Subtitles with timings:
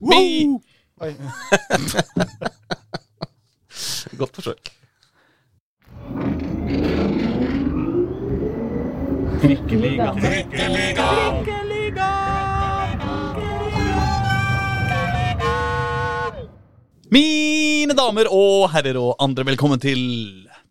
[0.00, 0.60] Woo!
[1.00, 1.14] Oi.
[4.20, 4.68] Godt forsøk.
[17.10, 19.96] Mine damer og herrer og andre, velkommen til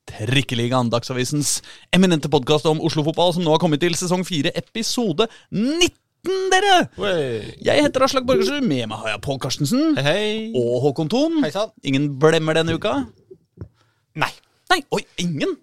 [0.05, 5.25] Trikkeligaen, Dagsavisens eminente podkast om Oslo-fotball, som nå har kommet til sesong 4, episode
[6.25, 6.77] 19, dere!
[7.65, 10.31] Jeg heter Aslak Borgersrud, med meg har jeg Pål Karstensen Hei, hei.
[10.57, 11.37] og Håkon Thon.
[11.85, 12.95] Ingen blemmer denne uka?
[14.17, 14.31] Nei.
[14.71, 15.53] Nei, oi, ingen?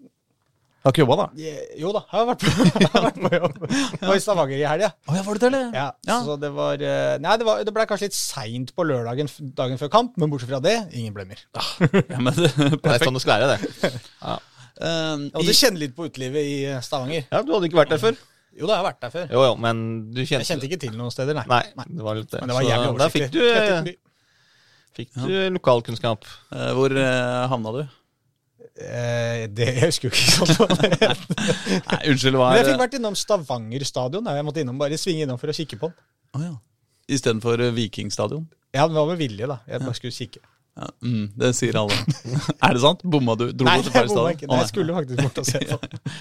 [0.82, 1.50] Jeg har ikke jobba, da.
[1.78, 3.58] Jo da, jeg har vært på, jeg har vært på jobb.
[3.70, 4.88] Jeg var i Stavanger i helga.
[5.06, 5.68] Oh, ja, var det det, eller?
[5.78, 6.16] Ja, Ja.
[6.26, 9.78] Så det var eh, Nei, det, var, det ble kanskje litt seint på lørdagen dagen
[9.78, 11.38] før kamp, men bortsett fra det, ingen blemmer.
[12.12, 12.50] Ja, men, det,
[12.82, 13.94] Det er sånn det skal være, det.
[14.26, 17.28] Eh, Jeg måtte kjenne litt på utelivet i eh, Stavanger.
[17.30, 18.18] Ja, Du hadde ikke vært der før?
[18.58, 19.26] Jo da, jeg har vært der før.
[19.32, 19.78] Jo, jo, men
[20.12, 21.62] du kjente Jeg kjente ikke til noen steder, nei.
[21.78, 22.40] Nei, det var litt det.
[22.42, 23.28] Men det var jævlig Da oversiktlig.
[23.32, 23.96] fikk du,
[24.98, 26.28] fikk du lokalkunnskap.
[26.52, 27.82] eh, hvor eh, havna du?
[28.82, 30.76] Eh, det jeg husker jo ikke sånn.
[30.80, 30.94] Men
[31.88, 34.28] Nei, unnskyld, hva jeg er fikk vært innom Stavanger stadion.
[34.36, 35.98] Jeg måtte innom, bare svinge innom for å kikke på den.
[36.36, 36.52] Oh, ja.
[37.12, 38.46] Istedenfor Vikingstadion?
[38.72, 39.58] Ja, det var med vilje, da.
[39.68, 40.40] Jeg bare skulle kikke.
[40.72, 41.96] Ja, mm, det sier alle.
[42.64, 43.02] er det sant?
[43.04, 43.50] Bomma du?
[43.52, 44.48] Dro Nei, du til jeg feil stadion?
[44.48, 45.78] Nei, jeg skulle faktisk bort og se på.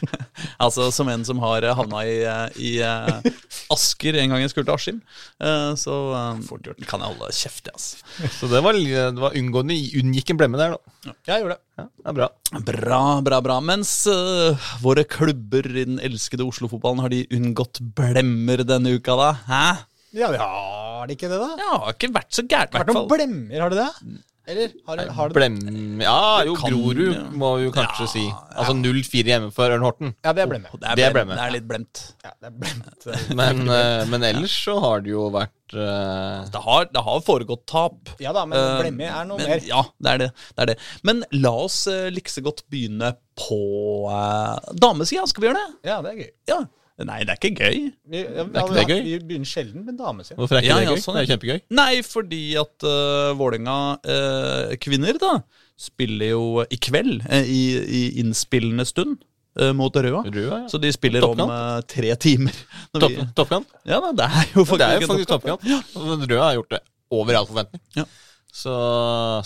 [0.65, 3.29] Altså, Som en som har eh, havna i, eh, i eh,
[3.71, 4.97] Asker en gang jeg skulle til Askim,
[5.39, 8.31] eh, så uh, kan jeg holde kjeft, jeg, altså.
[8.35, 9.77] Så det var, det var unngående.
[10.01, 10.95] Unngikk en blemme der, da.
[11.07, 11.63] Ja, Jeg gjorde det.
[11.79, 12.27] Ja, det er bra.
[12.67, 13.59] Bra, bra, bra.
[13.71, 19.31] Mens uh, våre klubber i den elskede Oslo-fotballen, har de unngått blemmer denne uka, da?
[19.47, 19.63] Hæ?
[20.11, 21.53] Ja, det har det ikke det, da?
[21.55, 24.19] Ja, det har ikke vært så gærent, i Vært hvert noen blemmer, har det det?
[24.49, 25.57] Eller har det, har det Blem...
[26.01, 27.25] Ja, jo, kan, Grorud ja.
[27.37, 28.23] må vi jo kanskje si.
[28.49, 30.15] Altså 0-4 hjemme for Ørn Horten.
[30.25, 30.71] Ja, det er blemme.
[30.73, 31.37] Det er, Det er blemme.
[31.37, 32.01] det er litt blemt.
[32.25, 33.07] Ja, det er blemt.
[33.37, 36.41] Men, eh, men ellers så har det jo vært uh...
[36.51, 38.15] Det har, det har foregått tap.
[38.23, 39.63] Ja da, men uh, blemme er noe men, mer.
[39.69, 40.77] Ja, det er det, det er det.
[41.07, 43.63] Men la oss uh, likse godt begynne på
[44.09, 45.29] uh, damesida.
[45.29, 45.81] Skal vi gjøre det?
[45.93, 46.31] Ja, det er gøy.
[46.49, 46.63] Ja.
[47.07, 47.79] Nei, det er ikke gøy.
[48.11, 49.01] Vi, ja, Er ikke det gøy?
[49.05, 50.37] Vi begynner sjelden med damesida.
[50.39, 51.01] Hvorfor er ikke Ja, det ja, gøy?
[51.05, 51.27] sånn, Det ja.
[51.27, 51.59] er kjempegøy.
[51.79, 55.33] Nei, fordi at uh, Vålerenga uh, kvinner da
[55.81, 59.19] spiller jo i kveld, uh, i, i innspillende stund,
[59.59, 60.23] uh, mot Røa.
[60.27, 60.71] Røa, ja.
[60.71, 62.55] Så de spiller om uh, tre timer.
[62.93, 65.63] Topp, vi, ja, da, det er jo faktisk, Det er jo faktisk toppkamp.
[65.65, 66.27] toppkamp.
[66.31, 67.81] Røa har gjort det over all forventning.
[67.97, 68.05] Ja.
[68.51, 68.71] Så,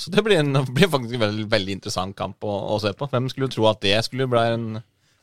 [0.01, 3.07] så det blir, en, blir faktisk en veldig, veldig interessant kamp å, å se på.
[3.11, 4.67] Hvem skulle tro at det skulle bli en,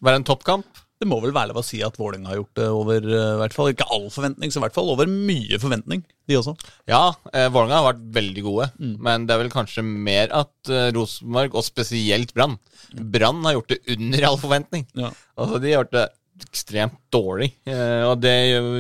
[0.03, 0.83] være en toppkamp?
[1.03, 3.57] Det må vel være lov å si at Vålerenga har gjort det over uh, hvert
[3.57, 6.55] fall, ikke all forventning, så i hvert fall over mye forventning, de også.
[6.91, 7.01] Ja,
[7.35, 8.93] eh, Vålerenga har vært veldig gode, Mm.
[9.03, 12.55] men det er vel kanskje mer at eh, Rosenborg, og spesielt Brann
[12.95, 14.87] Brann har gjort det under all forventning.
[14.95, 15.11] Ja.
[15.37, 16.07] Altså, De har gjort det
[16.47, 18.35] ekstremt dårlig, eh, og det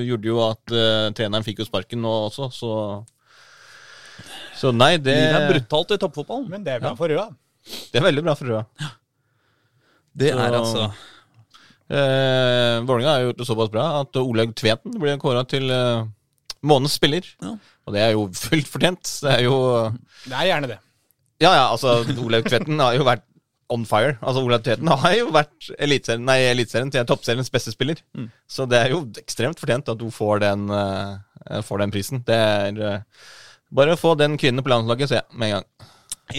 [0.06, 2.72] gjorde jo at eh, treneren fikk jo sparken nå også, så
[4.62, 6.47] Så nei, det, Det er brutalt i toppfotballen.
[6.53, 7.27] Men det er bra for Røa.
[7.91, 8.65] det er veldig bra for Røa.
[10.15, 10.93] Det Så- er altså
[11.92, 16.06] Eh, Vålerenga har gjort det såpass bra at Olaug Tveten blir kåra til eh,
[16.64, 17.26] månedens spiller.
[17.42, 17.56] Ja.
[17.86, 19.03] Og det er jo fullt fortjent.
[19.25, 19.58] Det er jo
[20.25, 20.78] Det er gjerne det.
[21.42, 23.26] Ja, ja, altså Olaug Tveten har jo vært
[23.72, 24.16] on fire.
[24.20, 28.00] Altså Olaug Tveten har jo vært eliteserien nei, eliteserien til toppseriens beste spiller.
[28.16, 28.28] Mm.
[28.48, 32.24] Så det er jo ekstremt fortjent at hun får den, uh, får den prisen.
[32.26, 33.30] Det er uh,
[33.72, 35.92] Bare å få den kvinnen på landslaget, sier jeg med en gang.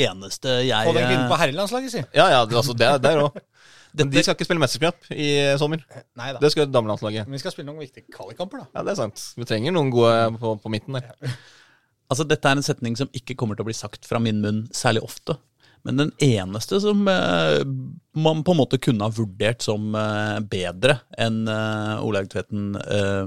[0.05, 2.03] eneste jeg Få den kvinnen på herrelandslaget, si.
[2.13, 3.39] Ja, ja, altså, det er der òg.
[3.93, 5.27] Dette- De skal ikke spille mesterskap i
[5.61, 5.83] sommer.
[6.17, 6.39] Nei da.
[6.41, 7.27] Det skal damelandslaget.
[7.27, 8.67] Men vi skal spille noen viktige kvalikkamper, da.
[8.79, 9.21] Ja, det er sant.
[9.37, 11.11] Vi trenger noen gode på, på midten der.
[12.13, 14.57] Altså, dette er en setning som ikke kommer til å bli sagt fra min munn
[14.75, 15.33] særlig ofte.
[15.87, 17.63] Men den eneste som eh,
[18.13, 23.23] man på en måte kunne ha vurdert som eh, bedre enn eh, Olaug Tveten eh,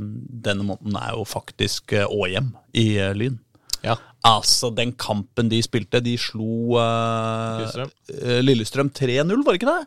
[0.47, 3.41] denne måneden, er jo faktisk eh, Åhjem i eh, Lyn.
[3.83, 3.97] Ja.
[4.29, 7.91] Altså, den kampen de spilte De slo eh, Lillestrøm.
[8.21, 9.83] eh, Lillestrøm 3-0, var det ikke det?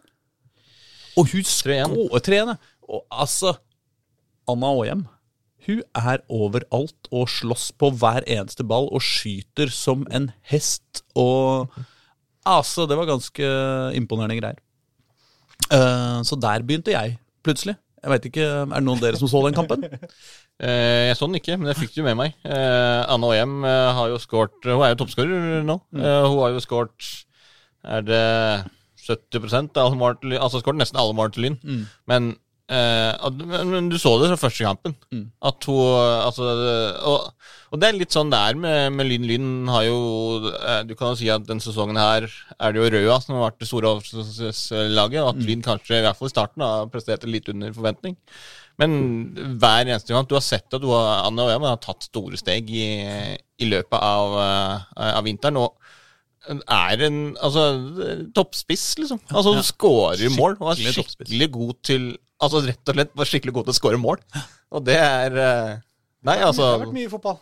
[1.20, 1.96] Og hun 3-1.
[1.96, 2.58] skå- 3-1, ja.
[2.90, 3.58] Og altså
[4.50, 5.08] Anna Åhjem
[5.68, 11.04] hun er overalt og slåss på hver eneste ball og skyter som en hest.
[11.20, 11.70] Og
[12.48, 13.52] altså, det var ganske
[14.00, 14.58] imponerende greier.
[15.70, 17.76] Uh, så der begynte jeg, plutselig.
[18.00, 19.84] Jeg vet ikke, Er det noen av dere som så den kampen?
[20.60, 22.34] Eh, jeg så den ikke, men jeg fikk det jo med meg.
[22.44, 25.78] Uh, Anne Åhjem uh, har jo skåret Hun er jo toppskårer nå.
[25.96, 27.08] Eh, hun har jo skåret
[27.88, 28.26] Er det
[29.10, 30.38] 70 av Lyn?
[30.40, 31.58] Altså skåret nesten alle mål til Lyn.
[32.10, 32.30] Men,
[32.70, 34.96] eh, men, men du så det fra første kampen.
[35.42, 36.46] At hun Altså
[37.10, 37.34] og,
[37.70, 39.28] og det er litt sånn det er med, med Lyn.
[39.30, 39.98] Lyn har jo
[40.54, 43.50] eh, Du kan jo si at denne sesongen her er det jo Røa som har
[43.50, 47.28] vært det store overraskelseslaget, og at Lyn kanskje i hvert fall i starten har prestert
[47.30, 48.18] litt under forventning.
[48.80, 48.94] Men
[49.60, 52.40] hver eneste gang du har sett at du har, Anne og jeg har tatt store
[52.40, 52.86] steg i,
[53.60, 55.60] i løpet av, eh, av vinteren.
[55.60, 55.76] Og
[56.50, 57.66] er en altså,
[58.36, 59.20] toppspiss, liksom.
[59.30, 59.66] Altså Ja.
[59.66, 60.58] skårer mål.
[60.60, 62.10] Og er Skikkelig god til
[62.40, 64.22] Altså rett og slett var skikkelig god til å skåre mål.
[64.72, 65.34] Og det er
[66.24, 67.40] Nei, altså Det har altså vært mye fotball.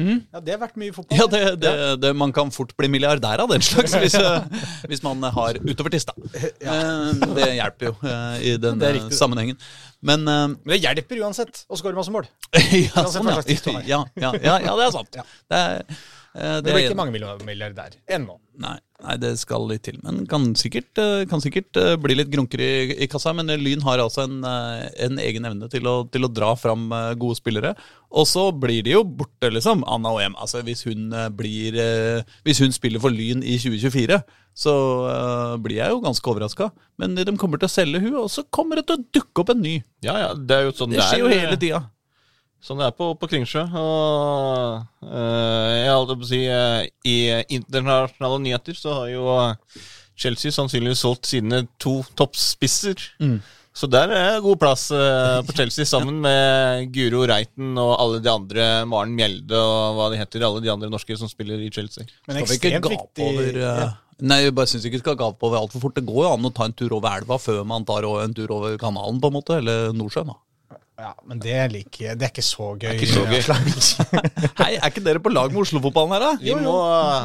[0.00, 0.20] Mm.
[0.32, 1.18] Ja, det har vært mye fotball.
[1.18, 1.72] Ja, det, det,
[2.02, 5.92] det, man kan fort bli milliardær av den slags hvis, eh, hvis man har utover
[5.92, 6.14] tista.
[6.34, 9.58] Eh, Det hjelper jo eh, i den eh, sammenhengen.
[10.06, 12.28] Men eh, Men det hjelper uansett å skåre masse mål.
[12.86, 14.00] ja, sånn, du ja.
[14.14, 15.20] Ja, ja, ja, det er sant.
[15.20, 15.26] Ja.
[15.50, 18.36] Det, er, eh, Det det blir ikke mange milliard- milliardær ennå.
[18.60, 19.96] Nei, nei, det skal litt til.
[20.04, 23.32] Men kan sikkert, eh, kan sikkert eh, bli litt grunker i, i kassa.
[23.34, 26.90] Men Lyn har altså en, eh, en egen evne til å, til å dra fram
[26.92, 27.74] eh, gode spillere.
[28.10, 29.82] Og så blir de jo borte, liksom.
[29.90, 30.36] Anna Oem.
[30.38, 34.20] Altså, hvis hun eh, blir eh, Hvis hun spiller for Lyn i 2024,
[34.60, 34.72] så
[35.06, 36.70] uh, blir jeg jo ganske overraska.
[37.00, 39.52] Men de kommer til å selge hun, og så kommer det til å dukke opp
[39.54, 39.76] en ny.
[40.04, 41.84] Ja, ja, det er jo sånn Det skjer jo hele tida.
[42.60, 43.62] Sånn det er på, på Kringsjø.
[43.80, 47.16] Og eh, jeg holdt på å si eh, I
[47.56, 49.80] internasjonale nyheter så har jo eh,
[50.20, 53.00] Chelsea sannsynligvis solgt sine to toppspisser.
[53.80, 58.28] Så der er god plass eh, på Chelsea, sammen med Guro Reiten og alle de
[58.32, 62.04] andre, Maren Mjelde og hva de heter, alle de andre norske som spiller i Chelsea.
[62.28, 63.74] Men ekstremt viktig over ja.
[64.20, 65.96] Nei, jeg bare syns ikke vi skal gape over altfor fort.
[65.96, 68.52] Det går jo an å ta en tur over elva før man tar en tur
[68.52, 69.56] over kanalen, på en måte.
[69.62, 70.36] Eller Nordsjøen, da.
[71.00, 72.92] Ja, men det, liker, det er ikke så gøy.
[72.96, 73.38] ikke så gøy.
[74.60, 76.32] Hei, er ikke dere på lag med Oslo-fotballen her, da?
[76.42, 76.64] Vi Jo, jo.
[76.66, 76.74] må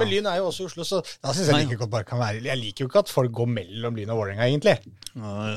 [0.01, 2.21] Men Lyn er jo også i Oslo, så da syns jeg like godt bare kan
[2.21, 4.77] være Jeg liker jo ikke at folk går mellom Lyn og Vålerenga, egentlig.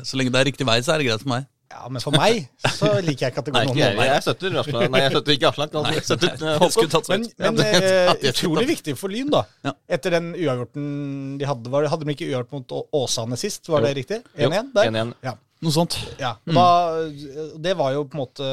[0.09, 1.47] Så lenge det er riktig vei, så er det greit for meg.
[1.69, 3.97] Ja, Men for meg så liker jeg ikke at det går noen jeg.
[3.99, 4.07] vei.
[4.09, 4.85] Jeg støtter Aslak.
[4.89, 5.75] Nei, jeg støtter ikke Aslak.
[5.77, 5.91] Altså.
[5.99, 7.03] Jeg støtter eh, Jeg Håkon.
[7.13, 7.61] Men, men
[7.91, 9.43] eh, utrolig viktig for Lyn, da.
[9.69, 9.75] Ja.
[9.99, 10.87] Etter den uavgjorten
[11.43, 11.73] de hadde.
[11.75, 12.73] Var, hadde de ikke uavgjort mot
[13.03, 13.69] Åsane sist?
[13.69, 14.23] Var det riktig?
[14.41, 14.89] 1-1 der?
[14.97, 15.13] 1-1.
[15.29, 15.35] Ja.
[15.65, 15.97] Noe sånt.
[16.23, 16.37] ja.
[16.47, 16.67] Og da,
[17.59, 18.51] det var jo på en måte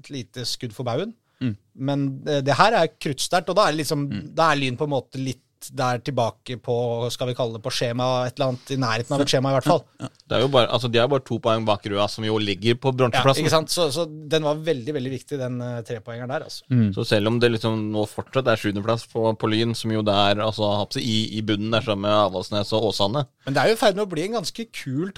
[0.00, 1.14] et lite skudd for baugen.
[1.42, 1.54] Mm.
[1.74, 4.96] Men det, det her er kruttsterkt, og da er, liksom, da er Lyn på en
[4.96, 5.42] måte litt
[5.72, 6.74] der tilbake på
[7.12, 9.56] skal vi kalle det på skjema, et eller annet i nærheten av et skjema, i
[9.56, 9.80] hvert fall.
[10.24, 12.76] Det er jo bare, altså, de er bare to poeng bak Røa, som jo ligger
[12.80, 13.48] på bronseplassen.
[13.48, 13.62] Ja.
[13.70, 16.46] Så, så den var veldig veldig viktig, den uh, trepoengeren der.
[16.48, 16.68] altså.
[16.96, 20.16] Så selv om det liksom nå fortsatt er sjuendeplass på, på Lyn, som jo det
[20.26, 20.70] er altså,
[21.00, 23.96] i, i bunnen der sammen med Avaldsnes og Åsane Men det er jo i ferd
[23.98, 25.14] med å bli en ganske kul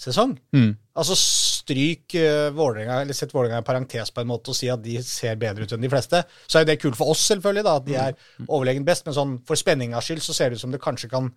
[0.00, 0.38] toppseriesesong.
[0.56, 0.72] Mm.
[0.96, 4.82] Altså stryk uh, Vålerenga, eller sett Vålerenga i parentes på en måte og si at
[4.82, 6.24] de ser bedre ut enn de fleste.
[6.46, 8.18] Så er jo det kult for oss, selvfølgelig, da, at de er
[8.48, 9.06] overlegent best.
[9.06, 11.32] Men sånn for spenningas skyld så ser det ut som det kanskje kan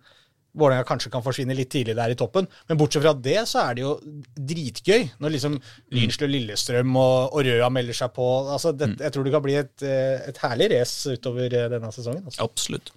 [0.54, 2.46] Vålerenga kanskje kan forsvinne litt tidlig der i toppen.
[2.70, 3.96] Men bortsett fra det, så er det jo
[4.38, 5.56] dritgøy når liksom
[5.90, 8.28] Lynslø Lillestrøm og, og Røa melder seg på.
[8.54, 11.90] Altså, det, Jeg tror det kan bli et, eh, et herlig race utover eh, denne
[11.90, 12.22] sesongen.
[12.22, 12.46] Altså.
[12.46, 12.94] Absolutt.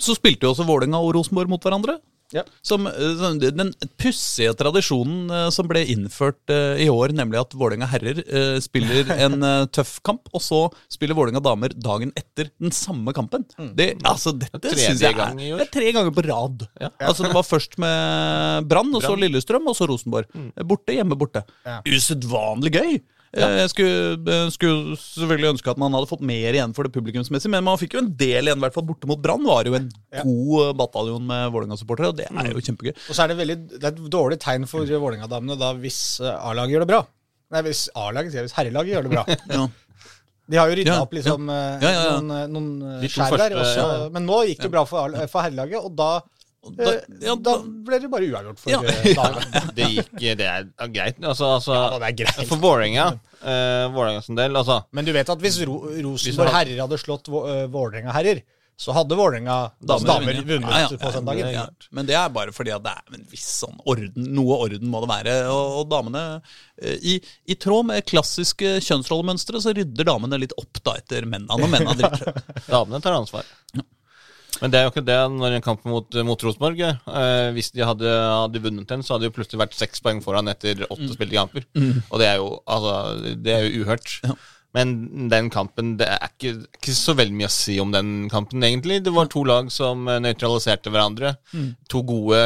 [0.00, 1.98] Så spilte jo også Vålerenga og Rosenborg mot hverandre.
[2.34, 2.42] Ja.
[2.66, 3.70] Som, eh, sånn, den
[4.00, 8.20] pussige tradisjonen eh, som ble innført eh, i år, nemlig at Vålerenga herrer
[8.64, 9.38] spiller en
[9.74, 10.60] tøff kamp, og så
[10.90, 13.46] spiller Vålerenga damer dagen etter den samme kampen.
[13.78, 16.66] Det, altså, dette Det er jeg er, det er tre ganger på rad.
[16.80, 16.90] Ja.
[17.04, 20.30] Altså, det var først med Brann, og så Lillestrøm, og så Rosenborg.
[20.66, 21.44] Borte, hjemme, borte.
[21.86, 22.96] Usedvanlig gøy.
[23.34, 26.92] Eh, Jeg skulle, eh, skulle selvfølgelig ønske at man hadde fått mer igjen for det
[26.94, 29.42] publikumsmessige, men man fikk jo en del igjen, i hvert fall borte mot Brann.
[29.44, 30.22] Var jo en Ja.
[30.22, 32.94] god eh, bataljon med Vålerenga-supportere, og det er jo kjempegøy.
[33.08, 36.70] Og så er det, veldig, det er et dårlig tegn for Vålerenga-damene da hvis A-laget
[36.76, 37.02] gjør det bra.
[37.54, 39.24] Nei, hvis A-laget, hvis herrelaget gjør det bra.
[39.58, 39.66] Ja.
[40.44, 42.20] De har jo rydda Ja, opp liksom Ja, ja, ja.
[42.20, 43.54] noen, noen skjær der.
[43.56, 44.08] ja.
[44.12, 46.20] Men nå gikk det jo bra for, for herrelaget, og da,
[46.78, 47.54] da- eh, ja, da
[47.88, 48.80] ble det bare uavgjort for Ja.
[49.20, 49.70] Dagen.
[49.76, 51.20] Det gikk Det er greit.
[51.22, 52.48] Altså, altså Ja, det er greit.
[52.48, 56.80] For Vålerenga uh, Vålerenga sin del, altså Men du vet at hvis Ro Rosenborg herrer
[56.86, 58.42] hadde slått Vå- eh, Vålerenga-herrer,
[58.74, 59.56] så hadde Vålerenga
[59.86, 60.96] damer, Damer vunnet Ja, ja.
[60.98, 61.50] på søndagen.
[61.54, 64.88] Ja, men det er bare fordi at det er en viss sånn orden, noe orden
[64.90, 65.34] må det være.
[65.52, 66.22] Og, og damene
[66.82, 67.14] eh, i,
[67.46, 71.94] I tråd med klassiske kjønnsrollemønstre så rydder damene litt opp da etter mennene Og mennene
[72.00, 72.34] driter.
[72.74, 73.46] Damene tar ansvar.
[74.64, 77.84] Men det er jo ikke det når en kamp mot, mot Rosenborg eh, Hvis de
[77.84, 81.10] hadde, hadde vunnet den, så hadde de jo plutselig vært seks poeng foran etter åtte
[81.12, 81.66] spilte kamper.
[82.08, 82.94] Og det er jo, altså,
[83.44, 84.14] det er jo uhørt.
[84.74, 84.94] Men
[85.30, 89.02] den kampen Det er ikke, ikke så veldig mye å si om den kampen, egentlig.
[89.04, 91.36] Det var to lag som eh, nøytraliserte hverandre.
[91.92, 92.40] To gode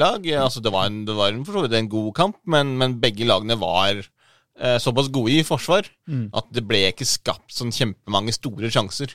[0.00, 0.24] lag.
[0.40, 2.96] Altså, det var, en, det var en, for så vidt en god kamp, men, men
[3.04, 5.84] begge lagene var eh, såpass gode i forsvar
[6.32, 9.12] at det ble ikke skapt sånn kjempemange store sjanser.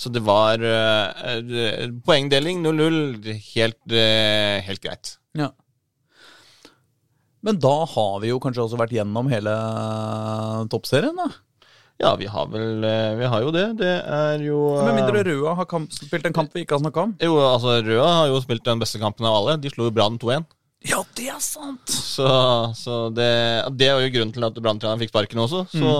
[0.00, 3.26] Så det var eh, poengdeling 0-0.
[3.52, 5.12] Helt, uh, helt greit.
[5.36, 5.50] Ja.
[7.44, 9.52] Men da har vi jo kanskje også vært gjennom hele
[10.72, 11.28] toppserien, da?
[12.00, 12.80] Ja, vi har vel
[13.18, 13.66] Vi har jo det.
[13.76, 17.04] Det er jo Med mindre Røa har kamp, spilt en kamp vi ikke har snakka
[17.04, 17.12] om.
[17.20, 19.58] Jo, altså Røa har jo spilt den beste kampen av alle.
[19.60, 20.48] De slo jo Brann 2-1.
[20.88, 21.92] Ja, det er sant!
[21.92, 22.26] Så,
[22.78, 23.28] så det,
[23.76, 25.66] det er jo grunnen til at Brann-treneren fikk sparken også.
[25.74, 25.90] Så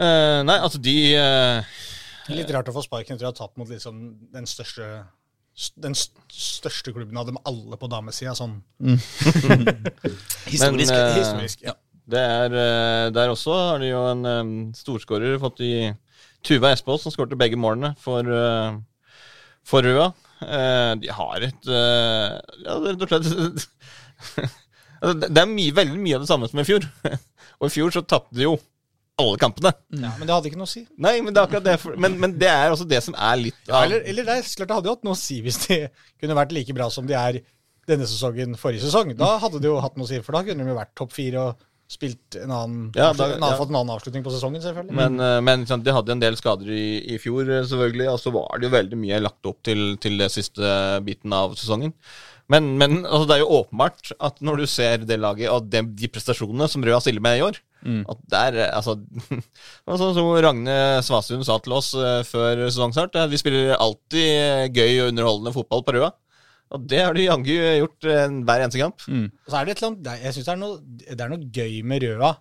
[0.00, 1.74] eh, Nei, altså de eh,
[2.36, 4.00] Litt rart å få sparken etter å ha tatt mot liksom
[4.34, 4.90] den største
[5.82, 8.32] den største klubben av dem alle på damesida.
[8.38, 8.60] Sånn
[10.50, 10.62] Historisk.
[10.62, 11.64] Men, eh, historisk.
[11.66, 11.74] ja.
[12.10, 15.72] Det er eh, Der også har de jo en um, storskårer fått i
[16.46, 18.78] Tuva Espås, som skårte begge målene for, uh,
[19.66, 20.08] for Rua.
[20.40, 23.66] Uh, de har et uh, Ja, det er rett og slett
[25.02, 26.86] altså, det- Det er mye, veldig mye av det samme som i fjor.
[27.60, 28.54] Og i fjor så tapte de jo
[29.20, 29.72] alle kampene.
[29.94, 30.82] Ja, men det hadde ikke noe å si.
[30.98, 31.76] Nei, men det er akkurat det.
[32.00, 34.68] Men, men det er også det som er litt Ja, eller, eller det er klart
[34.72, 35.80] det hadde jo hatt noe å si hvis de
[36.20, 37.40] kunne vært like bra som de er
[37.90, 39.14] denne sesongen forrige sesong.
[39.18, 41.12] Da hadde det jo hatt noe å si, for da kunne de jo vært topp
[41.16, 43.56] fire og spilt en annen, Ja, da- en annen, ja.
[43.58, 44.94] fått en annen avslutning på sesongen, selvfølgelig.
[44.94, 46.84] Men, eh, men sant, de hadde en del skader i,
[47.16, 48.06] i fjor, eh, selvfølgelig.
[48.12, 50.70] Og så var det jo veldig mye lagt opp til, til det siste
[51.02, 51.90] biten av sesongen.
[52.50, 55.84] Men, men altså, det er jo åpenbart at når du ser det laget og de,
[55.96, 57.60] de prestasjonene som Røa stiller med i år
[58.10, 58.96] At der, altså,
[59.90, 60.74] altså, som Ragne
[61.06, 63.16] Svasund sa til oss eh, før sesongstart.
[63.30, 66.10] Vi spiller alltid gøy og underholdende fotball på Røa.
[66.70, 69.00] Og det har de jaggu gjort eh, hver eneste kamp.
[69.46, 70.76] Og så er det et eller annet, jeg synes det er, noe,
[71.08, 72.34] det er noe gøy med Røa.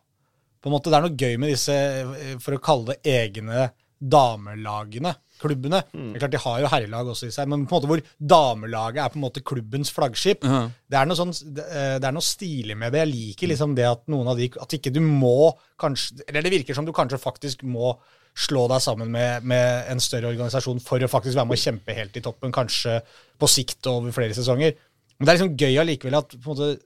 [0.60, 3.70] På en måte, Det er noe gøy med disse, eh, for å kalle det egne
[4.00, 5.82] damelagene, klubbene.
[5.94, 8.04] Det er klart De har jo herrelag også i seg, men på en måte hvor
[8.34, 10.44] damelaget er på en måte klubbens flaggskip.
[10.46, 10.62] Ja.
[10.90, 13.04] Det er noe sånn, det eh, er noe stilig med det.
[13.06, 16.52] Jeg liker liksom det at noen av de At ikke du må kanskje Eller det
[16.54, 17.94] virker som du kanskje faktisk må
[18.40, 21.96] slå deg sammen med, med en større organisasjon for å faktisk være med å kjempe
[21.98, 23.00] helt i toppen, kanskje
[23.40, 24.78] på sikt over flere sesonger.
[25.18, 26.80] Men det er liksom gøy allikevel at på en måte det-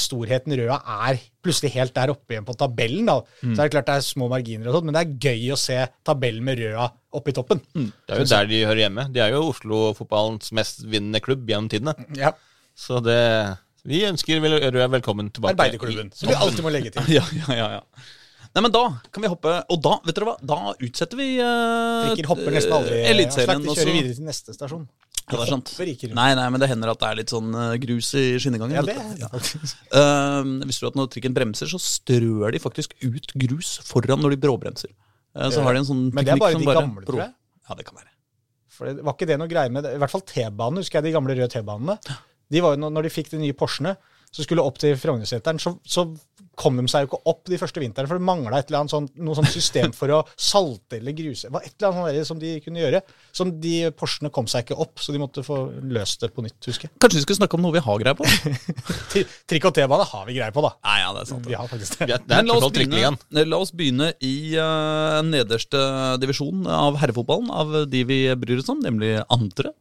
[0.00, 0.76] storheten Røa
[1.08, 3.06] er plutselig helt der oppe igjen på tabellen.
[3.08, 3.16] da.
[3.40, 5.60] Så er det klart det er små marginer, og sånt, men det er gøy å
[5.60, 7.62] se tabellen med Røa oppe i toppen.
[7.74, 9.06] Det er jo der de hører hjemme.
[9.14, 11.96] De er jo Oslo-fotballens mest vinnende klubb gjennom tidene.
[12.18, 12.34] Ja,
[12.74, 13.20] Så det
[13.84, 15.54] Vi ønsker vel, Røa velkommen tilbake.
[15.56, 17.08] Arbeiderklubben, som vi alltid må legge til.
[17.18, 18.10] Ja, ja, ja, ja.
[18.54, 22.04] Nei, men da kan vi hoppe Og da vet dere hva, da utsetter vi uh,
[22.06, 23.00] Frikker hopper nesten aldri.
[23.10, 23.64] Eliteserien.
[23.66, 23.80] Også.
[23.80, 24.84] kjører videre til neste stasjon.
[25.24, 25.70] Ja, det er sant.
[26.12, 28.76] Nei, nei, men det hender at det er litt sånn eh, grus i skinnegangen.
[28.76, 29.78] Ja, det er det faktisk.
[30.00, 34.34] Eh, visste du at når trikken bremser, så strør de faktisk ut grus foran når
[34.34, 34.92] de bråbremser.
[35.34, 37.32] Uh, så har de en sånn Men det er bare som de gamle, tror jeg.
[37.64, 38.10] Ja, det kan være.
[38.74, 39.94] For det var ikke det noe greie med det.
[39.96, 41.96] I hvert fall T-banen, husker jeg de gamle røde T-banene.
[42.52, 43.94] De var jo, Når de fikk de nye Porschene,
[44.34, 46.08] så skulle opp til Frognerseteren, så, så
[46.58, 48.94] kom de seg jo ikke opp de første vintrene, for det mangla et eller annet
[48.94, 50.20] sånt, noe sånt system for å
[50.50, 51.48] salte eller gruse.
[51.48, 53.02] Det var et eller annet sånt som de kunne gjøre.
[53.34, 55.58] Som de Porschene kom seg ikke opp, så de måtte få
[55.94, 56.94] løst det på nytt, husker jeg.
[57.02, 58.26] Kanskje vi skulle snakke om noe vi har greie på?
[59.50, 60.74] Trikk og T-bane har vi greie på, da.
[60.86, 61.48] Nei, ja, det er sant.
[61.50, 62.40] Vi har faktisk Det det.
[62.48, 65.80] la oss, begynne, la oss begynne i uh, nederste
[66.22, 69.74] divisjon av herrefotballen, av de vi bryr oss om, nemlig andre.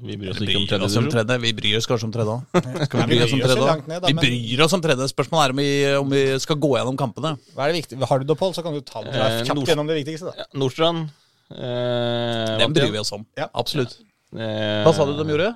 [0.00, 1.36] Vi bryr oss ikke om tredje om tredje.
[1.42, 2.60] Vi bryr oss kanskje om tredje òg.
[3.00, 5.08] Vi bryr oss om tredje ned, da, Vi bryr oss om tredje.
[5.12, 7.34] Spørsmålet er om vi, om vi skal gå gjennom kampene.
[7.56, 7.98] Hva er det viktig?
[8.08, 10.30] Har du det, Pål, så kan du ta det Eh, kjapt Nord- gjennom det viktigste.
[10.32, 10.44] da.
[10.44, 11.10] Ja, Nordstrand.
[11.50, 13.26] Eh, Dem bryr vi oss om.
[13.36, 13.48] Ja.
[13.52, 13.98] Absolutt.
[14.32, 15.50] Eh, Hva sa du de gjorde?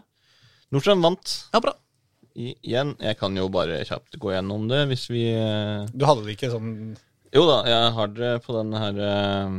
[0.75, 1.35] Nordstrand vant.
[1.55, 1.73] Ja, bra.
[2.35, 6.25] I, igjen, jeg kan jo bare kjapt gå gjennom det hvis vi eh, Du hadde
[6.27, 6.73] det ikke sånn
[7.31, 9.53] Jo da, jeg har det på den her eh,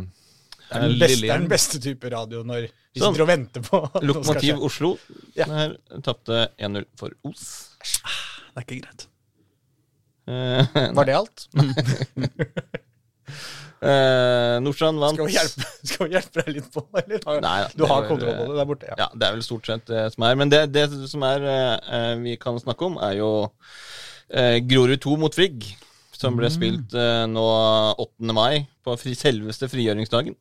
[0.67, 3.11] Det er den beste, det er den beste type radio når vi Sånn.
[3.13, 4.61] sitter og venter på Lokomotiv.
[4.63, 4.93] Oslo.
[5.35, 5.45] Ja.
[5.49, 7.43] Den her tapte 1-0 for Os.
[7.83, 9.05] Det er ikke greit.
[10.25, 10.63] Uh,
[10.95, 11.43] Var det alt?
[13.83, 15.19] uh, Nordstrand vant.
[15.19, 17.19] Skal vi hjelpe, skal vi hjelpe deg litt på, eller?
[17.27, 18.89] Nei, Nei, du har kontroll på det der borte?
[18.89, 18.97] Ja.
[19.03, 20.39] Ja, det er vel stort sett det som er.
[20.39, 23.31] Men det, det som er uh, vi kan snakke om, er jo
[24.65, 25.67] Grorud 2 mot Frigg.
[26.15, 27.41] Som ble spilt eh, nå
[27.99, 28.31] 8.
[28.33, 30.33] mai, på fri, selveste frigjøringsdagen.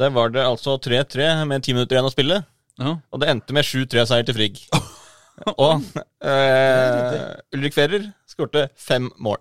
[0.00, 2.40] Der var det altså 3-3 med ti minutter igjen å spille.
[2.80, 2.94] Ja.
[3.12, 4.60] Og det endte med 7-3-seier til Frigg.
[5.60, 5.80] Og
[6.24, 7.20] eh,
[7.56, 9.38] Ulrik Ferrer skårte fem mål.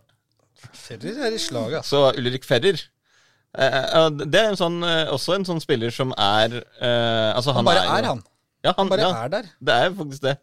[0.76, 1.90] Ferrer er i slaget, altså.
[2.12, 6.12] Så Ulrik Ferrer eh, eh, Det er en sånn, eh, også en sånn spiller som
[6.16, 8.24] er eh, altså Han bare jo- er han.
[8.60, 9.52] Ja, han, Han bare ja, er der.
[9.64, 10.36] det er faktisk det.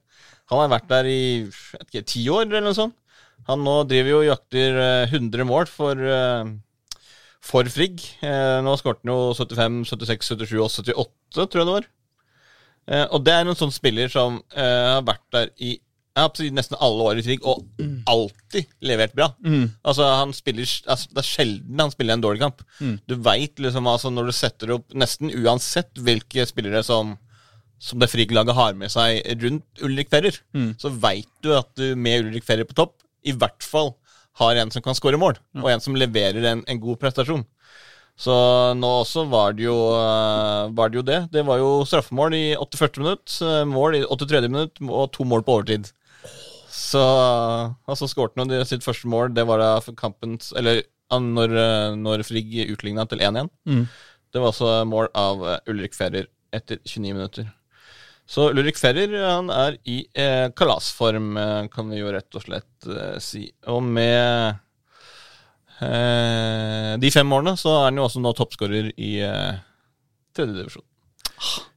[0.49, 1.19] Han har vært der i
[1.83, 2.97] ikke, ti år, eller noe sånt.
[3.51, 6.49] Han nå driver jo og jakter eh, 100 mål for, eh,
[7.47, 8.03] for Frigg.
[8.27, 11.89] Eh, nå skåret han jo 75, 76, 77 og 78, tror jeg det var.
[12.87, 15.77] Eh, og det er en sånn spiller som eh, har vært der i
[16.17, 17.67] nesten alle år i Frigg, og
[18.09, 19.27] alltid levert bra.
[19.85, 22.63] Altså, han spiller, altså, Det er sjelden han spiller en dårlig kamp.
[23.05, 27.19] Du veit liksom, altså, når du setter opp Nesten uansett hvilke spillere som
[27.79, 30.33] som det Frigg-laget har med seg rundt Ulrik Ferrer,
[30.81, 33.91] så veit du at du med Ulrik Ferrer på topp i hvert fall
[34.41, 37.45] har en som kan skåre mål, og en som leverer en, en god prestasjon.
[38.17, 38.33] Så
[38.77, 41.19] nå også var det, jo, eh, var det jo det.
[41.35, 45.45] Det var jo straffemål i 48 minutt, eh, mål i 83 minutt og to mål
[45.45, 45.91] på overtid.
[46.77, 49.35] Så Og så skårte han sitt første mål.
[49.35, 53.51] Det var da kampens Eller når, eh, når Frigg utligna til 1-1.
[53.67, 53.87] Mm.
[54.33, 57.53] Det var også mål av eh, Ulrik Ferrer etter 29 minutter.
[58.27, 62.89] Så Lurik Ferrer han er i eh, kalasform, eh, kan vi jo rett og slett
[62.91, 63.45] eh, si.
[63.71, 64.57] Og med
[65.79, 69.63] eh, de fem målene så er han jo også nå toppskårer i eh,
[70.35, 70.87] tredje divisjon.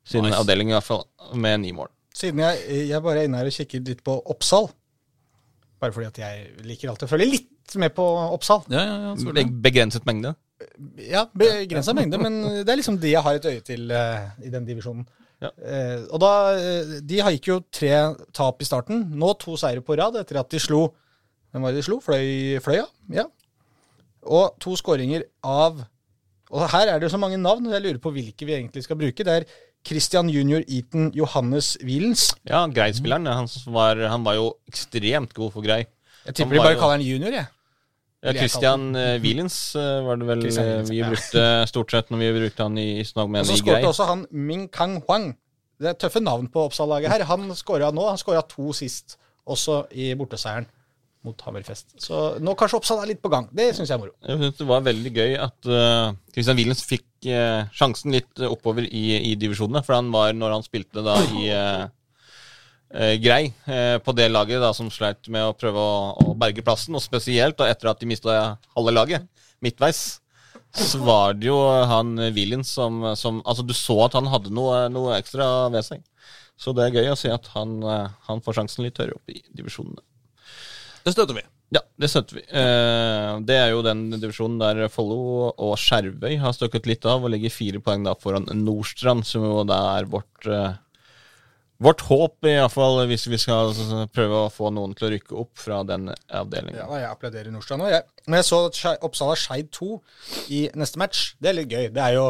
[0.09, 0.39] Sin nice.
[0.41, 1.05] avdeling, i hvert fall,
[1.37, 1.91] med ni mål.
[2.17, 4.71] Siden jeg, jeg bare er inne her og kikker litt på Oppsal,
[5.79, 8.65] bare fordi at jeg liker alltid å følge litt med på Oppsal.
[8.73, 9.45] Ja, ja, ja, det.
[9.61, 10.33] Begrenset mengde.
[10.97, 14.51] Ja, begrensa mengde, men det er liksom de jeg har et øye til uh, i
[14.51, 15.05] den divisjonen.
[15.39, 15.49] Ja.
[15.63, 17.93] Eh, og da, eh, De gikk jo tre
[18.35, 19.05] tap i starten.
[19.15, 20.89] Nå to seire på rad etter at de slo
[21.53, 21.99] Hvem var det de slo?
[22.03, 22.83] Fløy, Fløya?
[23.09, 23.23] Ja.
[24.27, 25.79] Og to skåringer av
[26.51, 28.83] Og her er det jo så mange navn, og jeg lurer på hvilke vi egentlig
[28.83, 29.23] skal bruke.
[29.23, 29.45] Det er
[29.85, 32.33] Christian Junior Eaton Johannes Wielens.
[32.49, 33.27] Ja, Grei-spilleren.
[33.29, 35.85] Han, var, han var jo ekstremt god for Grei.
[36.25, 37.47] Jeg tipper de bare jo- kaller han junior, jeg.
[38.19, 41.07] Ja, Christian uh, eh, var det vel eh, Wielens, vi ja.
[41.07, 43.87] brukte stort sett når vi brukte han i Snag Og med så i skårte Grei.
[43.87, 45.31] også han Ming Kang Huang.
[45.79, 47.23] Det er tøffe navn på Oppsal-laget her.
[47.29, 48.03] Han skåra nå.
[48.09, 49.15] Han skåra to sist,
[49.47, 50.67] også i borteseieren
[51.23, 51.93] mot Hammerfest.
[51.99, 53.47] Så nå kanskje Oppsal er litt på gang.
[53.55, 54.15] Det syns jeg er moro.
[54.23, 58.51] Jeg synes det var veldig gøy at uh, Christian Wielens fikk uh, sjansen litt eh,
[58.51, 59.83] oppover i, i divisjonene.
[59.85, 61.87] For han var, når han spilte da i eh, eh,
[62.89, 66.95] Grei, eh, på det laget da som sleit med å prøve å, å berge plassen,
[66.97, 68.39] og spesielt da etter at de mista
[68.73, 69.27] halve laget,
[69.61, 70.19] midtveis,
[70.75, 71.57] så var det jo
[71.89, 76.03] han eh, som, som Altså, du så at han hadde noe, noe ekstra ved seg.
[76.59, 79.31] Så det er gøy å se at han, eh, han får sjansen litt høyere opp
[79.33, 80.03] i divisjonene.
[81.05, 81.45] det støtter vi.
[81.73, 82.43] Ja, det støtter vi.
[82.49, 87.33] Eh, det er jo den divisjonen der Follo og Skjervøy har støkket litt av og
[87.33, 90.77] ligger fire poeng da foran Nordstrand, som jo da er vårt eh,
[91.79, 95.11] Vårt håp, i hvert fall, hvis vi skal altså, prøve å få noen til å
[95.13, 96.75] rykke opp fra den avdelingen.
[96.75, 98.03] Ja, jeg applauderer Nordstrand òg, jeg.
[98.27, 99.87] Men jeg så at Oppsal har Skeid 2
[100.57, 101.21] i neste match.
[101.39, 101.87] Det er litt gøy.
[101.95, 102.25] Det er jo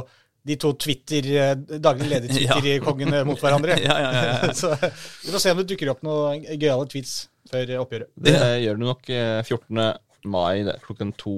[0.49, 3.79] de to Twitter, eh, daglig leder-Twitter-kongene mot hverandre.
[3.89, 4.53] Ja, ja, ja, ja.
[4.61, 7.15] Så vi får se om det dukker opp noen gøyale tweets
[7.49, 8.13] før oppgjøret.
[8.21, 9.81] Det gjør du nok eh, 14.
[10.29, 11.37] mai det, klokken to.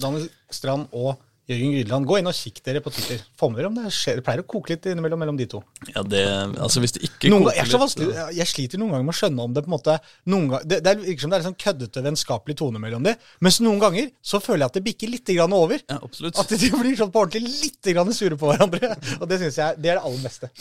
[0.00, 1.14] Daniel Strand og
[1.50, 3.22] Jørgen Grydland, gå inn og kikk dere på Twitter.
[3.38, 4.20] Få med dere om det skjer.
[4.20, 5.58] Det pleier å koke litt innimellom mellom de to.
[5.90, 6.20] Ja, det,
[6.62, 9.18] altså Hvis det ikke Noen, koker jeg, er litt, jeg sliter noen ganger med å
[9.18, 9.96] skjønne om det på en måte
[10.30, 13.16] noen gang, det, det virker som det er en sånn køddete, vennskapelig tone mellom de,
[13.42, 15.82] mens noen ganger så føler jeg at det bikker litt grann over.
[15.82, 16.38] Ja, absolutt.
[16.38, 18.94] At de blir sånn på ordentlig litt grann sure på hverandre.
[19.18, 20.52] Og det syns jeg det er det aller beste.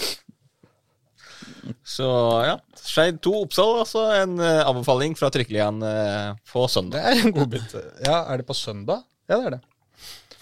[1.86, 2.08] Så
[2.46, 7.06] ja, Skeid 2 Oppsal, altså en uh, anbefaling fra Trykkelian uh, på Det søndag.
[7.06, 7.76] er en god bit.
[8.08, 9.06] Ja, er det på søndag?
[9.30, 9.62] Ja, det er det.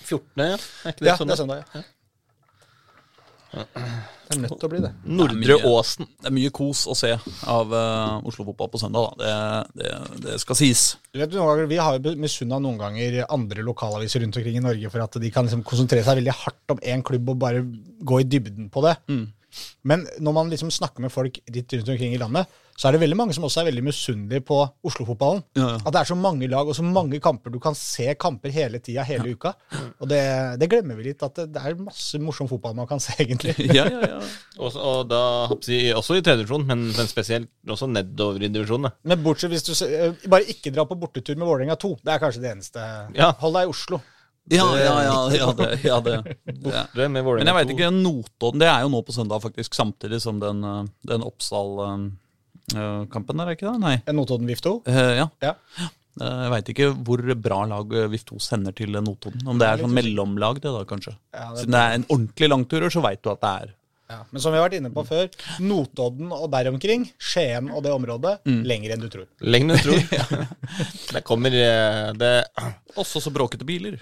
[0.10, 0.60] 14., ja.
[0.60, 1.88] Er ikke det Ja, det er søndag, ja.
[4.30, 4.90] Det er nødt til å bli det.
[5.10, 6.06] Nordre Åsen.
[6.22, 7.10] Det er mye kos å se
[7.50, 9.16] av uh, Oslo-fotball på søndag.
[9.18, 9.64] da.
[9.74, 9.94] Det, det,
[10.28, 10.84] det skal sies.
[11.10, 14.64] Du vet, noen ganger, Vi har jo misunna noen ganger andre lokalaviser rundt omkring i
[14.68, 17.66] Norge for at de kan liksom konsentrere seg veldig hardt om én klubb og bare
[18.06, 18.94] gå i dybden på det.
[19.88, 23.02] Men når man liksom snakker med folk litt rundt omkring i landet, så er det
[23.02, 25.42] veldig mange som også er veldig misunnelige på Oslo-fotballen.
[25.58, 25.80] Ja, ja.
[25.84, 27.52] At det er så mange lag og så mange kamper.
[27.52, 29.52] Du kan se kamper hele tida, hele uka.
[30.00, 30.22] Og det,
[30.62, 33.58] det glemmer vi litt, at det, det er masse morsom fotball man kan se, egentlig.
[33.80, 34.22] Ja, ja, ja.
[34.64, 35.20] Og, og da
[35.50, 38.92] også i tredje divisjon, men, men spesielt også nedover i divisjonen.
[39.08, 41.94] Men bortsett hvis du eh, bare ikke drar på bortetur med Vålerenga 2.
[42.04, 42.88] Det er kanskje det eneste.
[43.16, 43.32] Ja.
[43.44, 44.02] Hold deg i Oslo.
[44.50, 46.16] Ja, ja, ja, ja, det, ja, det.
[46.66, 46.86] Ja.
[46.96, 49.76] Det med Vålerenga Men jeg veit ikke, Notodden det er jo nå på søndag, faktisk,
[49.78, 53.78] samtidig som den, eh, den Oppsal-kampen der, er ikke det?
[53.84, 53.96] Nei.
[54.16, 54.74] Notodden VIF 2.
[54.90, 55.28] Eh, ja.
[55.46, 55.54] Ja.
[56.20, 59.46] Eh, Jeg veit ikke hvor bra lag eh, VIF2 sender til eh, Notodden.
[59.48, 61.14] Om det er sånn mellomlag, det da, kanskje.
[61.36, 63.68] Ja, Siden det er en ordentlig langturer, så veit du at det er
[64.10, 65.26] Ja, men som vi har vært inne på før,
[65.62, 69.28] Notodden og der omkring, Skien og det området, lenger enn du tror.
[69.46, 70.00] Lenger enn du tror.
[71.14, 72.34] det kommer eh, det,
[72.98, 73.96] også så bråkete biler.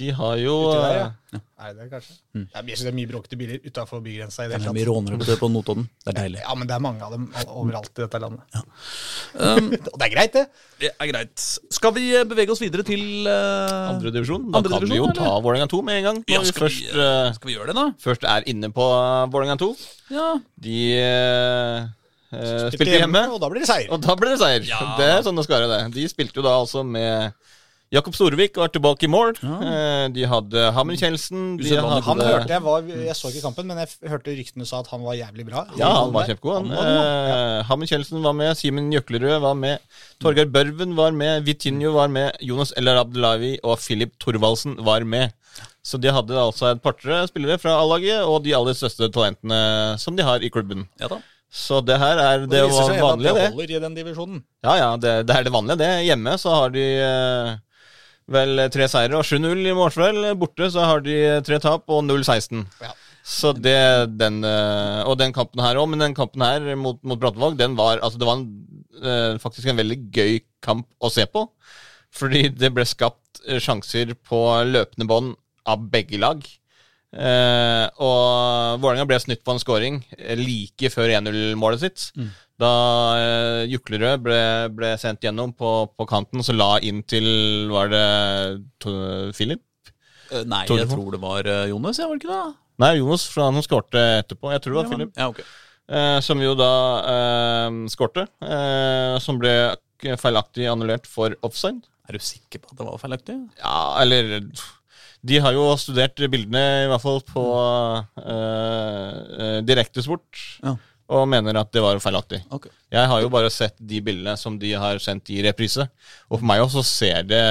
[0.00, 1.08] De har jo der, ja.
[1.34, 1.40] ja.
[1.60, 2.14] Er det kanskje?
[2.32, 5.20] Ja, jeg synes det er mye bråkete biler utafor bygrensa det Det er mye rånere
[5.20, 5.84] på, på Notodden.
[6.00, 6.40] Det er deilig.
[6.40, 8.60] Ja, men det er mange av dem overalt i dette landet.
[9.36, 10.46] Um, Og det er greit, det.
[10.80, 11.46] det er greit.
[11.76, 14.48] Skal vi eh, bevege oss videre til uh, andre divisjon.
[14.48, 16.20] Da Andre kan vi jo jo ta Vålerenga 2 med en gang.
[16.28, 17.86] Ja, vi skal, først, vi, eh, eh, skal vi gjøre det, da?
[18.04, 19.70] først er inne på uh, Vålerenga 2.
[20.14, 20.28] Ja.
[20.66, 21.88] De uh,
[22.36, 23.90] eh, spilte hjemme, og da blir det seier.
[23.92, 24.66] og da ble det seier.
[24.68, 24.80] Ja.
[25.00, 25.70] Det er sånn det skal være.
[25.72, 25.80] det.
[25.96, 27.32] De spilte jo da altså med
[27.90, 29.32] Jakob Storvik var tilbake i mål.
[29.42, 30.06] Ja.
[30.14, 31.56] De hadde Hammen Kjeldsen.
[31.58, 35.02] Han hørte jeg var, jeg så ikke kampen, men jeg hørte ryktene sa at han
[35.02, 35.64] var jævlig bra.
[35.80, 36.54] Ja, han var kjempegod.
[36.60, 36.68] Han.
[36.70, 39.82] Han var god, Hammen Kjeldsen var med, Simen Jøklerød var med,
[40.22, 45.34] Torgeir Børven var med, Vitinho var med, Jonas Eller Abdelawi og Filip Thorvaldsen var med.
[45.82, 49.58] Så de hadde altså et par-tre spillere fra A-laget og de aller største talentene
[49.98, 50.86] som de har i klubben.
[51.00, 51.18] ja da.
[51.50, 53.48] Så det her er Og det, viser seg at vanlige, det det.
[53.50, 54.42] holder i den divisjonen.
[54.62, 55.88] Ja, ja, det, det er det vanlige, det.
[56.06, 57.48] Hjemme så har de eh,
[58.30, 60.24] vel tre seire og 7-0 i Mårsvel.
[60.38, 61.16] Borte så har de
[61.46, 62.64] tre tap og 0-16.
[62.82, 62.92] Ja.
[63.26, 63.76] Så det,
[64.16, 67.76] den eh, Og den kampen her òg, men den kampen her mot, mot Brattevåg, den
[67.78, 68.46] var Altså, det var en,
[69.02, 71.44] eh, faktisk en veldig gøy kamp å se på.
[72.16, 75.36] Fordi det ble skapt eh, sjanser på løpende bånd
[75.68, 76.40] av begge lag.
[77.10, 79.96] Eh, og Vålerenga ble snytt på en scoring
[80.38, 82.04] like før 1-0-målet sitt.
[82.60, 82.70] Da
[83.16, 84.40] eh, Juklerød ble,
[84.76, 87.26] ble sendt gjennom på, på kanten, så la inn til
[87.72, 88.06] Var det
[88.84, 88.92] to,
[89.34, 89.62] Philip?
[90.30, 92.56] Eh, Nei, Tror jeg tror det var eh, Jonas, jeg var det ikke det?
[92.84, 94.52] Nei, Jonas, for han som skårte etterpå.
[94.54, 95.12] Jeg tror det var Ja, Philip.
[95.18, 95.48] Ja, okay.
[95.90, 96.72] Eh, som jo da
[97.10, 98.28] eh, skårte.
[98.46, 99.54] Eh, som ble
[100.20, 101.82] feilaktig annullert for offside.
[102.08, 103.36] Er du sikker på at det var feilaktig?
[103.58, 104.38] Ja, eller
[105.26, 107.42] De har jo studert bildene, i hvert fall på
[108.24, 110.76] eh, eh, direktesport, Ja.
[111.10, 112.40] og mener at det var feilaktig.
[112.50, 112.72] Okay.
[112.94, 115.84] Jeg har jo bare sett de bildene som de har sendt i reprise,
[116.30, 117.44] og for meg også ser det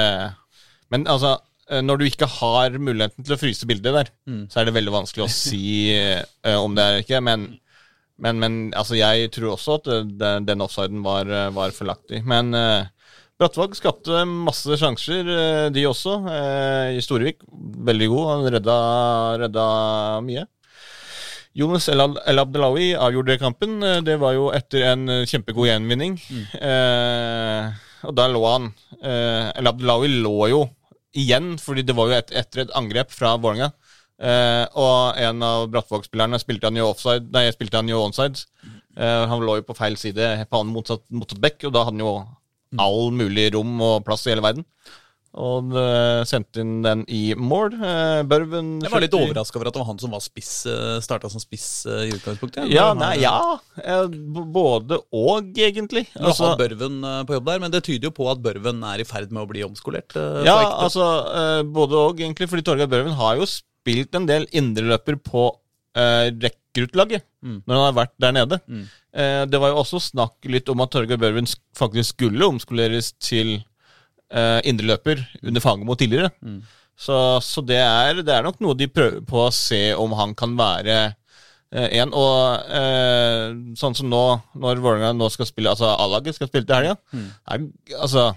[0.90, 1.36] Men altså,
[1.70, 4.08] eh, når du ikke har muligheten til å fryse bildet der,
[4.50, 7.52] så er det veldig vanskelig å si uh, om det er ikke, men
[8.20, 9.86] men, men altså, jeg tror også at
[10.20, 11.24] det, den offsiden var,
[11.56, 12.18] var feilaktig.
[12.28, 12.84] Men uh,
[13.40, 16.12] Brattvåg skapte masse sjanser, eh, de også.
[16.28, 17.38] eh, I Storevik,
[17.88, 18.26] veldig god.
[18.30, 18.78] Han redda,
[19.40, 19.66] redda
[20.26, 20.46] mye.
[21.56, 23.82] Jonas El, El Abdelawi avgjorde kampen.
[23.82, 26.18] Eh, Det var jo etter en kjempegod gjenvinning.
[26.60, 27.70] Eh,
[28.04, 28.68] og da lå han
[29.02, 30.60] eh, El Abdelawi lå jo
[31.16, 33.72] igjen, fordi det var jo et, etter et angrep fra Vålerenga.
[34.20, 38.44] Eh, og en av Brattvåg-spillerne spilte han jo offside Nei, spilte han jo onside.
[39.00, 41.96] Eh, han lå jo på feil side, på annen motsatt, motsatt bekk, og da hadde
[41.96, 42.14] han jo
[42.78, 44.66] all mulig rom og plass i hele verden.
[45.30, 47.76] Og eh, sendte inn den i mål.
[47.78, 50.48] Eh, Børven Jeg var litt overraska over at det var han som var spiss,
[51.06, 52.66] starta som spiss eh, i utgangspunktet.
[52.74, 53.36] Ja, nei, ja.
[53.78, 56.08] eh, Både og, egentlig.
[56.16, 58.82] Du Altså, har Børven eh, på jobb der, men det tyder jo på at Børven
[58.90, 60.16] er i ferd med å bli omskolert.
[60.18, 62.50] eh, ja, altså eh, både og, egentlig.
[62.50, 65.46] Fordi Torgeir Børven har jo spilt en del indreløper på
[65.98, 67.62] uh, rekruttlaget Mm.
[67.64, 68.56] når han har vært der nede.
[68.68, 68.82] Mm.
[69.16, 73.54] Eh, det var jo også snakk litt om at Torgeir Børven faktisk skulle omskoleres til
[74.30, 76.28] eh, indreløper under Fagermo tidligere.
[76.44, 76.58] Mm.
[77.00, 80.34] Så, så det, er, det er nok noe de prøver på å se om han
[80.36, 80.98] kan være
[81.72, 82.04] eh.
[82.06, 83.46] Og eh,
[83.78, 84.22] sånn som nå,
[84.58, 86.96] når Vålerenga nå skal spille Altså A-laget skal spille til helga.
[87.14, 87.66] Mm.
[87.98, 88.30] Altså,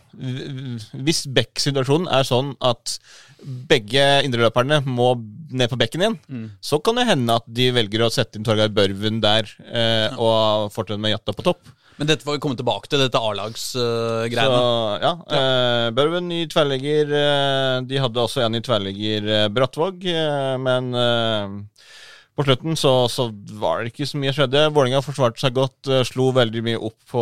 [1.05, 2.97] hvis Beck-situasjonen er sånn at
[3.43, 5.13] begge indreløperne må
[5.53, 6.17] ned på bekken igjen,
[6.63, 10.71] så kan det hende at de velger å sette inn Torgeir Børven der eh, og
[10.73, 11.73] fortsette med Jatta på topp.
[11.99, 14.61] Men dette får vi komme tilbake til, dette A-lagsgreiene.
[15.03, 17.11] ja, eh, Børven i tverrlegger.
[17.19, 21.91] Eh, de hadde også en i tverrlegger eh, Brattvåg, eh, men eh,
[22.35, 23.27] på slutten så, så
[23.61, 24.65] var det ikke så mye skjedde.
[24.73, 27.21] Vålerenga forsvarte seg godt, eh, slo veldig mye opp på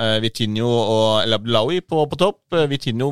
[0.00, 2.40] eh, Vitinho og El Abdelawi på, på topp.
[2.56, 3.10] Eh, Vitinho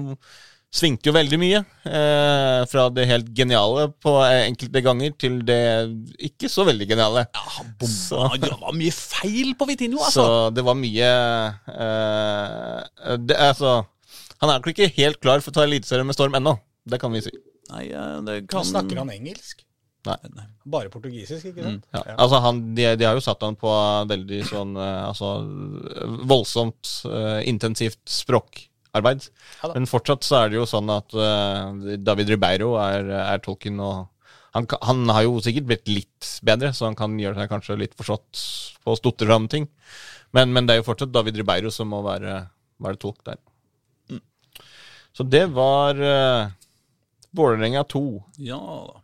[0.74, 1.60] svingte jo veldig mye.
[1.86, 5.60] Eh, fra det helt geniale på eh, enkelte ganger til det
[6.30, 7.26] ikke så veldig geniale.
[7.36, 7.92] ja, han bomba.
[7.92, 10.54] Så- Det var mye feil på Vitinho, Så altså.
[10.56, 11.12] det var mye
[11.84, 13.76] eh, det, altså,
[14.40, 16.56] Han er nok ikke helt klar for å ta Eliteserien med storm ennå.
[16.88, 17.30] Det kan vi si.
[17.70, 17.86] Nei,
[18.26, 19.63] det kan Snakker han engelsk?
[20.04, 20.44] Nei.
[20.68, 21.86] Bare portugisisk, ikke sant?
[21.94, 22.02] Ja.
[22.20, 23.72] Altså han, de, de har jo satt han på
[24.10, 25.30] veldig sånn eh, altså,
[26.28, 29.28] voldsomt uh, intensivt språkarbeid.
[29.62, 29.72] Ja.
[29.72, 34.10] Men fortsatt så er det jo sånn at uh, David Ribeiro er, er tolken, og
[34.56, 37.96] han, han har jo sikkert blitt litt bedre, så han kan gjøre seg kanskje litt
[37.98, 38.44] forstått
[38.84, 39.68] på å stotre fram ting.
[40.36, 42.42] Men, men det er jo fortsatt David Ribeiro som må være,
[42.82, 43.40] være tolk der.
[45.14, 46.50] Så det var uh,
[47.30, 48.04] Vålerenga 2.
[48.42, 49.03] Ja da.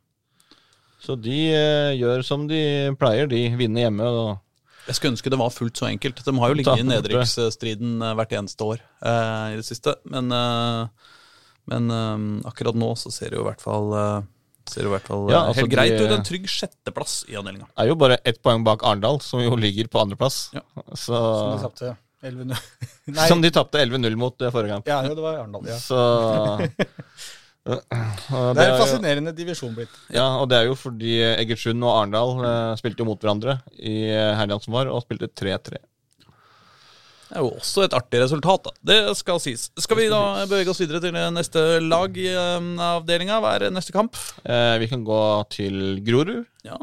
[1.00, 2.60] Så de eh, gjør som de
[3.00, 3.26] pleier.
[3.30, 4.04] De vinner hjemme.
[4.04, 6.20] Og Jeg skulle ønske det var fullt så enkelt.
[6.26, 9.94] De har jo ligget i nedrykksstriden eh, hvert eneste år eh, i det siste.
[10.12, 11.14] Men, eh,
[11.72, 14.20] men eh, akkurat nå så ser det jo i hvert fall eh,
[14.70, 16.12] Ser i hvert fall Ja, altså, helt greit de- ut.
[16.14, 17.64] En trygg sjetteplass i avdelinga.
[17.80, 20.50] er jo bare ett poeng bak Arendal, som jo ligger på andreplass.
[20.54, 20.60] Ja.
[20.94, 22.60] Så, Som de tapte 11-0.
[23.32, 24.86] Som de tapte 11-0 mot forrige kamp.
[24.92, 25.64] ja, jo, det var Arendal.
[25.66, 25.78] Ja.
[25.80, 25.98] Så
[27.66, 29.92] Det er en fascinerende divisjon blitt.
[30.14, 34.08] Ja, og det er jo fordi Egersund og Arendal eh, spilte jo mot hverandre i
[34.08, 35.80] eh, helgen som var, og spilte 3-3.
[37.30, 38.72] Det er jo også et artig resultat, da.
[38.90, 39.68] Det skal sies.
[39.78, 42.26] Skal vi da bevege oss videre til neste lag i
[42.58, 43.36] um, avdelinga?
[43.38, 44.18] Hva er neste kamp?
[44.42, 45.20] Eh, vi kan gå
[45.54, 46.48] til Grorud.
[46.66, 46.80] Ja.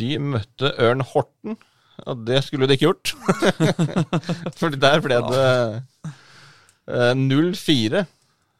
[0.00, 1.54] De møtte Ørn Horten,
[2.02, 3.14] og det skulle de ikke gjort.
[4.58, 5.46] Fordi der ble det
[6.90, 8.02] eh, 0-4.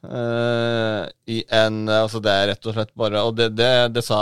[0.06, 1.02] Eh,
[1.34, 4.20] i en Altså, det er rett og slett bare Og det, det, det sa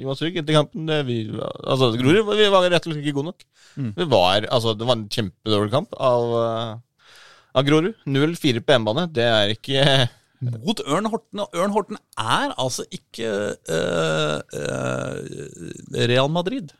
[0.00, 0.86] Johan Trygg etter kampen.
[0.88, 3.46] Det, vi, altså, Grorud vi var rett og slett ikke gode nok.
[3.76, 7.14] Vi var, altså, det var en kjempedårlig kamp av, eh,
[7.58, 7.94] av Grorud.
[8.06, 9.06] 0-4 på hjemmebane.
[9.12, 9.86] Det er ikke
[10.42, 11.44] Mot Ørn Horten.
[11.44, 13.30] Og Ørn Horten er altså ikke
[13.70, 16.72] uh, uh, Real Madrid.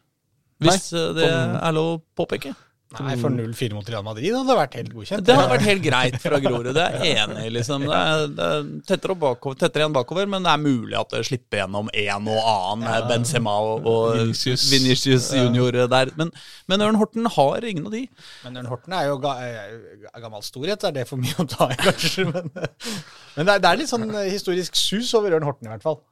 [0.63, 2.55] Hvis Nei, det er lov å påpeke.
[3.01, 5.25] Nei, for 0-4 mot Real Madrid hadde det vært helt godkjent.
[5.27, 6.69] Det hadde vært helt greit fra Grorud.
[6.77, 7.53] Det er jeg enig i.
[7.57, 7.87] Liksom.
[7.89, 11.23] Det er, det er tettere, bakover, tettere igjen bakover, men det er mulig at det
[11.31, 13.09] slipper gjennom en og annen.
[13.09, 14.67] Benzema og, og Vinicius.
[14.75, 16.13] Vinicius junior der.
[16.21, 16.33] Men,
[16.71, 18.05] men Ørn Horten har ingen av de.
[18.45, 21.71] Men Ørn Horten er jo ga, er gammel storhet, er det for mye å ta
[21.73, 22.29] i, kanskje?
[22.29, 22.53] Men,
[23.37, 26.03] men det, er, det er litt sånn historisk sus over Ørn Horten, i hvert fall.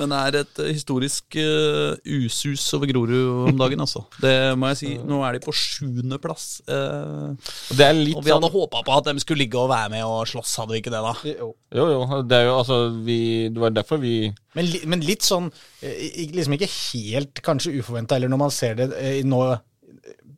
[0.00, 4.04] Men det er et eh, historisk uh, usus over Grorud om dagen, altså.
[4.22, 4.92] Det må jeg si.
[5.04, 6.46] Nå er de på sjuendeplass.
[6.64, 7.34] Uh,
[7.76, 9.92] Det er litt og vi hadde sånn håpa på at de skulle ligge og være
[9.92, 11.12] med og slåss, hadde vi ikke det, da?
[11.28, 11.50] Jo.
[11.76, 12.22] Jo, jo.
[12.28, 13.18] Det er jo altså vi,
[13.52, 14.14] Det var derfor vi
[14.56, 15.46] Men, li, men litt sånn
[15.80, 19.62] eh, Liksom ikke helt kanskje uforventa, eller når man ser det eh, nå eh,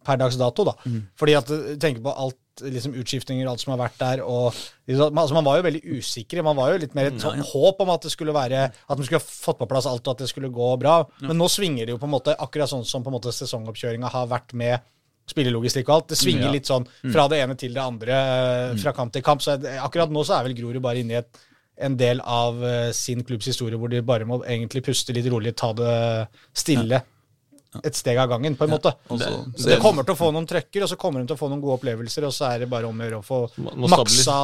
[0.05, 0.75] per dags dato, da.
[1.19, 4.53] Fordi at du tenker på alt liksom utskiftninger, alt som har vært der, og
[4.89, 6.43] liksom, man- altså, Man var jo veldig usikre.
[6.45, 9.05] Man var jo litt mer et sånn håp om at det skulle være At man
[9.05, 11.07] skulle ha fått på plass alt, og at det skulle gå bra.
[11.21, 14.09] Men nå svinger det jo på en måte akkurat sånn som på en måte sesongoppkjøringa
[14.11, 14.81] har vært med
[15.27, 16.09] spillelogistikk og alt.
[16.09, 16.53] Det svinger Ja.
[16.53, 19.41] litt sånn fra det ene til det andre, eh, fra kamp til kamp.
[19.41, 21.29] Så akkurat nå så er vel Grorud bare inne i et,
[21.79, 25.57] en del av eh, sin klubbs historie hvor de bare må egentlig puste litt rolig,
[25.57, 27.03] ta det stille.
[27.83, 28.93] Et steg av gangen, på en måte.
[29.11, 31.37] og så- Så det kommer til å få noen trøkker, og så kommer de til
[31.37, 33.41] å få noen gode opplevelser, og så er det bare om å gjøre å få
[33.89, 34.39] maksa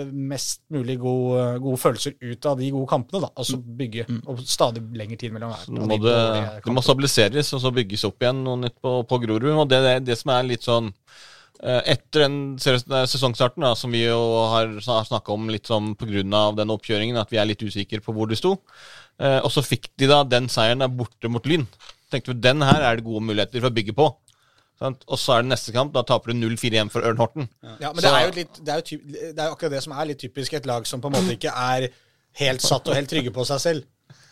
[0.00, 3.30] eh, mest mulig gode, gode følelser ut av de gode kampene, da.
[3.36, 4.06] Og så bygge.
[4.26, 5.66] Og stadig lengre tid mellom hver.
[5.68, 9.20] Må de det, det må stabiliseres og så bygges opp igjen noe nytt på, på
[9.22, 9.44] Grorud.
[9.56, 10.92] Og det er det som er litt sånn
[11.62, 14.18] eh, Etter den sesongstarten, da, som vi jo
[14.52, 16.54] har snakka om litt sånn pga.
[16.56, 18.58] den oppkjøringen, at vi er litt usikre på hvor de sto,
[19.18, 21.66] eh, og så fikk de da den seieren der borte mot Lyn.
[22.12, 24.06] Tenkte vi den her er det gode muligheter for å bygge på.
[24.78, 25.04] Sant?
[25.08, 27.48] Og så er det neste kamp, da taper du 0-4 igjen for Ørn Horten.
[27.80, 29.70] Ja, men Så- det er jo litt det er jo, typ, det er jo akkurat
[29.70, 31.88] det som er litt typisk et lag som på en måte ikke er
[32.42, 33.84] helt satt og helt trygge på seg selv.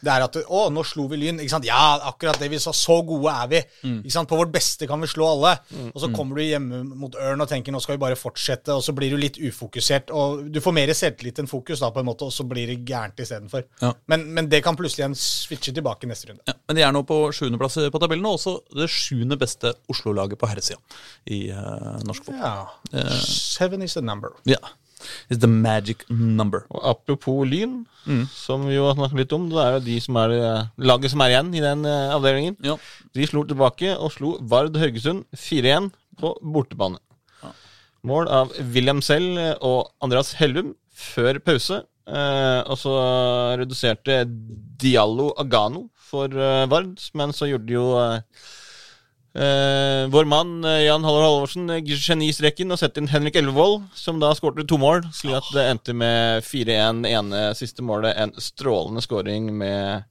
[0.05, 1.39] Det er at Å, nå slo vi Lyn.
[1.41, 1.65] ikke sant?
[1.65, 2.75] Ja, akkurat det vi sa.
[2.77, 3.61] Så gode er vi.
[4.05, 4.29] ikke sant?
[4.29, 5.55] På vårt beste kan vi slå alle.
[5.95, 8.85] Og så kommer du hjemme mot Ørn og tenker nå skal vi bare fortsette, og
[8.85, 10.13] så blir du litt ufokusert.
[10.13, 12.83] Og du får mer selvtillit enn fokus, da, på en måte, og så blir det
[12.85, 13.65] gærent istedenfor.
[13.81, 13.95] Ja.
[14.13, 16.45] Men, men det kan plutselig igjen switche tilbake neste runde.
[16.51, 20.41] Ja, men de er nå på sjuendeplass på tabellen, og også det sjuende beste Oslo-laget
[20.41, 20.81] på herresida
[21.33, 22.69] i uh, norsk fotball.
[22.93, 23.09] Ja.
[23.25, 24.37] Seven is the number.
[24.49, 24.61] Ja.
[25.29, 26.65] It's the magic number.
[26.71, 27.83] Og apropos Lyn,
[28.33, 30.35] som vi jo har snakket litt om, det er jo de som er
[30.91, 32.59] laget som er igjen i den eh, avdelingen.
[32.65, 32.77] Ja.
[33.17, 35.91] De slo tilbake og slo Vard Haugesund 4-1
[36.21, 37.01] på bortebane.
[38.05, 39.31] Mål av William Sell
[39.65, 41.81] og Andreas Hellum før pause.
[42.05, 42.93] Uh, og så
[43.57, 48.19] reduserte Diallo Agano for uh, Vard, men så gjorde de jo eh,
[49.35, 54.21] eh, vår mann eh, Jan Halvor Halvorsen eh, genistreken og sette inn Henrik Elvevold, som
[54.23, 57.03] da skårte to mål, slik at det endte med 4-1.
[57.11, 60.05] ene siste målet, en strålende scoring med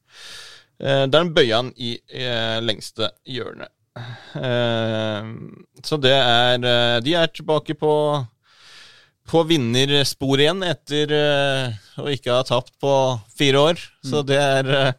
[0.82, 3.70] uh, Der han bøya han i uh, lengste hjørne.
[5.86, 7.92] Så det er De er tilbake på
[9.30, 11.12] på vinnersporet igjen etter
[12.02, 12.90] å ikke ha tapt på
[13.38, 13.84] fire år.
[14.04, 14.96] Så det er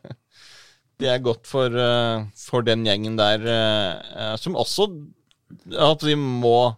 [1.01, 4.89] det er godt for, eh, for den gjengen der, eh, eh, som også
[5.75, 6.75] at de må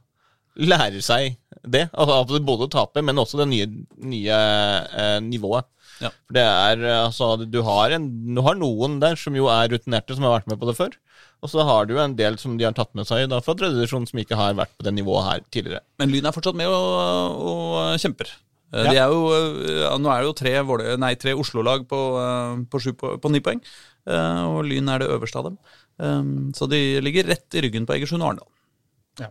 [0.58, 1.88] lære seg det.
[1.94, 5.68] Altså både taper, men også det nye, nye eh, nivået.
[6.02, 6.12] Ja.
[6.30, 10.14] For det er altså du har, en, du har noen der som jo er rutinerte,
[10.14, 10.98] som har vært med på det før.
[11.46, 14.10] Og så har du en del som de har tatt med seg da fra tradisjonen
[14.10, 15.86] som ikke har vært på det nivået her tidligere.
[16.02, 18.34] Men Lyn er fortsatt med og, og kjemper.
[18.74, 18.92] Eh, Ja.
[18.92, 22.64] De er jo, eh, ja, nå er det jo tre, nei, tre Oslo-lag på, eh,
[22.72, 23.62] på, på, på ni poeng,
[24.08, 25.58] eh, og Lyn er det øverste av dem.
[26.00, 28.50] Um, Så de ligger rett i ryggen på Egersund og Arendal.
[29.20, 29.30] Ja.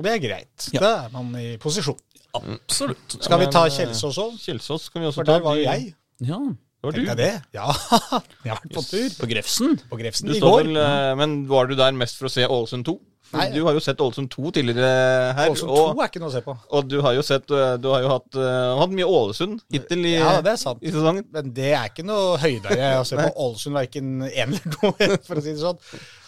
[0.00, 0.68] Det er greit.
[0.72, 0.80] Ja.
[0.80, 1.98] Da er man i posisjon.
[2.32, 3.18] Absolutt.
[3.20, 4.38] Skal vi ta Kjelsås òg?
[4.40, 5.94] Kjelsås kan vi også For der var jo jeg.
[6.24, 6.38] Ja.
[6.80, 7.10] Det var Tenk du.
[7.10, 7.42] deg det.
[7.52, 7.66] Ja,
[8.46, 9.08] jeg har vært på tur.
[9.18, 9.74] På Grefsen.
[9.90, 10.62] På Grefsen i går.
[10.62, 12.94] vel, men var du der mest for å se Ålesund 2?
[13.32, 13.46] Nei.
[13.54, 14.88] Du har jo sett Ålesund 2 tidligere
[15.38, 15.50] her.
[15.52, 16.54] Ålesund og, 2 er ikke noe å se på.
[16.76, 20.06] og du har jo sett eh, Du har jo hatt, eh, hatt mye Ålesund hittil
[20.10, 20.82] i, Ja, det er sant.
[20.82, 21.28] i sesongen.
[21.30, 24.90] Men det er ikke noe høydere å se på Ålesund, verken én eller to,
[25.28, 25.78] for å si det sånn.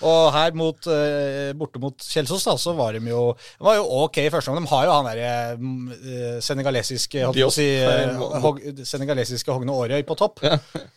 [0.07, 3.25] Og her mot, eh, borte mot Kjelsås, da, så var de jo,
[3.59, 4.63] de var jo ok i første gang.
[4.63, 10.03] De har jo han derre uh, senegalesiske holdt på si, eh, hog, senegalesiske Hogne Aarøy
[10.07, 10.43] på topp,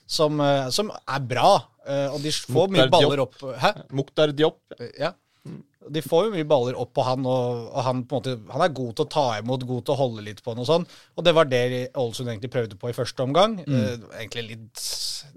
[0.05, 1.51] som, eh, som er bra.
[1.87, 3.71] eh, og de får mye Mukhtar baller opp Hæ?
[3.93, 4.57] Mukhtar Diop.
[4.99, 5.11] Ja.
[5.93, 8.95] De får jo mye baller opp på han, og, og han, måte, han er god
[8.95, 10.87] til å ta imot, god til å holde litt på han og sånn.
[11.15, 13.59] Og det var det Ålesund egentlig prøvde på i første omgang.
[13.65, 14.85] Eh, egentlig litt,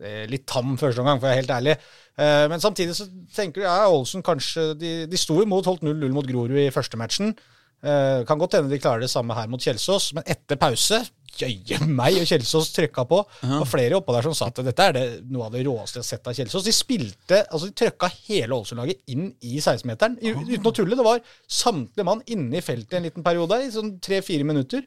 [0.00, 1.76] eh, litt tam første omgang, for å være helt ærlig.
[2.18, 6.16] Eh, men samtidig så tenker du ja, Ålesund kanskje De, de sto imot, holdt 0-0
[6.16, 7.37] mot Grorud i første matchen.
[7.79, 10.99] Eh, kan godt hende de klarer det samme her mot Kjelsås, men etter pause
[11.38, 13.21] Jøye meg, og Kjelsås trykka på.
[13.61, 16.03] Og flere oppå der som sa at dette er det, noe av det råeste jeg
[16.03, 16.64] har sett av Kjelsås.
[16.67, 20.17] De spilte, altså de trykka hele Ålesund-laget inn i 16-meteren.
[20.19, 20.97] i- Uten å tulle.
[20.99, 24.83] Det var samtlige mann inne i feltet i en liten periode, i sånn tre-fire minutter.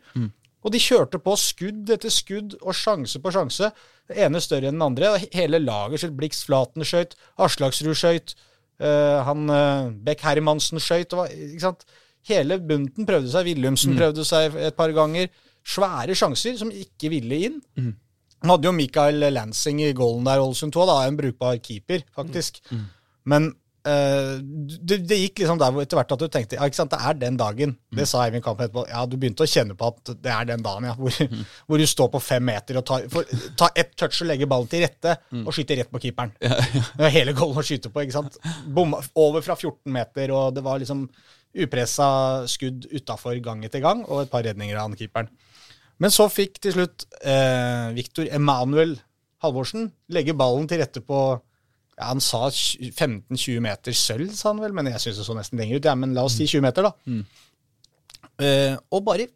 [0.66, 3.72] Og de kjørte på skudd etter skudd og sjanse på sjanse.
[4.12, 5.14] Det ene større enn den andre.
[5.16, 6.18] og Hele laget skjøt.
[6.20, 8.36] Blix Flaten skøyt, Aslaksrud skøyt,
[8.82, 11.14] Uh, han uh, Beck Hermansen skøyt.
[11.14, 11.84] Ikke sant?
[12.30, 13.48] Hele bunten prøvde seg.
[13.50, 15.32] Willumsen prøvde seg et par ganger.
[15.62, 17.60] Svære sjanser som ikke ville inn.
[18.42, 22.62] Han hadde jo Michael Lansing i goalen der, Ålesund 2, da, en brukbar keeper, faktisk.
[23.30, 23.52] Men
[23.86, 27.02] uh, det, det gikk liksom der etter hvert at du tenkte ja, ikke sant, det
[27.06, 27.76] er den dagen.
[27.94, 28.88] Det sa Eivind Kamp etterpå.
[28.90, 30.96] Ja, du begynte å kjenne på at det er den dagen, ja.
[30.98, 33.30] Hvor, hvor du står på fem meter og tar, for,
[33.60, 36.34] tar ett touch og legger ballen til rette og skyter rett på keeperen.
[36.42, 38.42] Det var hele goalen å skyte på, ikke sant.
[38.66, 41.06] Bomma over fra 14 meter, og det var liksom
[41.52, 42.08] upressa
[42.50, 45.32] skudd utafor gang etter gang, og et par redninger av han keeperen.
[46.02, 48.96] Men så fikk til slutt eh, Victor Emanuel
[49.44, 54.74] Halvorsen legge ballen til rette på ja, Han sa 15-20 meter sølv, sa han vel,
[54.74, 55.90] men jeg syns det så nesten lenger ut.
[55.90, 56.94] Ja, men la oss si 20 meter, da.
[58.42, 59.30] Eh, og bare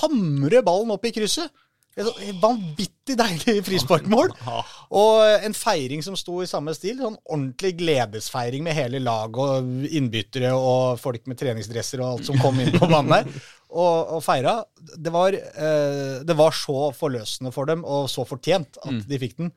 [0.00, 1.50] hamre ballen opp i krysset.
[1.94, 4.32] Et vanvittig deilig frisparkmål.
[5.02, 6.96] Og en feiring som sto i samme stil.
[6.98, 12.40] Sånn ordentlig gledesfeiring med hele laget og innbyttere og folk med treningsdresser og alt som
[12.42, 13.30] kom inn på banen der.
[13.74, 14.52] Og, og feira.
[14.78, 19.32] Det var, eh, det var så forløsende for dem, og så fortjent at de fikk
[19.40, 19.48] den.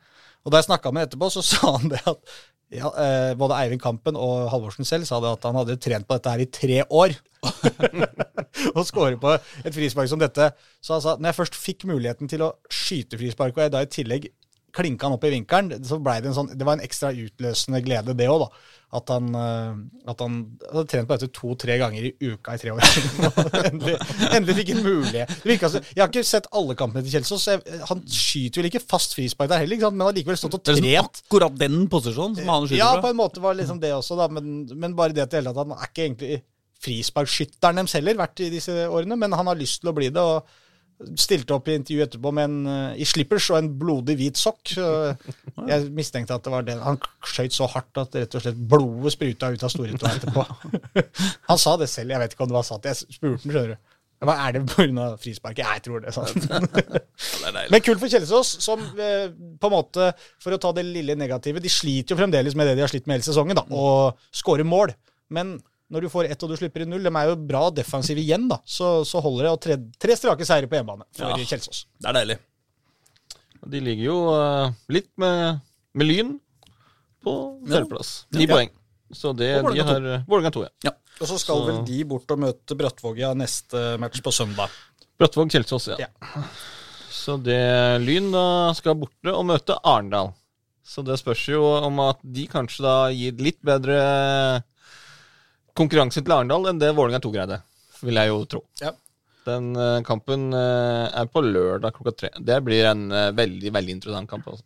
[0.42, 2.18] Og da jeg snakka med ham etterpå, så sa han det at
[2.74, 6.18] ja, eh, både Eivind Kampen og Halvorsen selv sa det at han hadde trent på
[6.18, 7.16] dette her i tre år.
[8.76, 10.50] og score på et frispark som dette.
[10.84, 13.86] Så han sa når jeg først fikk muligheten til å skyte frispark, og jeg da
[13.86, 14.28] i tillegg
[14.78, 17.82] klinka han opp i vinkelen, så ble det en sånn Det var en ekstra utløsende
[17.86, 18.74] glede, det òg, da.
[18.98, 20.36] At han, eh, at han
[20.70, 22.86] hadde trent på dette to-tre ganger i uka i tre år.
[23.70, 23.98] Endelig,
[24.32, 25.34] endelig fikk han mulighet.
[25.44, 27.50] Virket jeg har ikke sett alle kampene til Kjelsås.
[27.90, 30.80] Han skyter vel ikke fast frispark der heller, men har likevel stått og Det er
[30.80, 33.12] liksom akkurat den posisjonen som han skyter Ja, på fra.
[33.12, 34.30] en måte var det liksom det også, da.
[34.38, 36.40] Men, men bare det at, hele tatt, han er ikke egentlig
[36.88, 39.20] frisparkskytteren deres heller, vært i disse årene.
[39.20, 40.48] Men han har lyst til å bli det, og
[41.18, 44.74] stilte opp i intervju etterpå med en, eh, i slippers og en blodig hvit sokk.
[45.72, 46.78] Jeg mistenkte at det var det.
[46.82, 50.48] Han skøyt så hardt at rett og slett blodet spruta ut av storhettoa etterpå.
[51.52, 52.90] Han sa det selv, jeg vet ikke om det var sant.
[52.90, 53.94] Jeg spurte han, skjønner du.
[54.26, 55.08] Hva Er det pga.
[55.22, 55.62] frisparket?
[55.62, 56.14] Jeg tror det.
[56.18, 57.70] Deilig.
[57.70, 60.08] Men kult for Kjelsås, som eh, på en måte,
[60.42, 63.06] for å ta det lille negative De sliter jo fremdeles med det de har slitt
[63.06, 64.96] med hele sesongen, da, å skåre mål.
[65.30, 65.60] Men
[65.94, 68.48] når du får ett og du slipper inn null, de er jo bra defensive igjen,
[68.52, 69.52] da, så, så holder det.
[69.56, 71.48] Og tre, tre strake seire på hjemmebane for Ja.
[71.48, 71.86] Kjelsås.
[72.02, 72.38] Det er deilig.
[73.68, 75.62] De ligger jo uh, litt med,
[75.98, 76.36] med Lyn
[77.24, 77.34] på
[77.68, 78.12] tredjeplass.
[78.36, 78.54] Ni Ja.
[78.56, 78.74] poeng.
[79.16, 80.92] Så det de har Vålerenga 2, ja.
[81.22, 84.70] Og så skal Så- vel de bort og møte Brattvåg ja, neste match på søndag.
[85.18, 85.98] Brattvåg Kjelsås, ja.
[86.04, 86.44] Ja.
[87.10, 90.34] Så det Lyn da skal borte og møte Arendal.
[90.86, 93.98] Så det spørs jo om at de kanskje da gir litt bedre
[95.78, 97.62] konkurranse til Arendal enn det Vålerenga 2 greide,
[98.02, 98.64] vil jeg jo tro.
[98.82, 98.94] Ja.
[99.48, 102.32] Den uh, kampen uh, er på lørdag klokka tre.
[102.44, 104.50] Det blir en uh, veldig, veldig interessant kamp.
[104.52, 104.66] Også.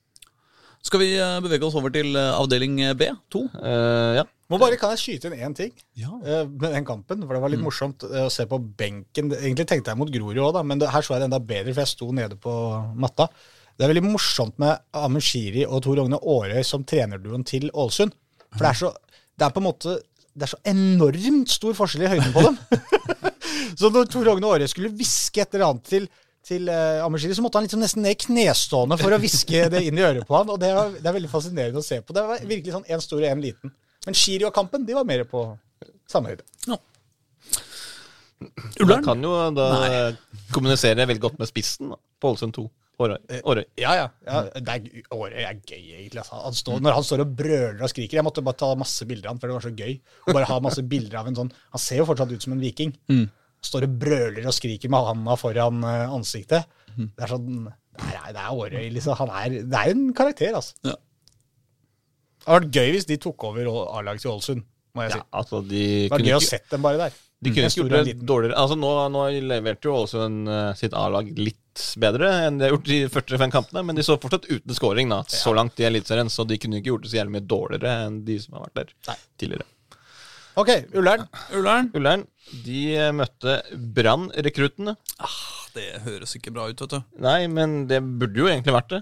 [0.81, 1.09] Skal vi
[1.45, 3.43] bevege oss over til avdeling B, to?
[3.61, 4.23] Eh, ja.
[4.49, 6.09] Må bare, Kan jeg skyte inn én ting Ja.
[6.25, 7.21] eh, med den kampen?
[7.21, 9.29] For det var litt morsomt eh, å se på benken.
[9.29, 11.83] Egentlig tenkte jeg mot Grorud òg, men det, her så jeg det enda bedre, for
[11.83, 12.55] jeg sto nede på
[12.97, 13.29] matta.
[13.77, 18.17] Det er veldig morsomt med Amund Shiri og Tor Ogne Aarøy som trenerduoen til Ålesund.
[18.49, 18.91] For det er så
[19.37, 19.93] Det er på en måte
[20.31, 22.59] det er så enormt stor forskjell i høyden på dem.
[23.79, 27.43] så når Tor Ogne Aare skulle hviske et eller annet til til uh, Amishiri, så
[27.45, 30.49] måtte han liksom nesten ned knestående for å hviske det inn i øret på han.
[30.49, 32.15] Og det, var, det er veldig fascinerende å se på.
[32.17, 33.73] Det var virkelig sånn én stor og én liten.
[34.07, 35.43] Men Shiri og Kampen de var mer på
[36.09, 36.47] samme høyde.
[36.65, 36.79] Ja.
[38.81, 39.05] Ullern?
[39.05, 39.67] kan jo da
[40.49, 42.65] kommunisere veldig godt med spissen da, på Ålesund 2.
[43.01, 43.17] Årøy.
[43.51, 43.63] Årøy.
[43.81, 44.05] Ja, ja.
[44.27, 46.21] ja det er, Årøy er gøy, egentlig.
[46.23, 46.39] Altså.
[46.45, 49.29] Han står, når han står og brøler og skriker Jeg måtte bare ta masse bilder
[49.29, 49.93] av han, for det var så gøy.
[50.27, 52.63] Og bare ha masse bilder av en sånn Han ser jo fortsatt ut som en
[52.63, 52.95] viking.
[53.61, 56.65] Står og brøler og skriker med handa foran ansiktet.
[56.65, 57.07] ansiktet.
[57.17, 59.17] Det er sånn Det er, det er Årøy, liksom.
[59.19, 60.73] Han er, det er en karakter, altså.
[60.87, 60.95] Ja.
[62.41, 63.67] Det hadde vært gøy hvis de tok over
[63.99, 64.63] A-laget til Ålesund,
[64.97, 65.27] må jeg Ja, si.
[65.41, 67.19] altså, de Det var gøy gøy å ikke, sette dem bare der.
[67.41, 68.57] de kunne ikke gjort det dårligere.
[68.57, 71.60] Altså, nå, nå leverte jo Ålesund eh, sitt A-lag litt
[72.01, 75.11] bedre enn de har gjort de første fem kampene, men de så fortsatt uten scoring
[75.11, 77.93] da, så langt i Eliteserien, så de kunne ikke gjort det så jævlig mye dårligere
[78.07, 79.17] enn de som har vært der Nei.
[79.41, 79.67] tidligere.
[80.59, 80.69] Ok,
[80.99, 81.29] Ullern.
[81.55, 81.91] Ullern.
[81.95, 82.25] Ullern
[82.65, 84.97] de eh, møtte Brann-rekruttene.
[85.71, 86.99] Det høres ikke bra ut, vet du.
[87.23, 89.01] Nei, men det burde jo egentlig vært det.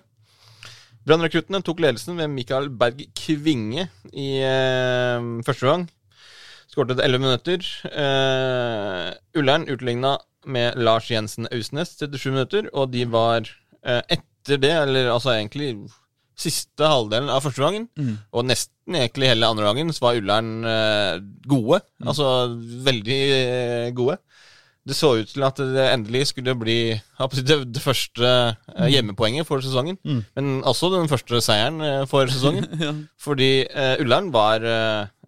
[1.09, 5.87] Brann-rekruttene tok ledelsen ved Mikael Berg Kvinge i eh, første gang.
[6.69, 7.69] Skåret etter 11 minutter.
[7.89, 9.07] Eh,
[9.41, 13.47] Ullern utligna med Lars Jensen Ausnes 37 minutter, og de var
[13.85, 15.73] eh, etter det, eller altså egentlig
[16.39, 17.89] siste halvdelen av første gangen,
[18.31, 21.17] og nesten egentlig hele andre gangen, så var Ullern eh,
[21.51, 21.81] gode.
[22.07, 22.29] Altså
[22.85, 24.15] veldig eh, gode.
[24.87, 29.99] Det så ut til at det endelig skulle bli det, første eh, hjemmepoenget for sesongen.
[30.39, 32.65] Men også den første seieren for sesongen.
[32.85, 32.93] Ja.
[33.19, 33.51] Fordi
[33.99, 34.63] Ullern var,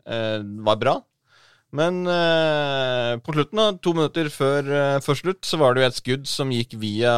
[0.08, 0.96] var bra.
[1.78, 5.88] Men eh, på slutten, da, to minutter før, eh, før slutt, så var det jo
[5.88, 7.16] et skudd som gikk via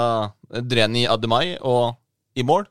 [0.53, 1.95] Dreni Ademai og
[2.37, 2.67] i mål.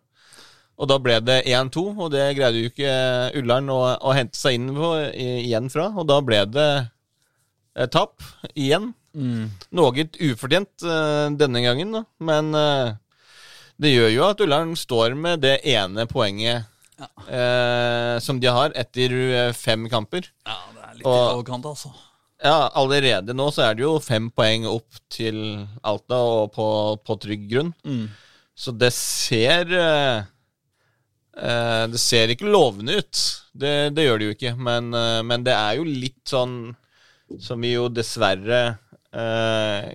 [0.82, 2.94] Og da ble det 1-2, og det greide jo ikke
[3.38, 5.90] Ullern å, å hente seg inn på i, igjen fra.
[5.94, 8.22] Og da ble det eh, tap
[8.54, 8.92] igjen.
[9.12, 12.02] Noe ufortjent eh, denne gangen, da.
[12.24, 12.94] Men eh,
[13.82, 16.68] det gjør jo at Ullern står med det ene poenget
[17.28, 20.30] eh, som de har etter fem kamper.
[20.48, 21.92] Ja, det litt Og- i overkant, altså.
[22.42, 25.36] Ja, allerede nå så er det jo fem poeng opp til
[25.86, 26.64] Alta og på,
[27.06, 27.68] på trygg grunn.
[27.86, 28.08] Mm.
[28.58, 30.24] Så det ser eh,
[31.92, 33.20] Det ser ikke lovende ut.
[33.54, 34.54] Det, det gjør det jo ikke.
[34.58, 36.56] Men, eh, men det er jo litt sånn
[37.40, 38.58] som vi jo dessverre
[39.14, 39.86] eh,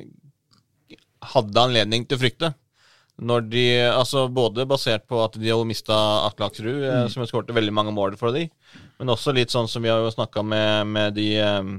[1.34, 2.54] hadde anledning til å frykte.
[3.18, 5.96] Når de, altså Både basert på at de har mista
[6.28, 7.10] Atle Aksrud, mm.
[7.10, 8.46] som har skåret veldig mange mål for de,
[9.00, 11.72] men også litt sånn som vi har jo snakka med, med de eh,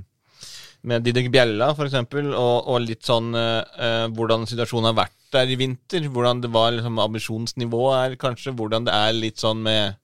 [0.87, 5.51] med Didrik Bjella, eksempel, og, og litt sånn eh, eh, hvordan situasjonen har vært der
[5.51, 6.07] i vinter.
[6.13, 8.55] Hvordan det var liksom ambisjonsnivået er, kanskje.
[8.57, 9.99] Hvordan det er litt sånn med,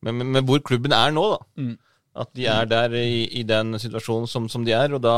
[0.00, 1.40] med, med, med hvor klubben er nå, da.
[1.60, 1.74] Mm.
[2.24, 5.16] At de er der i, i den situasjonen som, som de er, og da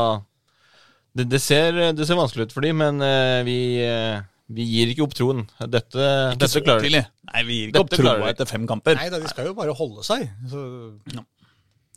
[1.17, 4.91] Det, det, ser, det ser vanskelig ut for dem, men eh, vi, eh, vi gir
[4.93, 5.41] ikke opp troen.
[5.59, 7.01] Dette, Ikke dette klarer de.
[7.31, 8.29] Nei, vi gir ikke opp Dette troa de.
[8.31, 8.99] etter fem kamper.
[8.99, 10.29] Nei da, de skal jo bare holde seg.
[10.51, 10.63] Så,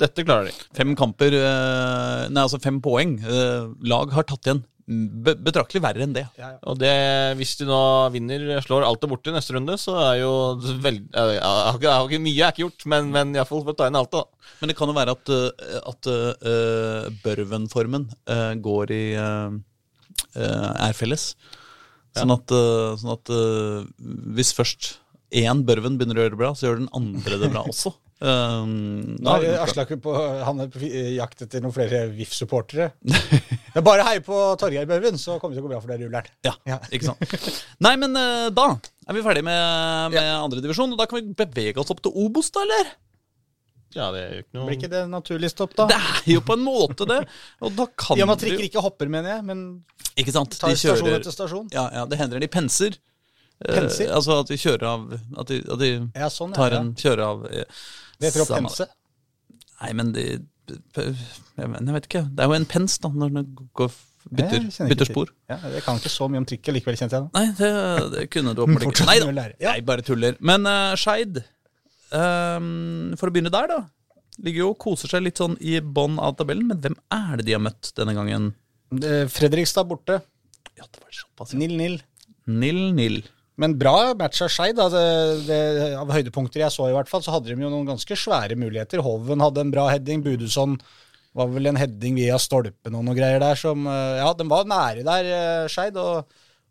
[0.01, 0.67] Dette klarer de.
[0.75, 3.19] Fem kamper eh, Nei, altså fem poeng.
[3.21, 6.25] Eh, Lag har tatt igjen betraktelig verre enn det.
[6.35, 6.59] ja, ja.
[6.67, 6.91] Og det,
[7.39, 7.79] hvis de nå
[8.15, 11.87] vinner, slår alt det borte i neste runde, så er jo veldig jeg har ikke,
[11.87, 14.11] jeg har ikke, Mye er ikke gjort, men, men iallfall for å ta inn alt,
[14.17, 14.25] da.
[14.61, 19.55] Men det kan jo være at, eh, at uh, Børven-formen uh, går i uh,
[20.35, 21.31] eh, er felles.
[22.17, 23.89] Sånn at, eh, sånn at eh,
[24.37, 24.97] hvis først
[25.41, 27.95] én Børven begynner å gjøre det bra, så gjør den andre det bra også.
[28.21, 30.13] Um, Nå er Aslak på,
[30.45, 30.83] han er på
[31.17, 32.91] jakt etter noen flere VIF-supportere.
[33.73, 36.05] Men bare hei på Torgeir Børven, så kommer det til å gå bra for deg,
[36.05, 36.29] Ullern.
[36.45, 36.77] Ja, Ja.
[36.93, 37.63] ikke sant.
[37.81, 41.81] Nei, men eh, da er vi ferdig med, med andredivisjon, og da kan vi bevege
[41.81, 42.93] oss opp til Obos, da, eller?
[43.97, 45.89] Ja, det er jo ikke noe Blir ikke det naturlig stopp, da?
[45.91, 47.21] Det er jo på en måte det.
[47.65, 49.65] Og da kan og med trikker ikke hopper, mener jeg, men
[50.15, 50.55] Ikke sant?
[50.61, 51.67] tar De stasjon kjører etter stasjon.
[51.75, 53.01] Ja, ja, det hender de penser.
[53.67, 56.79] Eh, altså at de kjører av At de, at de Ja, sånn, tar ja.
[56.81, 57.83] en kjører av eh,
[58.17, 58.87] Det heter å pense.
[59.83, 60.29] Nei, men de
[60.71, 62.23] jeg, vet ikke.
[62.31, 63.89] Det er jo en pens, da, når den går,
[64.31, 65.33] bytter, bytter spor.
[65.51, 67.41] Ja, jeg kan ikke så mye om trikket likevel, kjente jeg Da.
[67.41, 67.71] Nei, det,
[68.15, 69.09] det kunne du åpenbart ikke.
[69.09, 69.47] Nei da.
[69.59, 69.75] Ja.
[69.75, 70.39] jeg bare tuller.
[70.39, 71.43] Men uh, Skeid,
[72.17, 73.81] ehm, for å begynne der, da.
[74.41, 77.49] Ligger jo og koser seg litt sånn i bånn av tabellen, men hvem er det
[77.49, 78.53] de har møtt denne gangen?
[79.31, 80.21] Fredrikstad borte.
[80.79, 81.53] Ja, det var såpass.
[81.55, 82.01] 0-0.
[82.49, 83.21] 0-0.
[83.61, 84.81] Men bra match av Skeid.
[84.81, 89.03] Av høydepunkter jeg så, i hvert fall, så hadde de jo noen ganske svære muligheter.
[89.05, 90.25] Hoven hadde en bra heading.
[90.25, 90.79] Budusson
[91.37, 94.65] var vel en heading via stolpen og noen greier der som eh, Ja, de var
[94.67, 95.99] nære der, eh, Skeid.
[96.01, 96.25] Og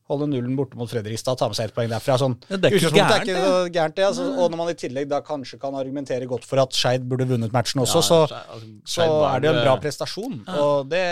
[0.10, 2.18] holde nullen borte mot Fredrikstad, ta med seg ett poeng derfra.
[2.22, 4.06] Sånn, Ja, det er ikke gærent, gærent, er ikke så gærent, det.
[4.08, 7.28] Altså, og når man i tillegg da kanskje kan argumentere godt for at Skeid burde
[7.30, 10.38] vunnet matchen også, så, altså, så er det jo en bra prestasjon.
[10.58, 11.06] Og det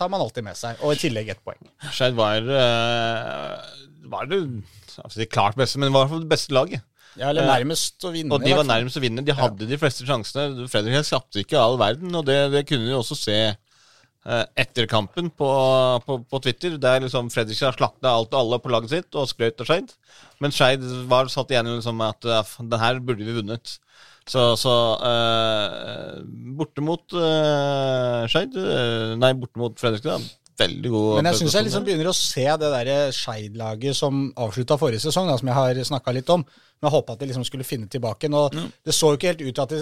[0.00, 0.80] tar man alltid med seg.
[0.82, 1.60] Og i tillegg ett poeng.
[1.92, 3.72] Skeid var eh,
[4.08, 4.42] Var det
[5.04, 6.84] altså, det klart beste, men var i hvert fall det beste laget.
[7.18, 8.34] Ja, eller nærmest å vinne.
[8.36, 9.24] Og de var nærmest å vinne.
[9.26, 10.68] De hadde de fleste sjansene.
[10.70, 13.56] Fredrik skapte ikke all verden, og det, det kunne de også se eh,
[14.58, 15.48] etter kampen på,
[16.04, 19.62] på, på Twitter, der liksom Fredrikstad slakta alt og alle på laget sitt og skrøt
[19.62, 19.94] av Skeid.
[20.42, 23.78] Men Skeid var satt igjen liksom med at ja, den her burde vi vunnet.
[24.28, 24.72] Så, så
[25.08, 26.18] eh,
[26.58, 30.26] borte mot uh, Skeid eh, Nei, borte mot Fredrikstad.
[30.58, 34.76] Veldig god Men jeg syns jeg liksom begynner å se det der Skeid-laget som avslutta
[34.80, 36.42] forrige sesong, da, som jeg har snakka litt om.
[36.42, 38.30] Men jeg håpa at de liksom skulle finne tilbake.
[38.30, 38.48] Nå,
[38.84, 39.80] Det så jo ikke helt ut til at de,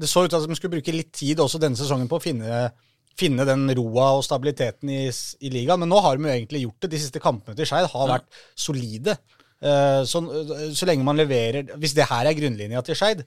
[0.00, 2.24] det så ut til at de skulle bruke litt tid også denne sesongen på å
[2.24, 2.64] finne,
[3.18, 5.80] finne den roa og stabiliteten i, i ligaen.
[5.84, 6.90] Men nå har de jo egentlig gjort det.
[6.96, 9.18] De siste kampene til Skeid har vært solide.
[9.64, 10.20] Eh, Så,
[10.76, 13.22] så lenge man leverer Hvis det her er grunnlinja til Skeid,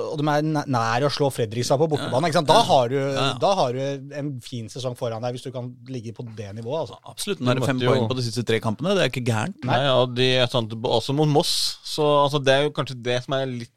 [0.00, 2.30] og de er nær å slå Fredrikstad på bortebane.
[2.30, 2.48] Ikke sant?
[2.48, 2.94] Da, har du,
[3.42, 6.86] da har du en fin sesong foran deg, hvis du kan ligge på det nivået.
[6.86, 6.96] Altså.
[7.10, 7.42] Absolutt.
[7.44, 8.94] Nå er det fem jo- poeng på de siste tre kampene.
[8.96, 9.58] Det er ikke gærent.
[9.68, 11.52] Nei, og de er sånn, også mot Moss.
[11.84, 13.73] Så altså, det er jo kanskje det som er litt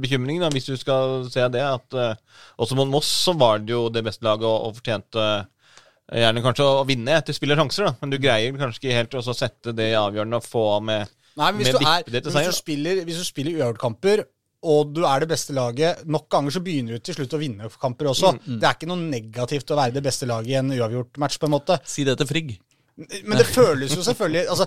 [0.00, 1.62] bekymring, da, hvis du skal se det.
[1.62, 5.20] At uh, også mot Moss så var det jo det beste laget og, og fortjente
[5.20, 5.46] uh,
[6.10, 7.94] gjerne kanskje å vinne etter spill og sjanser, da.
[8.00, 11.16] Men du greier kanskje ikke helt å sette det i avgjørende og få av med
[11.38, 12.50] Nei, men hvis, med du, er, viktighet hvis, seier.
[12.50, 14.24] du spiller, hvis du spiller uavgjortkamper,
[14.70, 17.70] og du er det beste laget Nok ganger så begynner du til slutt å vinne
[17.80, 18.34] kamper også.
[18.36, 21.38] Mm, Det er ikke noe negativt å være det beste laget i en uavgjort match,
[21.40, 21.78] på en måte.
[21.88, 22.58] Si det til Frigg.
[23.24, 24.66] Men det føles jo selvfølgelig altså,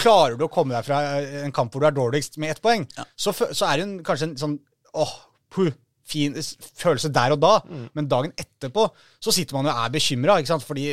[0.00, 1.00] Klarer du å komme deg fra
[1.44, 4.30] en kamp hvor du er dårligst med ett poeng, så, så er det en, kanskje
[4.30, 4.54] en sånn
[4.96, 5.12] åh,
[5.52, 5.72] puh,
[6.08, 6.36] fin
[6.76, 7.52] følelse der og da.
[7.68, 7.84] Mm.
[7.96, 8.86] Men dagen etterpå
[9.22, 10.88] så sitter man jo og er bekymra, fordi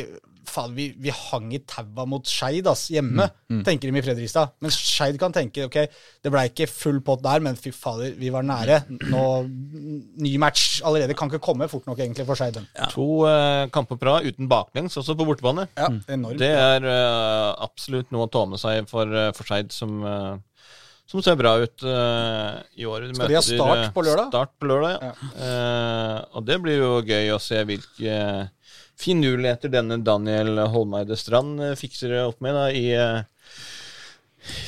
[0.48, 4.54] faen, vi, vi hang i taua mot Skeid hjemme, Mm, tenker de i Fredrikstad.
[4.64, 5.76] Men Skeid kan tenke ok,
[6.24, 8.78] det ble ikke full pott der, men fy fader, vi var nære.
[9.12, 9.24] Nå,
[10.24, 12.56] Ny match allerede kan ikke komme fort nok egentlig for Skeid.
[12.78, 12.88] Ja.
[12.94, 15.66] to uh, kamper på rad uten baklengs, også på bortebane.
[15.76, 16.40] Ja, enormt.
[16.40, 20.40] Det er uh, absolutt noe å ta med seg for, uh, for Skeid, som, uh,
[21.12, 23.10] som ser bra ut i år.
[23.12, 24.30] Skal de ha start på lørdag?
[24.32, 25.12] Start på lørdag, ja.
[25.44, 28.14] Eh, og det blir jo gøy å se hvilke
[29.00, 33.20] finurligheter denne Daniel Holmeide Strand eh, fikser opp med da, i eh,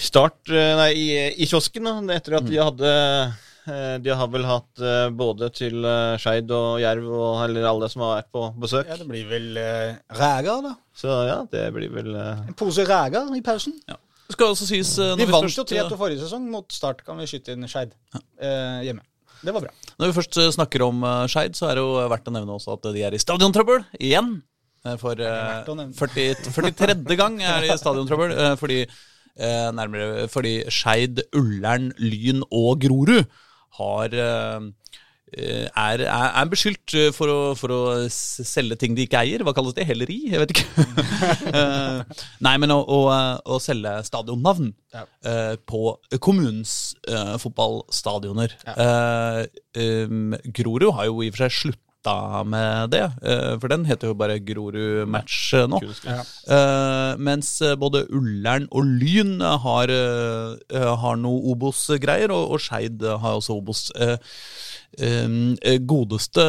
[0.02, 1.08] start eh, Nei, i,
[1.42, 4.82] i kiosken, da, etter at de hadde eh, De har vel hatt
[5.16, 8.90] både til uh, Skeid og Jerv og eller alle som har vært på besøk.
[8.90, 10.74] Ja, det blir vel uh, ræger, da.
[10.92, 12.42] Så ja, det blir vel uh...
[12.44, 13.78] En pose ræger i pausen.
[14.24, 16.46] Det skal også sies eh, Vi vant jo 3-2 forrige sesong.
[16.52, 19.04] Mot Start kan vi skyte inn Skeid eh, hjemme.
[19.44, 19.72] Det var bra.
[20.00, 22.56] Når vi først eh, snakker om uh, Skeid, så er det jo verdt å nevne
[22.56, 24.30] også at de er i stadiontrøbbel igjen.
[24.86, 25.96] Eh, For eh, verdt å nevne?
[25.98, 27.18] 40, 43.
[27.20, 28.32] gang er de i stadiontrøbbel.
[28.36, 28.80] eh, fordi,
[29.36, 33.24] eh, nærmere, fordi Skeid, Ullern, Lyn og Grorud
[33.80, 34.60] har eh,
[35.36, 37.80] er, er, er beskyldt eh, for å, for å
[38.12, 39.42] selge ting de ikke eier.
[39.46, 39.86] Hva kalles det?
[39.88, 40.20] Helleri?
[40.32, 40.66] Jeg vet ikke.
[41.54, 42.98] Eh, Nei, men å, å,
[43.54, 45.04] å selge stadionnavn Ja.
[45.26, 48.54] eh, på kommunens eh, fotballstadioner.
[48.74, 49.40] Eh,
[50.08, 51.83] um, Grorud har jo i og for seg slutta
[52.46, 55.80] med det, eh, for den heter jo bare Grorud Match eh, nå.
[56.04, 56.20] Ja.
[56.56, 59.92] Eh, mens både Ullern og Lyn har,
[61.04, 63.88] har noe Obos-greier, og, og Skeid har også Obos.
[64.94, 66.44] Godeste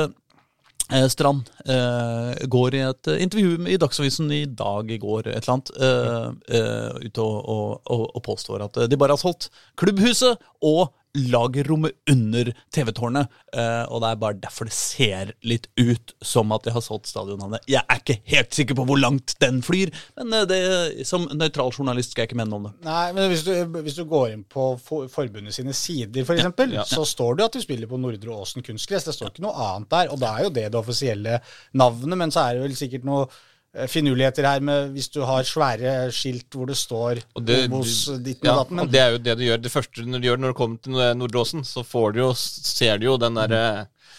[0.92, 5.56] eh, Strand eh, går i et intervju i Dagsavisen i dag, i går, et eller
[5.56, 9.50] annet, eh, eh, ute og, og, og, påstår at de bare har solgt
[9.80, 13.32] klubbhuset og lagerrommet under TV-tårnet.
[13.56, 17.10] Eh, og det er bare derfor det ser litt ut som at de har solgt
[17.10, 17.66] stadionnavnet.
[17.72, 20.60] Jeg er ikke helt sikker på hvor langt den flyr, men eh, det,
[21.08, 22.76] som nøytral journalist skal jeg ikke mene noe om det.
[22.88, 26.78] Nei, men hvis du, hvis du går inn på for, forbundet sine sider, for eksempel,
[26.88, 29.08] så står det jo at du spiller på Nordre Åsen kunstgress.
[29.08, 31.42] Det står ikke noe annet der, og da er jo det det offisielle
[31.78, 32.20] navnet.
[32.20, 33.28] Men så er det vel sikkert noe
[33.92, 38.46] finurligheter her med hvis du har svære skilt hvor det står Og det, Obos ditt
[38.46, 38.56] ja.
[38.70, 39.62] Men og det er jo det du gjør.
[39.64, 43.10] Det første du gjør når du kommer til Nordåsen, så får du jo, ser du
[43.10, 43.66] jo den derre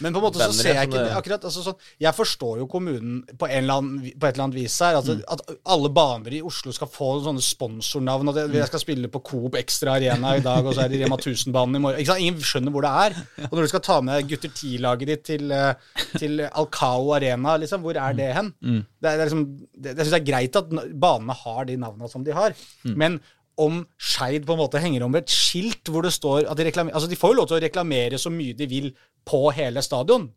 [0.00, 2.66] Men på en måte så ser jeg ikke det- akkurat altså sånn, Jeg forstår jo
[2.66, 4.94] kommunen på, annen, på et eller annet vis her.
[4.96, 5.22] Altså, Mm.
[5.28, 8.28] At alle baner i Oslo skal få sånne sponsornavn.
[8.28, 11.16] At jeg skal spille på Coop Extra Arena i dag, og så er det Rema
[11.16, 12.00] 1000-banen i morgen.
[12.20, 13.46] Ingen skjønner hvor det er.
[13.50, 15.74] Og når du skal ta med gutter 10-laget ditt til, eh,
[16.18, 18.52] til Alcao Arena, liksom, hvor er det hen?
[18.62, 18.84] Mm.
[19.00, 19.46] Det, er, det, er liksom,
[19.80, 20.70] det, jeg syns det er greit at
[21.00, 22.54] banene har de navnene som de har.
[22.84, 22.96] Mm.
[22.96, 23.20] Men
[23.62, 26.96] om Skeid på en måte henger om et skilt hvor det står at de reklamerer
[26.96, 28.90] Altså, de får jo lov til å reklamere så mye de vil
[29.26, 30.28] på hele stadion.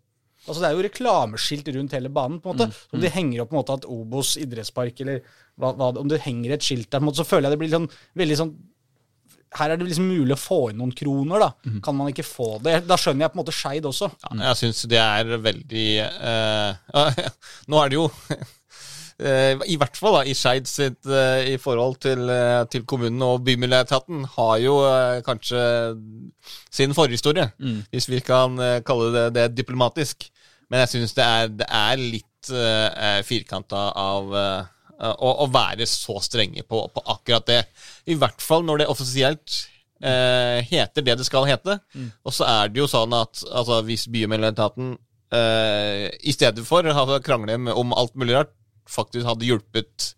[0.47, 2.39] Altså Det er jo reklameskilt rundt hele banen.
[2.39, 2.71] på en måte.
[2.95, 5.21] Om de henger opp på en måte at Obos idrettspark eller
[5.59, 7.61] hva, hva, Om det henger et skilt der, på en måte, så føler jeg det
[7.63, 8.53] blir sånn veldig sånn
[9.59, 11.79] Her er det liksom mulig å få inn noen kroner, da.
[11.83, 12.79] Kan man ikke få det?
[12.87, 14.11] Da skjønner jeg på en måte Skeid også.
[14.23, 15.89] Ja, jeg syns det er veldig
[16.29, 17.29] uh,
[17.67, 18.07] Nå er det jo
[19.19, 23.41] I hvert fall da, i Skeid sitt eh, i forhold til, eh, til kommunen og
[23.43, 25.63] Bymiljøetaten har jo eh, kanskje
[26.71, 27.49] sin forhistorie,
[27.91, 30.29] hvis vi kan eh, kalle det det diplomatisk.
[30.69, 31.27] Men jeg syns det,
[31.59, 34.67] det er litt uh, firkanta av uh,
[35.17, 37.63] å, å være så strenge på, på akkurat det.
[38.05, 39.55] I hvert fall når det offisielt
[40.05, 41.79] uh, heter det det skal hete.
[42.21, 47.19] Og så er det jo sånn at altså, hvis Bymiljøetaten uh, i stedet for å
[47.25, 48.53] krangle om alt mulig rart,
[48.89, 50.11] faktisk hadde hjulpet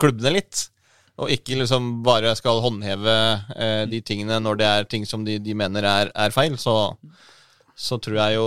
[0.00, 0.68] klubbene litt,
[1.20, 3.14] og ikke liksom bare skal håndheve
[3.54, 6.94] eh, de tingene når det er ting som de, de mener er, er feil, så
[7.74, 8.44] så tror jeg jo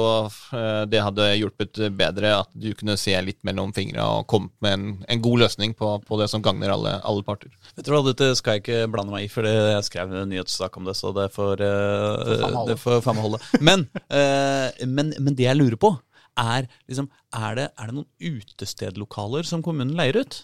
[0.55, 4.75] eh, det hadde hjulpet bedre at du kunne se litt mellom fingra og kommet med
[4.77, 7.51] en, en god løsning på, på det som gagner alle, alle parter.
[7.75, 10.79] Vet du hva, Dette skal jeg ikke blande meg i, for jeg skrev en nyhetssak
[10.79, 10.95] om det.
[10.95, 13.41] Så det får eh, det får faen meg holde.
[13.59, 15.91] Men, eh, men, men det jeg lurer på,
[16.37, 18.07] er liksom Er det, er det noen
[18.37, 20.43] utestedlokaler som kommunen leier ut?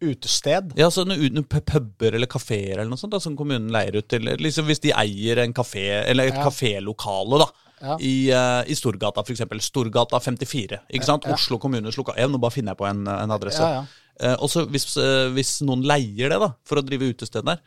[0.00, 0.72] Utested.
[0.80, 4.24] Ja, så noen, puber eller kafeer eller noe sånt da, som kommunen leier ut til
[4.40, 6.46] liksom Hvis de eier en kafé, eller et Ja.
[6.46, 7.50] kafélokale, da.
[7.80, 7.96] Ja.
[8.00, 9.60] I, uh, I Storgata, eksempel.
[9.64, 10.80] Storgata 54.
[10.92, 11.24] Ikke sant?
[11.24, 11.32] Ja.
[11.36, 12.18] Oslo kommunes lokal...
[12.20, 13.60] Ja, nå bare finner jeg på en, en adresse.
[13.64, 14.06] Ja, ja.
[14.20, 17.62] Eh, og så hvis, uh, hvis noen leier det da, for å drive utested der,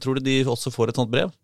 [0.00, 1.34] tror du de også får et sånt brev?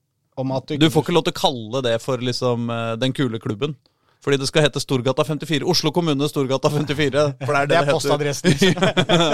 [0.41, 3.77] Du, Du får ikke lov til å kalle det for liksom den kule klubben.
[4.25, 5.67] Fordi det skal hete Storgata 54.
[5.69, 7.25] Oslo kommune Storgata 54.
[7.45, 8.55] For det er det Det er postadressen.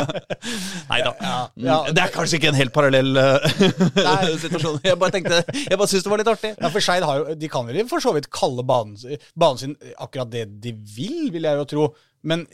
[0.91, 1.13] Nei da.
[1.63, 1.77] ja.
[1.95, 4.81] Det er kanskje ikke en helt parallell eh, situasjon.
[4.89, 6.53] Jeg bare tenkte, jeg bare syntes det var litt artig.
[6.57, 7.07] Ja, for Skeid
[7.39, 8.99] De kan vel for så vidt kalle banen,
[9.39, 11.87] banen sin akkurat det de vil, vil jeg jo tro.
[12.27, 12.45] Men,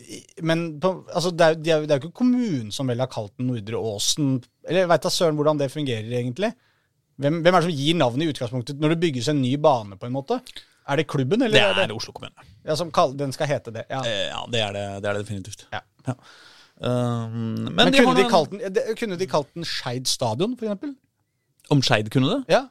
[0.46, 3.80] men altså, det, er, det er jo ikke kommunen som vel har kalt den Nordre
[3.80, 6.52] Åsen Eller veit da søren hvordan det fungerer, egentlig.
[7.16, 9.96] Hvem, hvem er det som gir navnet i utgangspunktet når det bygges en ny bane,
[9.96, 10.42] på en måte?
[10.88, 12.34] Er det klubben, eller Det er er det Oslo kommune.
[12.64, 13.84] ja, som kall, den skal hete det?
[13.90, 14.00] Ja.
[14.04, 15.66] Eh, Ja, det er det, det, er det definitivt.
[15.72, 15.80] Ja.
[16.78, 17.30] Um,
[17.64, 18.30] men Men de kunne, de noen-
[18.60, 20.94] den, kunne de kalt den Skeid stadion, eksempel?
[21.70, 22.44] Om Skeid kunne det?
[22.52, 22.66] Ja,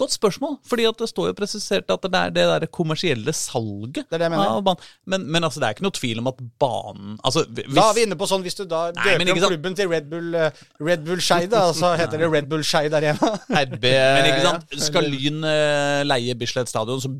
[0.00, 4.04] Godt spørsmål, fordi at det står jo presisert at det er det der kommersielle salget
[4.06, 4.56] Det er det jeg mener.
[4.58, 4.88] av banen.
[5.06, 7.96] Men, men altså, det er ikke noe tvil om at banen altså, hvis, Da er
[7.96, 10.62] vi inne på sånn, hvis du da Nei, døper om klubben til Red Bull, eh,
[10.82, 13.32] Red Bull Skeid, da, så heter det Red Bull Skeid Arena.
[13.48, 17.12] RB Men ikke sant, skal Lyn eh, leie Bislett stadion, så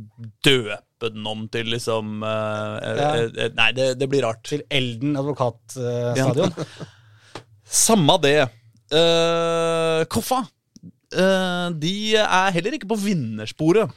[0.45, 3.11] døpe den om til liksom eh, Ja.
[3.57, 4.43] Nei, det, det blir rart.
[4.51, 6.55] Til Elden advokatstadion.
[7.87, 8.41] Samme det.
[8.91, 10.43] Uh, Koffa
[11.11, 13.91] de er heller ikke på vinnersporet.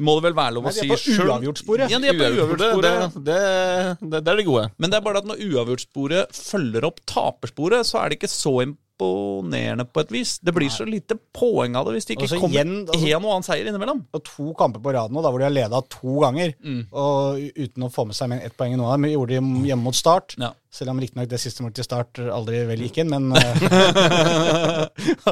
[0.00, 1.90] Må det vel være lov å Nei, de si er på uavgjortsporet.
[1.90, 3.16] Ja, de er på Uavgjort, det, uavgjortsporet.
[3.16, 4.62] det, det, det, det er det gode.
[4.78, 8.52] Men det er bare at når uavgjortsporet følger opp tapersporet, så er det ikke så
[8.64, 10.36] imponerende på et vis.
[10.46, 13.24] Det blir så lite poeng av det hvis det ikke Altså, kommer igjen, altså- en
[13.26, 14.02] og annen seier innimellom.
[14.14, 16.54] Og to kamper på rad nå, da hvor de har leda to ganger.
[16.94, 19.10] Og uten å få med seg med ett poeng i noen av dem.
[19.10, 19.42] Gjorde det
[19.72, 20.38] hjemme mot Start.
[20.38, 20.52] Ja.
[20.70, 24.86] Selv om riktignok det siste målet til Start aldri vel gikk inn, men eh,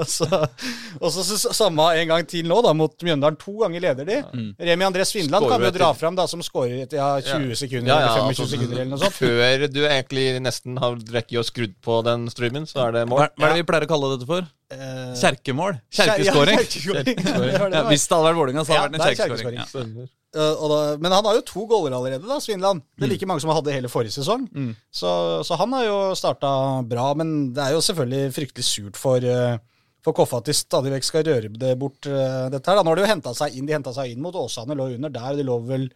[1.04, 3.38] Og så samme en gang til nå, da, mot Mjøndalen.
[3.38, 4.16] To ganger leder de.
[4.58, 7.54] Remi André Svindland Skårer kan jo etter- dra fram, da, som skårer etter ja, 20
[7.62, 9.18] sekunder Ja, ja, eller 25 altså, sekunder eller noe sånt.
[9.20, 13.28] Før du egentlig nesten har rekket og skrudd på den streamen, så er det mål.
[13.30, 14.42] hva er det vi pleier å kalle dette for?
[14.74, 15.78] Eh, Kjerkemål?
[15.94, 16.58] Kjerkeskåring?
[16.66, 20.08] Ja, hvis det hadde vært Vålerenga, så hadde det vært en kjerkeskåring.
[20.36, 22.82] Og da, men han har jo to goller allerede, da, Svinland.
[22.98, 24.44] Det er like mange som han hadde hele forrige sesong.
[24.92, 25.08] Så,
[25.48, 26.50] så han har jo starta
[26.84, 29.56] bra, men det er jo selvfølgelig fryktelig surt for, uh,
[30.04, 32.76] for Koffa at de stadig vekk skal røre det bort, uh, dette her.
[32.76, 32.84] Da.
[32.84, 33.66] Nå har de jo henta seg inn.
[33.68, 35.38] De henta seg inn mot Åsane, lå under der.
[35.40, 35.88] De lå vel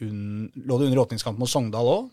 [0.00, 2.10] un, lå det under åpningskampen mot Sogndal òg,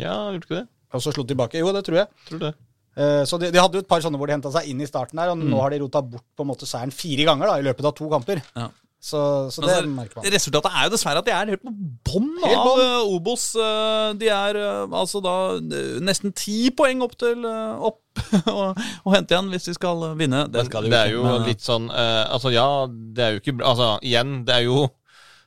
[0.00, 0.66] Ja, gjorde ikke det?
[0.92, 1.60] og så slo de tilbake.
[1.60, 2.08] Jo, det tror jeg.
[2.28, 2.54] Tror det.
[2.96, 4.88] Uh, så de, de hadde jo et par sånne hvor de henta seg inn i
[4.88, 7.54] starten her, og nå har de rota bort på en måte seieren fire ganger da,
[7.60, 8.40] i løpet av to kamper.
[8.56, 8.66] Ja.
[9.02, 9.18] Så,
[9.50, 10.26] så det Altså, merker man.
[10.30, 11.72] Resultatet er jo dessverre at de er helt på
[12.06, 13.48] bånn av eh, Obos.
[13.58, 15.34] Eh, De er eh, altså da
[16.06, 18.22] nesten ti poeng opp til opp
[18.52, 20.44] og, og hente igjen hvis de skal vinne.
[20.54, 23.56] Det skal de det er jo men, litt sånn Altså, ja, det er jo ikke
[23.58, 24.84] bra Altså, igjen, det er jo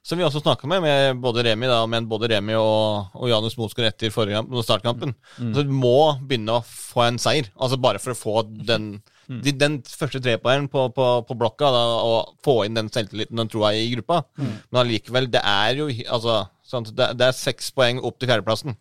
[0.06, 3.56] som vi også snakka med, med både Remi da, men både Remi og, og Janus
[3.58, 5.16] Mosgaard etter forrige kamp, startkampen.
[5.40, 9.54] Så du må begynne å få en seier, altså bare for å få den de,
[9.58, 13.74] Den første trepoengeren på, på, på blokka da, og få inn den selvtilliten den troa
[13.76, 14.24] i gruppa.
[14.38, 18.78] Men allikevel, det er jo altså, sant, det, det er seks poeng opp til fjerdeplassen.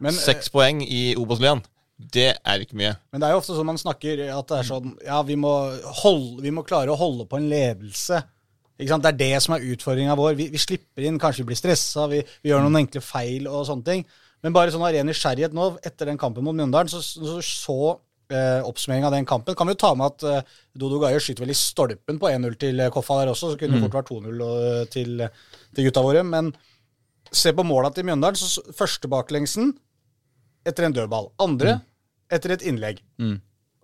[0.00, 1.62] Men, seks Seks poeng i Obos-ligaen.
[2.00, 2.94] Det er ikke mye.
[3.12, 5.52] Men det er jo ofte sånn man snakker at det er sånn Ja, vi må,
[6.00, 8.22] holde, vi må klare å holde på en ledelse.
[8.80, 10.38] Det er det som er utfordringa vår.
[10.38, 13.66] Vi, vi slipper inn, kanskje vi blir stressa, vi, vi gjør noen enkle feil og
[13.68, 14.06] sånne ting.
[14.40, 17.76] Men bare sånn av ren nysgjerrighet nå, etter den kampen mot Mjøndalen, så så, så
[18.34, 21.44] eh, oppsummering av den kampen kan vi jo ta med at eh, Dodo Gaie skyter
[21.44, 24.12] vel i stolpen på 1-0 til eh, Koffa der også, så kunne det fort vært
[24.12, 25.24] 2-0 til,
[25.76, 26.24] til gutta våre.
[26.26, 26.52] Men
[27.30, 28.38] se på måla til Mjøndalen.
[28.38, 29.74] Så første baklengsen
[30.66, 31.30] etter en dødball.
[31.42, 31.76] Andre
[32.30, 33.02] etter et innlegg.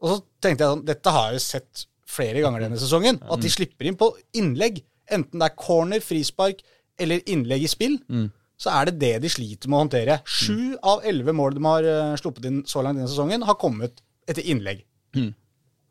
[0.03, 3.19] Og så tenkte jeg sånn, dette har jeg jo sett flere ganger denne sesongen.
[3.33, 4.83] At de slipper inn på innlegg.
[5.11, 6.61] Enten det er corner, frispark
[7.03, 7.97] eller innlegg i spill.
[8.57, 10.15] Så er det det de sliter med å håndtere.
[10.25, 14.01] Sju av elleve mål de har eh, sluppet inn så langt denne sesongen, har kommet
[14.27, 14.85] etter innlegg.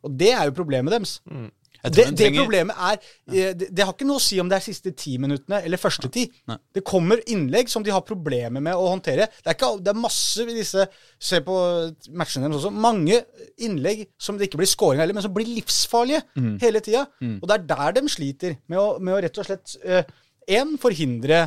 [0.06, 1.20] Og det er jo problemet deres.
[1.26, 1.48] Mm.
[1.92, 4.64] Det, det problemet er eh, det, det har ikke noe å si om det er
[4.64, 6.24] siste ti minuttene eller første ti.
[6.50, 6.56] Nei.
[6.74, 9.28] Det kommer innlegg som de har problemer med å håndtere.
[9.38, 10.86] Det er, ikke, det er masse i disse
[11.22, 11.56] Se på
[12.16, 12.72] matchene deres også.
[12.74, 13.20] Mange
[13.62, 16.56] innlegg som det ikke blir scoring av heller, men som blir livsfarlige Mm.
[16.60, 17.06] hele tida.
[17.40, 19.76] Og det er der de sliter, med å, med å rett og slett
[20.46, 21.46] Én, uh, forhindre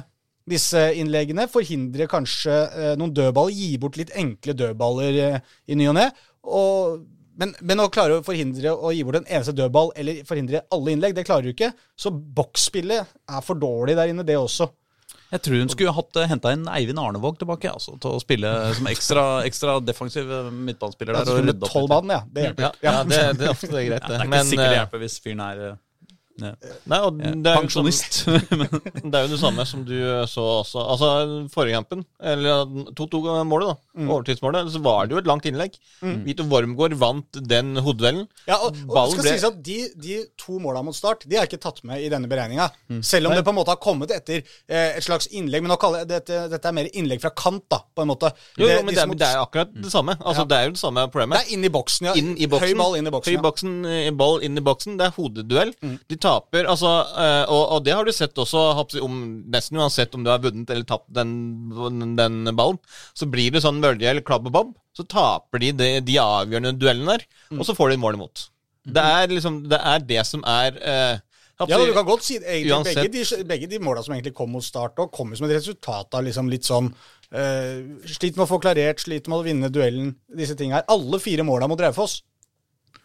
[0.49, 1.45] disse innleggene.
[1.51, 3.53] Forhindre kanskje uh, noen dødballer.
[3.55, 6.07] Gi bort litt enkle dødballer uh, i ny og ne.
[6.49, 6.99] Og,
[7.39, 10.95] men, men å klare å forhindre å gi bort en eneste dødball, eller forhindre alle
[10.95, 11.71] innlegg, det klarer du ikke.
[11.95, 14.69] Så boksspillet er for dårlig der inne, det også.
[15.29, 18.87] Jeg tror hun skulle hatt henta inn Eivind Arnevåg tilbake altså, til å spille som
[18.89, 21.21] ekstra, ekstra defensiv eh, midtbanespiller der.
[21.21, 22.21] Altså, og rydde opp ja.
[22.33, 22.65] Det hjelper.
[22.65, 24.17] Ja, ja det, det er ofte det er greit, Det det.
[24.17, 25.77] er ikke Men, sikkert det eh, hjelper hvis fyren er eh,
[26.41, 26.51] ja,
[26.91, 27.89] nei, og det er jo sånn-
[29.09, 29.95] Det er jo det samme som du
[30.29, 30.81] så også.
[30.93, 31.09] Altså,
[31.53, 32.65] forrige kampen, eller
[32.97, 33.75] 2-2-målet, da.
[33.99, 34.09] Mm.
[34.13, 35.75] Overtidsmålet, så var det jo et langt innlegg.
[36.25, 38.27] Vito Wormgård vant den hodeduellen.
[38.47, 41.35] Ja, og, og det skal ble- sies at de, de to måla mot start De
[41.39, 42.69] er ikke tatt med i denne beregninga.
[42.91, 43.01] Mm.
[43.05, 45.63] Selv om det på en måte har kommet etter eh, et slags innlegg.
[45.65, 48.31] Men nå kaller jeg dette, dette er mer innlegg fra kant, da, på en måte.
[48.59, 50.15] Jo, jo, men det er, mot- det er akkurat det samme.
[50.19, 50.47] Altså, Ja.
[50.49, 51.35] Det er jo det samme problemet.
[51.35, 52.13] det er inn i boksen, ja.
[52.17, 52.69] Inn i boksen.
[52.71, 53.35] Høy ball inn i boksen.
[53.35, 54.95] Høy boksen, eh, ball inn i boksen.
[54.97, 55.73] Det er hodeduell.
[55.83, 55.97] Mm.
[56.09, 56.91] De taper, altså
[57.25, 58.61] eh, og, og det har du sett også,
[59.03, 59.17] om,
[59.51, 61.33] nesten uansett om du har vunnet eller tapt den,
[62.19, 62.79] den ballen.
[63.17, 66.77] Så blir det sånn Mølje eller Klabb og Bob, så taper de de, de avgjørende
[66.79, 67.59] duellene der, Mm.
[67.63, 68.45] og så får de mål imot.
[68.89, 71.17] Det er liksom Det er det som er eh,
[71.59, 72.37] Ja, du kan godt si.
[72.39, 75.57] Egentlig, begge, de, begge de måla som egentlig kom mot start, og kom som et
[75.57, 76.87] resultat av liksom litt sånn
[77.33, 80.87] uh, Sliter med å få klarert, slitt med å vinne duellen, disse tingene her.
[80.93, 82.21] Alle fire måla mot Raufoss,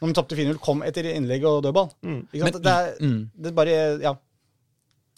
[0.01, 1.91] når de tapte 4-0, kom etter innlegg og dødball.
[2.05, 2.55] Ikke sant?
[2.55, 3.18] Men- det, er, mm.
[3.41, 4.14] det er bare Ja.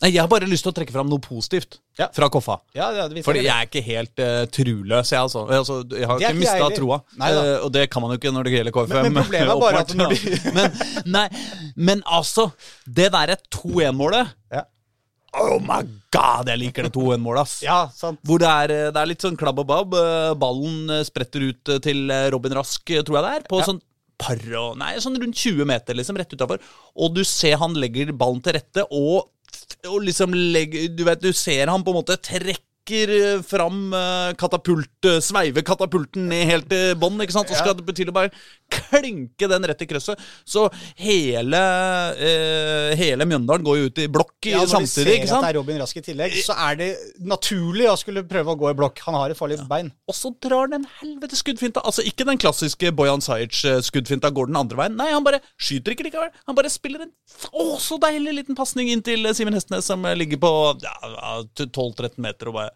[0.02, 2.10] Nei, Jeg har bare lyst til å trekke fram noe positivt Ja.
[2.12, 2.58] fra Koffa.
[2.76, 5.46] ja, ja vi Fordi jeg er ikke helt uh, truløs, jeg, altså.
[5.48, 5.78] altså.
[5.88, 6.98] Jeg har ikke ikke mista troa.
[7.16, 8.92] Eh, og det kan man jo ikke når det gjelder KFM.
[8.92, 10.76] Men- men problemet er bare at når de- men,
[11.16, 11.28] nei,
[11.76, 12.50] men altså,
[12.84, 14.66] det derre 2-1-målet Ja.
[15.36, 15.80] Oh my
[16.12, 17.62] god, jeg liker det 2-1-målet, ass.
[17.64, 18.20] ja, sant.
[18.24, 19.96] Hvor det er, eh, det er litt sånn klabb og babb.
[20.38, 23.48] Ballen spretter ut til Robin Rask, tror jeg det er.
[23.48, 23.80] På sånn
[24.20, 26.62] par og Nei, sånn rundt 20 meter, liksom, rett utafor.
[26.96, 29.28] Og du ser han legger ballen til rette, og,
[29.88, 32.18] og liksom legger Du vet, du ser han på en måte
[32.86, 37.48] trekker eh, fram eh, katapult, eh, sveiver katapulten ned helt til bånn, ikke sant?
[37.48, 38.30] Så skal det å bare
[38.70, 40.18] klinke den rett i krøsset.
[40.44, 41.62] Så hele,
[42.16, 45.36] eh, hele Mjøndalen går jo ut i blokk ja, samtidig, ikke Ja, når du ser
[45.36, 48.58] at det er Robin Rask i tillegg, så er det naturlig å skulle prøve å
[48.58, 49.02] gå i blokk.
[49.06, 49.90] Han har et farlig bein.
[50.06, 51.82] Og så drar den helvete skuddfinta.
[51.86, 54.96] Altså Ikke den klassiske Bojan Sajic-skuddfinta går den andre veien.
[54.98, 56.30] Nei, han bare skyter ikke likevel.
[56.46, 57.14] Han bare spiller en
[57.50, 60.52] å, så deilig liten pasning inn til Simen Hestnes, som ligger på
[60.84, 61.34] ja, ja,
[61.66, 62.75] 12-13 meter, og bare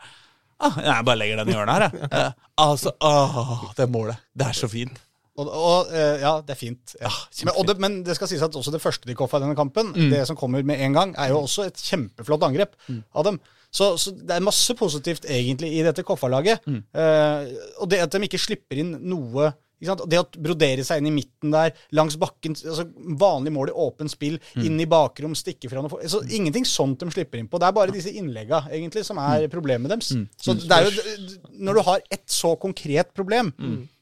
[0.60, 2.10] ah, Jeg bare legger den i hjørnet her, jeg.
[2.10, 4.20] Eh, altså, ah, det målet.
[4.36, 4.98] Det er så fint.
[5.40, 6.96] Og, og eh, ja, det er fint.
[7.00, 7.10] Ja.
[7.46, 9.56] men, og det, men det skal sies at også det første de koffa i denne
[9.56, 13.40] kampen, det som kommer med en gang, er jo også et kjempeflott angrep av dem.
[13.70, 16.64] Så, så det er masse positivt egentlig i dette Koffa-laget.
[16.66, 19.52] Eh, og det at de ikke slipper inn noe?
[19.80, 22.84] Det å brodere seg inn i midten der, langs bakken altså
[23.20, 27.08] Vanlig mål i åpent spill, inn i bakrom, stikke fra noe altså, Ingenting sånt de
[27.14, 27.60] slipper inn på.
[27.60, 30.12] Det er bare disse innlegga egentlig som er problemet deres.
[30.40, 31.16] Så det er jo,
[31.64, 33.54] når du har et så konkret problem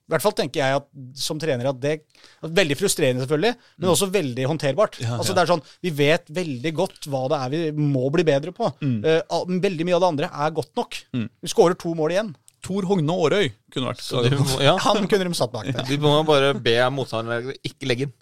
[0.09, 0.87] i hvert fall tenker jeg at,
[1.21, 4.97] som trener at det er Veldig frustrerende, selvfølgelig, men også veldig håndterbart.
[5.05, 8.55] altså det er sånn, Vi vet veldig godt hva det er vi må bli bedre
[8.55, 8.71] på.
[8.81, 9.03] Mm.
[9.05, 11.01] Uh, veldig mye av det andre er godt nok.
[11.13, 12.31] Vi skårer to mål igjen.
[12.69, 15.87] Tor Hogne Aarøy kunne vært Du må, ja, Han kunne de satt bak der.
[15.89, 18.15] du må bare be motstanderen ikke legge den.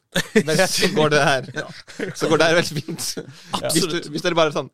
[0.70, 1.48] Så går det her
[2.18, 3.08] Så går det her veldig fint.
[3.66, 4.70] Hvis, du, hvis dere bare sånn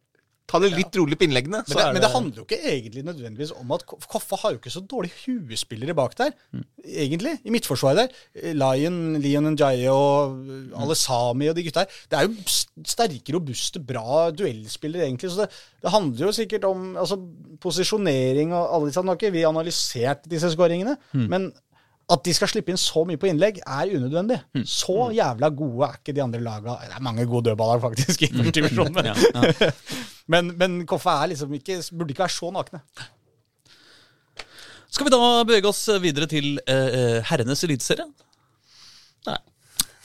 [0.51, 3.53] Ta det litt rolig på innleggene, Men det, men det handler jo ikke egentlig nødvendigvis
[3.57, 6.35] om at Koffa har jo ikke så dårlige huespillere bak der,
[6.85, 7.37] egentlig.
[7.47, 8.21] I midtforsvaret der.
[8.37, 10.37] Eh, Lion, Leon Njaye og
[10.75, 11.99] alle Alesami og de gutta her.
[12.11, 12.57] Det er jo
[12.93, 15.33] sterke, robuste, bra duellspillere, egentlig.
[15.33, 15.51] Så det,
[15.83, 17.21] det handler jo sikkert om altså,
[17.63, 20.99] posisjonering og alle disse Nå har ikke vi analysert disse skåringene,
[21.33, 21.49] men
[22.11, 24.41] at de skal slippe inn så mye på innlegg, er unødvendig.
[24.69, 26.77] Så jævla gode er ikke de andre laga.
[26.83, 28.91] Det er mange gode dødballer, faktisk, i første.
[28.93, 29.71] Men, Ja, ja.
[30.35, 32.83] men, men Koffa er liksom ikke, burde ikke være så nakne.
[34.93, 38.05] Skal vi da bevege oss videre til eh, herrenes eliteserie?
[39.29, 39.39] Nei.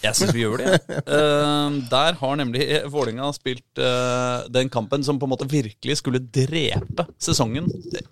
[0.07, 0.73] Jeg syns vi gjør det.
[0.73, 1.01] ja.
[1.17, 6.21] Uh, der har nemlig Vålinga spilt uh, den kampen som på en måte virkelig skulle
[6.21, 7.67] drepe sesongen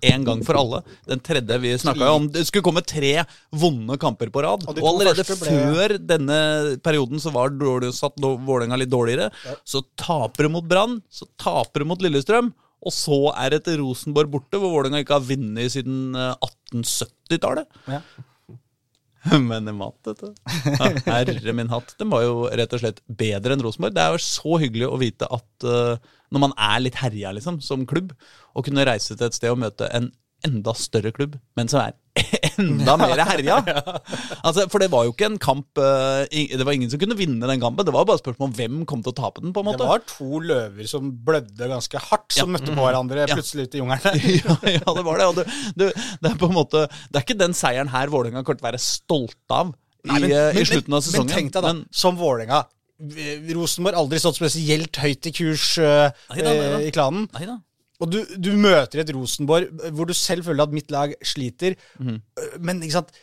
[0.05, 0.81] en gang for alle.
[1.09, 2.27] Den tredje vi snakka om.
[2.33, 3.13] Det skulle komme tre
[3.55, 4.65] vonde kamper på rad.
[4.67, 6.39] Og Og, allerede ble- før denne
[6.85, 9.31] perioden så var dårlig, satt Vålinga litt dårligere.
[9.67, 12.51] Så taper de mot Brann, så taper de mot Lillestrøm.
[12.85, 16.35] Og så er det til Rosenborg borte, hvor Vålerenga ikke har vunnet siden eh,
[16.75, 17.65] 1870-tallet.
[17.89, 18.01] Ja.
[19.49, 20.33] Men en mat, vet du.
[20.77, 21.95] Ja, herre min hatt.
[21.99, 23.95] Den var jo rett og slett bedre enn Rosenborg.
[23.95, 27.61] Det er jo så hyggelig å vite at uh, når man er litt herja liksom,
[27.65, 28.13] som klubb,
[28.53, 30.11] å kunne reise til et sted og møte en
[30.45, 31.95] enda større klubb, men som er
[32.61, 33.57] enda mer herja.
[34.45, 37.47] Altså, for det var jo ikke en kamp eh, Det var ingen som kunne vinne
[37.49, 37.85] den kampen.
[37.87, 39.53] Det var bare spørsmål om hvem kom til å tape den.
[39.55, 39.81] på en måte.
[39.81, 43.81] Det var to løver som blødde ganske hardt, som møtte på hverandre plutselig ute i
[43.81, 44.21] jungelen.
[44.39, 45.27] ja, ja, det var det.
[45.31, 45.47] Og det,
[45.81, 45.89] det,
[46.21, 48.69] det er på en måte Det er ikke den seieren her Vålerenga kommer til å
[48.71, 49.73] være stolt av
[50.05, 51.31] i, Nei, men- eh, men- i slutten av sesongen.
[51.31, 52.63] Men tenk deg da, Men- som Vålerenga.
[53.01, 56.77] v- Rosenborg aldri stått spesielt høyt i kurs uh, Nei da, nei da.
[56.79, 57.25] eh, i klanen.
[57.35, 57.57] Neida.
[58.03, 61.77] Og du, du møter et Rosenborg hvor du selv føler at mitt lag sliter.
[62.01, 62.17] Øh,
[62.59, 63.13] Men ikke sant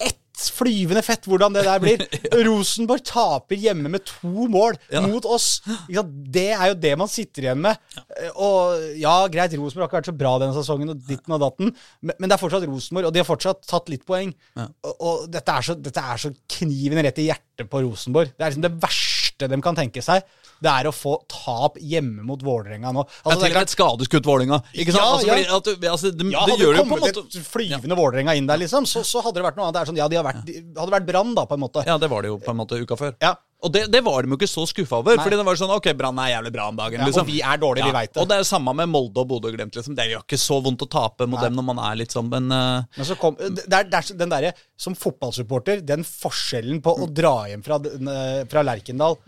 [0.00, 0.16] Ett
[0.56, 2.00] flyvende fett hvordan det der blir.
[2.48, 5.02] Rosenborg taper hjemme med to mål Ja.
[5.04, 5.58] mot oss.
[5.90, 7.76] Det er jo det man sitter igjen med.
[7.98, 8.30] Ja.
[8.40, 11.74] Og ja, greit, Rosenborg har ikke vært så bra denne sesongen, og ditten og datten,
[12.00, 14.32] men, men det er fortsatt Rosenborg, og de har fortsatt tatt litt poeng.
[14.56, 18.32] Og, og dette, er så, dette er så kniven rett i hjertet på Rosenborg.
[18.32, 20.24] Det er liksom det verste de kan tenke seg.
[20.60, 23.04] Det er å få tap hjemme mot Vålerenga nå.
[23.24, 24.58] Altså, det er til et skadeskutt Vålerenga.
[24.74, 25.00] Ikke sant?
[25.00, 25.34] Ja, altså, ja.
[25.34, 27.20] fordi at, du- altså, det, ja, det hadde gjør det det jo på en kommet
[27.20, 29.78] måte et flyvende Vålerenga inn der, liksom, så, så hadde det vært noe annet.
[29.78, 31.84] Det er sånn, ja, de har vært, de, hadde vært Brann, da, på en måte.
[31.88, 33.16] Ja, det var det jo på en måte uka før.
[33.24, 33.34] Ja.
[33.60, 35.18] Og det, det var de jo ikke så skuffa over.
[35.18, 35.24] Nei.
[35.26, 37.02] Fordi det var sånn Ok, Brann er jævlig bra om dagen.
[37.02, 37.26] Ja, liksom.
[37.26, 38.22] og vi er dårlige, vi vet det.
[38.22, 39.76] Og det er jo samme med Molde og Bodø og Glimt.
[39.76, 39.96] Liksom.
[39.98, 42.48] Det gjør ikke så vondt å tape mot dem når man er litt sånn, men
[42.48, 42.82] uh...
[42.96, 47.08] Men så kom, det er, det er den derre, Som fotballsupporter, den forskjellen på å
[47.12, 49.18] dra hjem fra, eh, fra Lerkendal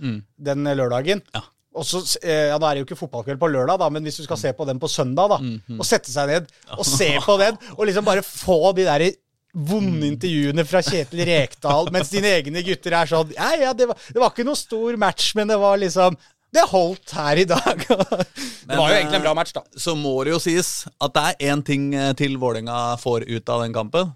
[0.42, 1.42] den lørdagen Ja.
[1.78, 4.20] og så, eh, ja, Da er det jo ikke fotballkveld på lørdag, da, men hvis
[4.20, 5.38] du skal se på den på søndag, da,
[5.76, 9.06] og sette seg ned og se på den, og liksom bare få de der
[9.52, 13.98] vonde intervjuene fra Kjetil Rekdal, mens dine egne gutter er sånn Ja, ja, det var,
[14.08, 16.16] det var ikke noe stor match, men det var liksom
[16.52, 17.84] Det holdt her i dag.
[18.68, 19.64] det var jo egentlig en bra match, da.
[19.76, 23.52] så må det jo sies at det er én ting eh, til Vålerenga får ut
[23.52, 24.12] av den kampen,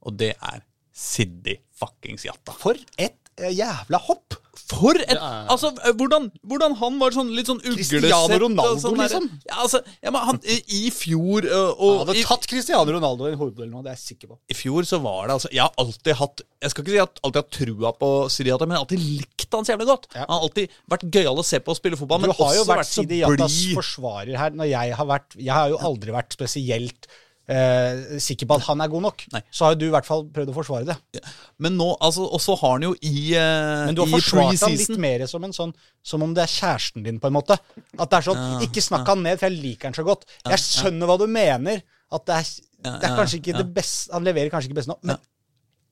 [0.00, 0.60] og det er
[0.92, 2.56] Siddi fuckings Jatta.
[2.60, 4.39] For et eh, jævla hopp!
[4.70, 8.78] For et Altså, eh, hvordan, hvordan han var sånn litt sånn uglesett Cristiano og Ronaldo,
[8.84, 9.26] sånn liksom.
[9.48, 12.94] Ja, altså, ja, men han, i, I fjor og, Han og hadde i, tatt Cristiano
[12.96, 14.38] Ronaldo i en hovedduell nå, det er jeg sikker på.
[14.52, 17.22] I fjor så var det altså Jeg har alltid hatt Jeg skal ikke si at
[17.26, 20.06] alltid har trua på Siriata, men jeg har alltid likt han så jævlig godt.
[20.14, 20.26] Ja.
[20.28, 22.62] Han har alltid vært gøyal å se på å spille fotball, Du men har jo
[22.62, 23.74] også vært vært så jo vært blid.
[23.80, 24.54] forsvarer her.
[24.60, 27.10] Når jeg har vært Jeg har jo aldri vært spesielt
[27.50, 29.24] eh, sikker på at han er god nok.
[29.34, 29.42] Nei.
[29.50, 31.22] Så har jo du i hvert fall prøvd å forsvare det.
[31.62, 34.76] Men nå, altså, og så har han jo i eh, Men du har forsvart han
[34.78, 35.72] litt mer som en sånn
[36.06, 37.58] Som om det er kjæresten din, på en måte.
[37.98, 40.28] At det er sånn Ikke snakk han ned, for jeg liker han så godt.
[40.46, 41.82] Jeg skjønner hva du mener.
[42.10, 42.54] At det er,
[42.86, 45.20] det er kanskje ikke det beste Han leverer kanskje ikke best nå, men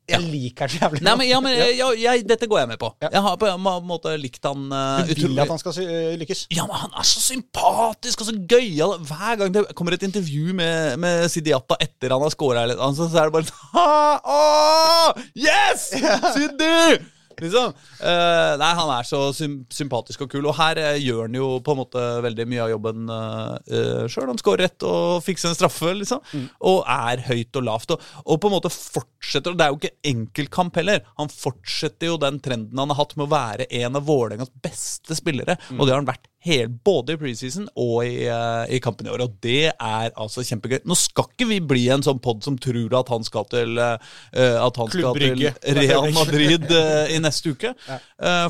[0.08, 1.20] jeg liker han så jævlig Nei, godt.
[1.20, 2.90] men, ja, men jeg, jeg, Dette går jeg med på.
[3.02, 3.10] Ja.
[3.12, 6.46] Jeg har på en måte likt han uh, Du vil at han skal øh, lykkes.
[6.54, 8.96] Ja, men han er så sympatisk og så gøyal.
[9.08, 12.64] Hver gang det kommer et intervju med, med Sidiata etter han har scora,
[12.96, 15.90] så er det bare sånn Yes!
[16.34, 17.17] Sidi!
[17.42, 17.74] Liksom.
[18.00, 21.48] Uh, nei, han er så sym sympatisk og kul, og her uh, gjør han jo
[21.64, 24.28] på en måte veldig mye av jobben uh, sjøl.
[24.30, 26.24] Han scorer rett og fikser en straffe, liksom.
[26.70, 27.94] Og er høyt og lavt.
[27.94, 32.12] Og, og på en måte fortsetter, og det er jo ikke enkeltkamp heller, han fortsetter
[32.12, 35.84] jo den trenden han har hatt med å være en av Vålerengas beste spillere, og
[35.84, 39.24] det har han vært helt, både i preseason og i, uh, i kampen i år,
[39.26, 40.80] og det er altså kjempegøy.
[40.88, 43.96] Nå skal ikke vi bli en sånn pod som tror at han skal til uh,
[44.34, 45.44] At han skal til
[45.78, 47.74] Real Madrid uh, i neste uke.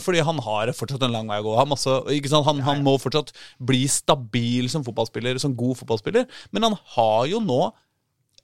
[0.02, 1.56] Fordi han har fortsatt en lang vei å gå.
[1.58, 2.46] Han, masse, ikke sant?
[2.48, 6.26] Han, han må fortsatt bli stabil som fotballspiller, som god fotballspiller.
[6.54, 7.60] Men han har jo nå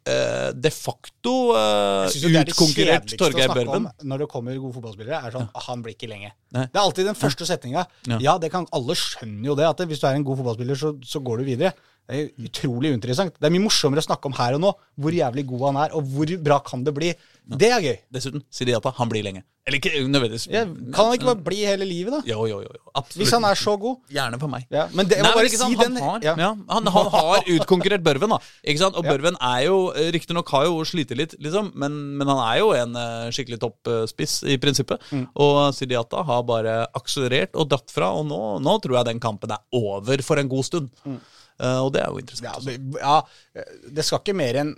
[0.04, 3.86] de facto uh, er utkonkurrert Torgeir Børven.
[3.86, 6.34] om når det kommer gode fotballspillere, er sånn Han blir ikke lenge.
[6.52, 6.66] Nei.
[6.68, 7.86] Det er alltid den første setninga.
[8.10, 8.18] Ja.
[8.20, 10.92] Ja, det kan alle skjønner jo det, at hvis du er en god fotballspiller, så,
[11.08, 11.72] så går du videre.
[12.04, 13.36] Det er utrolig uinteressant.
[13.40, 15.96] Det er mye morsommere å snakke om her og nå, hvor jævlig god han er,
[15.96, 17.14] og hvor bra kan det bli.
[17.44, 17.96] Det er gøy.
[18.12, 19.44] Dessuten, Sidiata, han blir lenge.
[19.64, 20.44] Eller ikke nødvendigvis.
[20.52, 22.18] Ja, kan han ikke bare bli hele livet, da?
[22.28, 22.68] Jo, jo, jo.
[22.68, 22.90] jo.
[22.92, 23.22] Absolutt.
[23.22, 23.96] Hvis han er så god.
[24.12, 24.66] Gjerne for meg.
[24.72, 26.34] Ja, men det, jeg Nei, må men bare si sant, den han, har, ja.
[26.40, 26.50] ja.
[26.68, 28.38] han, han har utkonkurrert Børven, da.
[28.60, 28.98] Ikke sant?
[29.00, 29.78] Og Børven er jo
[30.16, 34.42] riktignok har jo slitt litt, liksom, men, men han er jo en eh, skikkelig toppspiss
[34.52, 35.04] i prinsippet.
[35.12, 35.24] Mm.
[35.46, 39.56] Og Sidiata har bare akselerert og dratt fra, og nå, nå tror jeg den kampen
[39.56, 40.92] er over for en god stund.
[41.08, 41.16] Eh,
[41.60, 42.64] og det er jo interessant.
[42.66, 42.96] Mm.
[42.98, 43.62] Ja, det- ja,
[43.94, 44.74] det skal ikke mer enn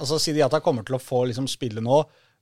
[0.00, 1.98] Altså, Sidiata kommer til å få liksom spille nå,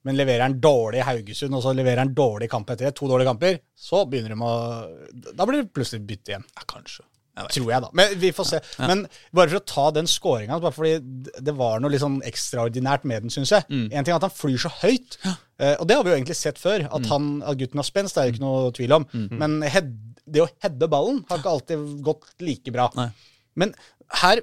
[0.06, 3.04] men leverer han dårlig i Haugesund, og så leverer han dårlig kamp etter det, to
[3.10, 6.44] dårlige kamper, så begynner de å Da blir det plutselig bytte igjen.
[6.56, 7.02] Ja, kanskje.
[7.36, 7.48] Jeg.
[7.48, 7.88] Tror jeg, da.
[7.92, 8.60] Men vi får se.
[8.78, 10.98] Men bare for å ta den scoringa, bare fordi
[11.42, 13.64] det var noe litt sånn ekstraordinært med den, syns jeg.
[13.68, 13.86] Mm.
[13.92, 15.34] En ting er at han flyr så høyt, Ja
[15.78, 16.86] og det har vi jo egentlig sett før.
[16.90, 17.08] At, Mm.
[17.08, 19.06] han, at gutten har spenst, det er jo ikke noe tvil om.
[19.30, 19.92] Men head,
[20.26, 22.88] det å heade ballen har ikke alltid gått like bra.
[22.96, 23.10] Nei.
[23.58, 23.74] Men
[24.22, 24.42] her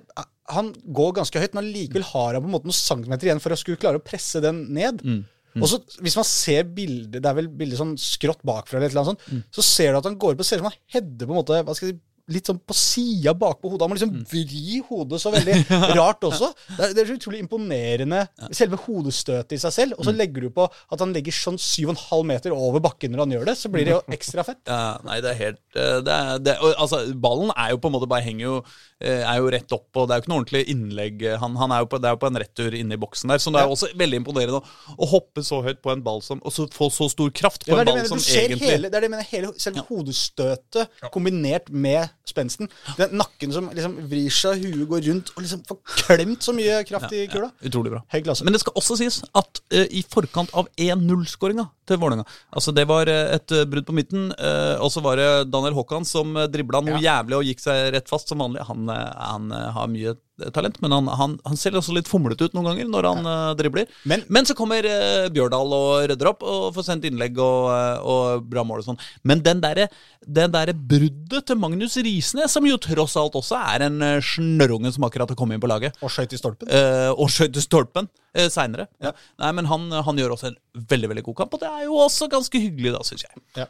[0.50, 3.54] Han går ganske høyt, men allikevel har han på en måte noen centimeter igjen for
[3.54, 5.04] å skulle klare å presse den ned.
[5.06, 5.20] Mm.
[5.60, 8.96] Og så Hvis man ser bildet Det er vel bildet sånn skrått bakfra, eller et
[8.96, 10.82] eller annet sånt, så ser du at han går opp og ser ut som han
[10.94, 12.04] header på en måte Hva skal jeg si
[12.34, 13.86] litt sånn på sida bakpå hodet.
[13.86, 15.56] Han må liksom vri hodet så veldig
[16.00, 16.52] rart også.
[16.76, 18.24] Det er, det er så utrolig imponerende,
[18.56, 19.98] selve hodestøtet i seg selv.
[20.00, 23.36] Og så legger du på at han legger sånn 7,5 meter over bakken når han
[23.38, 24.62] gjør det, så blir det jo ekstra fett.
[24.70, 27.96] Ja, nei, det er helt eh, det er, det, Altså, ballen er jo på en
[27.98, 30.42] måte bare henger jo eh, Er jo rett opp, og det er jo ikke noe
[30.44, 31.26] ordentlig innlegg.
[31.42, 33.42] Han, han er jo på, det er jo på en retur inne i boksen der,
[33.42, 36.38] så det er jo også veldig imponerende å, hoppe så høyt på en ball som
[36.46, 39.06] Og så få så stor kraft på en ball mener, som egentlig hele, det er
[39.06, 42.70] det jeg mener, hele selve hodestøtet kombinert med spensten.
[42.98, 46.82] Den nakken som liksom vrir seg, huet går rundt, og liksom får klemt så mye
[46.88, 47.52] kraft i kula.
[47.66, 48.04] Utrolig bra.
[48.14, 48.48] Høy klasse.
[48.48, 52.84] Men det skal også sies at uh, i forkant av 1-0-skåringa til Vålerenga Altså Det
[52.90, 56.82] var eh, et uh, brudd på midten, og så var det Daniel Håkan som dribla
[56.86, 58.64] noe jævlig og gikk seg rett fast som vanlig.
[58.68, 60.14] Han, han har mye
[60.56, 63.56] talent, men han, han, han ser også litt fomlete ut noen ganger når han eh,
[63.60, 63.90] dribler.
[64.10, 68.00] Men- Men, så kommer uh, Bjørdal og rydder opp og får sendt innlegg og, uh,
[68.10, 69.02] og bra mål og sånn.
[69.28, 69.90] Men den derre
[70.30, 74.92] den der bruddet til Magnus Risnes, som jo tross alt også er en uh, snørrunge
[74.96, 76.68] som akkurat har kommet inn på laget Og skøyt i stolpen.
[76.70, 78.88] eh, og skøyt i stolpen uh, seinere.
[79.04, 79.14] Ja.
[79.42, 80.58] Nei, men han, han gjør også en
[80.92, 83.68] veldig veldig god kamp, og det er jo også ganske hyggelig, da, syns jeg.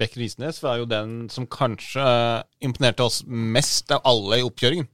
[0.00, 2.02] Beck Risnes var jo den som kanskje
[2.64, 4.88] imponerte oss mest av alle i oppkjøringen.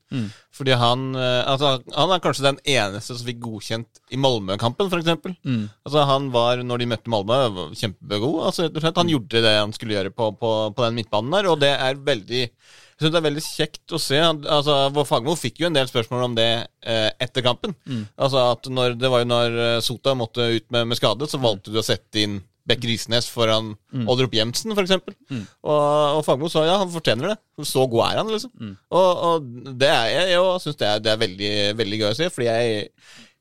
[0.59, 5.38] Fordi han eh, altså, Han er kanskje den eneste som fikk godkjent i Malmö-kampen, f.eks.
[5.46, 5.68] Mm.
[5.86, 7.38] Altså, han var, når de møtte Malmö,
[7.78, 8.42] kjempegod.
[8.48, 11.38] Altså, rett og slett, han gjorde det han skulle gjøre på, på, på den midtbanen
[11.38, 12.44] der, og det er veldig
[12.98, 14.18] jeg synes det er veldig kjekt å se.
[14.18, 16.48] Altså, Vår Fagermo fikk jo en del spørsmål om det
[16.82, 17.76] eh, etter kampen.
[18.18, 21.38] Altså at når, Det var jo når eh, Sota måtte ut med, med skade, så
[21.38, 23.72] valgte du å sette inn Beck Risnes foran
[24.04, 24.98] Oldrup Jemsen, f.eks.
[25.32, 25.44] Mm.
[25.64, 25.78] Og,
[26.18, 27.38] og Fagmo sa ja, han fortjener det.
[27.66, 28.52] Så god er han, liksom.
[28.92, 32.30] Og, og det er jeg, jeg syns det, det er veldig, veldig gøy å se,
[32.34, 32.84] fordi jeg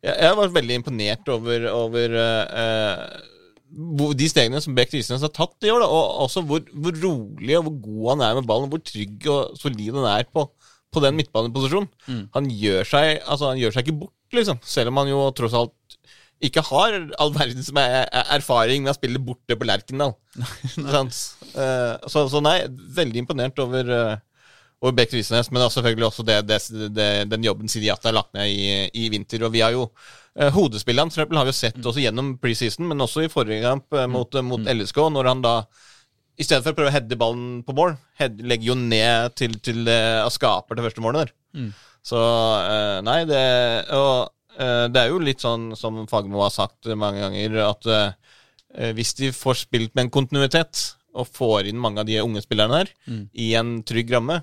[0.03, 5.67] jeg, jeg var veldig imponert over, over uh, de stegene som Beck Risnes har tatt
[5.67, 8.71] i år, da, og også hvor, hvor rolig og hvor god han er med ballen,
[8.71, 10.45] hvor trygg og solid han er på,
[10.93, 11.89] på den midtbaneposisjonen.
[12.35, 15.57] Han, gjør seg, altså, han gjør seg ikke bort, liksom, selv om han jo tross
[15.57, 15.75] alt
[16.43, 20.13] ikke har all verdens som er- erfaring med å spille borte på Lerkendal.
[21.57, 22.59] Eh, så, så nei,
[22.97, 24.15] veldig imponert over eh,
[24.77, 26.59] over Beck Risnes, men selvfølgelig også det, det,
[26.93, 29.41] det, den jobben Sidiat har lagt ned i, i vinter.
[29.47, 29.87] Og vi har jo
[30.53, 33.95] Hodespilleren for eksempel, har vi jo sett også gjennom preseason, men også i forrige kamp
[33.97, 35.55] eh, mot, mot LSK, når han da
[36.37, 39.55] i stedet for å prøve å heade ballen på mål, head, legger jo ned til,
[39.65, 41.31] til eh, og skaper det første målet der.
[42.05, 43.39] Så uh, nei, det
[43.97, 44.27] Og eh,
[44.57, 49.31] det er jo litt sånn som Fagermo har sagt mange ganger, at eh, hvis de
[49.35, 50.83] får spilt med en kontinuitet,
[51.17, 52.89] og får inn mange av de unge spillerne her
[53.33, 54.41] i en trygg ramme,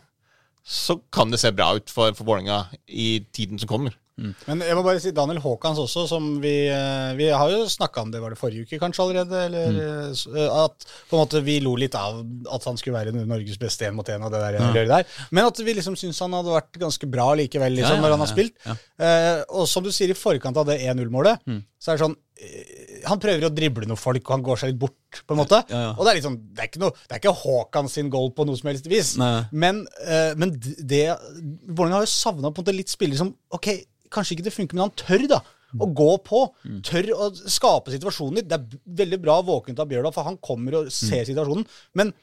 [0.65, 3.95] så kan det se bra ut for, for Vålerenga i tiden som kommer.
[4.15, 8.05] Men jeg må bare si Daniel Haakons også, som vi eh, Vi har jo snakka
[8.05, 9.41] om det, var det forrige uke kanskje allerede?
[9.49, 10.37] Eller, mm.
[10.39, 12.21] eh, At på en måte vi lo litt av
[12.55, 15.09] at han skulle være Norges beste én mot én og det der, der.
[15.35, 18.15] Men at vi liksom syns han hadde vært ganske bra likevel, liksom, Ja, ja, når
[18.15, 18.55] han har spilt.
[18.63, 18.77] ja.
[19.03, 21.43] Eh, og som du sier, i forkant av det 1-0-målet,
[21.83, 24.71] så er det sånn eh, Han prøver å drible noen folk, og han går seg
[24.71, 25.59] litt bort, på en måte.
[25.71, 25.91] Ja, ja.
[25.95, 28.47] Og det er sånn Det er ikke, noe, det er ikke Håkan sin goal på
[28.47, 29.15] noe som helst vis.
[29.21, 29.45] Nei.
[29.51, 33.69] Men, uh, men det Vålerenga har jo savna litt spillere som Ok,
[34.15, 35.43] kanskje ikke det funker, men han tør, da.
[35.75, 36.45] Å gå på.
[36.87, 38.47] Tør å skape situasjonen litt.
[38.51, 41.67] Det er veldig bra våkent av Bjørdal, for han kommer og ser situasjonen.
[41.99, 42.15] Men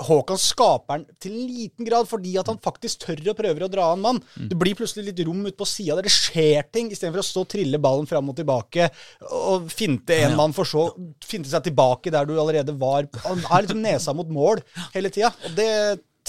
[0.00, 3.70] Håkan skaper den til en liten grad fordi at han faktisk tør å prøve å
[3.70, 4.20] dra en mann.
[4.34, 7.44] Det blir plutselig litt rom ute på sida der det skjer ting, istedenfor å stå
[7.44, 8.88] og trille ballen fram og tilbake
[9.28, 10.86] og finte en mann, for så
[11.26, 13.10] finte seg tilbake der du allerede var.
[13.26, 14.62] Han er liksom nesa mot mål
[14.94, 15.70] hele tida, og det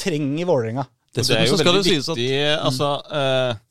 [0.01, 0.87] trenger Vålerenga.
[1.11, 3.61] Det er jo så skal det veldig at viktig, altså så, eh,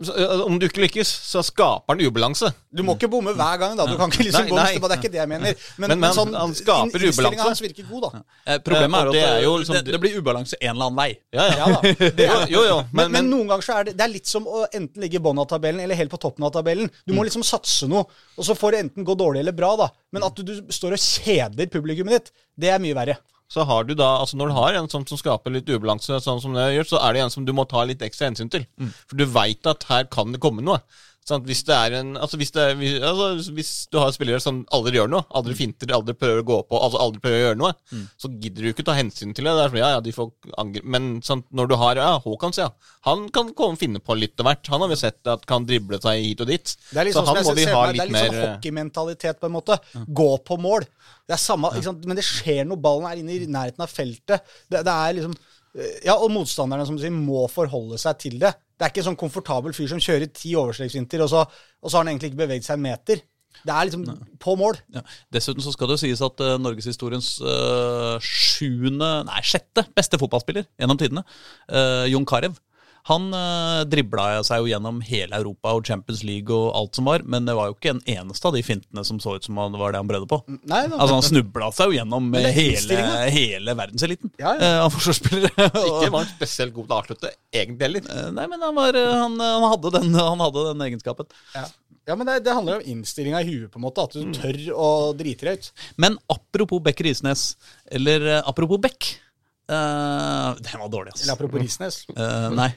[0.00, 2.48] Om du ikke lykkes, så skaper han ubalanse.
[2.72, 3.84] Du må ikke bomme hver gang, da.
[3.84, 5.54] Du kan ikke liksom neste, Det er ikke det jeg mener.
[5.76, 7.38] Men, Men- men sånn, han skaper ubalanse.
[7.44, 8.22] hans virker god, da.
[8.46, 10.86] eh, problemet Eh, er at det er jo liksom- det, det blir ubalanse en eller
[10.86, 11.18] annen vei.
[11.32, 11.56] Ja, ja.
[11.58, 12.46] Ja da.
[12.54, 15.02] Jo, jo, men, men, noen ganger så er det, det er litt som å enten
[15.02, 16.88] ligge i bunnen av tabellen eller helt på toppen av tabellen.
[17.06, 17.18] Du Mm.
[17.20, 18.06] må liksom satse noe,
[18.38, 19.90] og så får det enten gå dårlig eller bra, da.
[20.12, 23.18] Men at du, du står og kjeder publikummet ditt, det er mye verre.
[23.50, 26.40] Så har du da Altså Når du har en sånn som skaper litt ubalanse, sånn
[26.42, 28.66] som det gjør, så er det en som du må ta litt ekstra hensyn til.
[29.10, 30.78] For du veit at her kan det komme noe.
[31.30, 31.46] Sant?
[31.48, 32.74] Hvis det en Altså hvis, er,
[33.06, 36.58] altså hvis du har spillere som aldri gjør noe, aldri finter, aldri prøver å gå
[36.68, 37.72] på, altså aldri prøver å gjøre noe,
[38.20, 39.54] så gidder du ikke ta hensyn til det.
[39.56, 42.70] det sånn, ja, ja, de får angre Men sånn, når du har ja, Håkans, ja,
[43.08, 44.70] han kan komme finne på litt av hvert.
[44.74, 46.74] Han har vi sett at kan drible seg hit og dit.
[46.90, 48.40] Det er litt så sånn, han må vi ha litt mer det er litt sånn
[48.40, 49.78] eh, hockeymentalitet, på en måte.
[50.20, 50.86] Gå på mål.
[51.28, 51.70] Det er samme?
[52.04, 54.52] Men det skjer når ballen er inne i nærheten av feltet.
[54.68, 58.40] Det, det er liksom eh, Ja, og motstanderne, som du sier, må forholde seg til
[58.42, 58.52] det.
[58.80, 61.98] Det er ikke en sånn komfortabel fyr som kjører ti overstreksvinter, og så, og så
[61.98, 63.20] har han egentlig ikke beveget seg en meter.
[63.60, 64.06] Det er liksom
[64.40, 64.78] på mål.
[64.94, 65.02] Ja.
[65.34, 70.64] Dessuten så skal det jo sies at uh, norgeshistoriens uh, sjuende, nei, sjette beste fotballspiller
[70.80, 71.26] gjennom tidene,
[71.68, 72.56] uh, Jon Carew,
[73.08, 77.24] han eh, dribla seg jo gjennom hele Europa og Champions League og alt som var,
[77.24, 79.80] men det var jo ikke en eneste av de fintene som så ut som det
[79.80, 80.40] var det han brødde på.
[80.68, 80.98] Nei, da.
[80.98, 83.00] Altså Han snubla seg jo gjennom det er hele,
[83.32, 84.58] hele verdenseliten Ja, ja.
[84.60, 85.68] eh, av forsvarsspillere.
[85.88, 88.10] Ikke var han spesielt god til å avslutte, egentlig heller.
[88.16, 91.30] Eh, Nei, men han, var, eh, han, han, hadde den, han hadde den egenskapen.
[91.56, 91.64] Ja.
[92.12, 94.04] ja, men det, det handler om innstillinga i huet, på en måte.
[94.04, 95.72] At du tør å drite deg ut.
[96.00, 97.54] Men apropos Bekk Risnes,
[97.90, 99.14] eller eh, apropos Beck
[99.70, 101.22] eh, Den var dårlig, ass.
[101.24, 102.00] Eller apropos Risnes.
[102.12, 102.70] Uh, nei.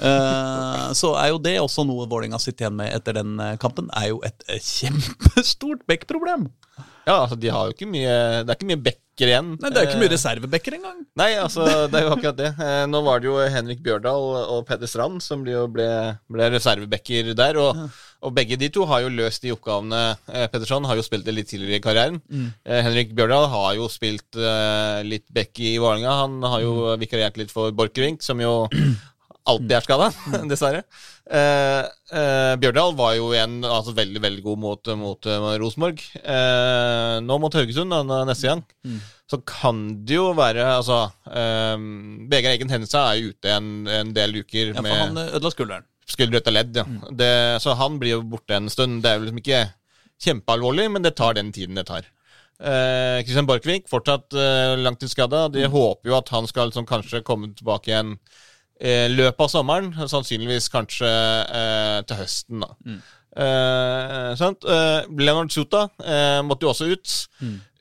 [0.00, 3.90] Uh, så er jo det også noe Vålerenga sitter igjen med etter den kampen.
[3.96, 6.48] Er jo et kjempestort Beck-problem.
[7.06, 9.52] Ja, altså, de har jo ikke mye Det er ikke mye backer igjen.
[9.62, 10.98] Nei, Det er jo ikke mye Reservebekker reservebacker engang.
[11.16, 12.50] Nei, altså, det er jo akkurat det.
[12.90, 17.60] Nå var det jo Henrik Bjørdal og Peder Strand som ble, ble, reservebacker der.
[17.62, 17.86] Og,
[18.24, 20.02] og begge de to har jo løst de oppgavene.
[20.52, 22.20] Pettersson har jo spilt det litt tidligere i karrieren.
[22.30, 22.46] Mm.
[22.86, 26.14] Henrik Bjørdal har jo spilt eh, litt back i Vålerenga.
[26.22, 28.54] Han har jo vikariert litt for Borchgrevink, som jo
[29.50, 30.08] alltid er skada,
[30.50, 30.82] dessverre.
[31.26, 31.82] Eh,
[32.14, 36.02] eh, Bjørdal var jo en altså, veldig veldig god mot, mot eh, Rosenborg.
[36.22, 38.64] Eh, nå mot Haugesund da, neste gang.
[39.26, 41.72] Så kan det jo være Altså eh,
[42.30, 45.32] Vegard Eggen Henrikstad er jo ute en, en del uker Ja, for med han eh,
[45.34, 45.88] ødela skulderen.
[46.06, 46.76] Skulder ut ledd.
[46.78, 46.86] Ja.
[47.10, 47.32] Det,
[47.62, 49.02] så han blir jo borte en stund.
[49.02, 49.62] Det er jo liksom ikke
[50.22, 52.06] kjempealvorlig, men det tar den tiden det tar.
[52.56, 55.46] Eh, Christian Borchgrevink fortsatt eh, langtidsskada.
[55.52, 58.16] De håper jo at han skal liksom kanskje komme tilbake igjen
[58.76, 59.92] i løpet av sommeren.
[60.08, 62.72] Sannsynligvis kanskje eh, til høsten, da.
[63.36, 64.64] Eh, sant?
[64.64, 67.16] Eh, Leonard Suta eh, måtte jo også ut.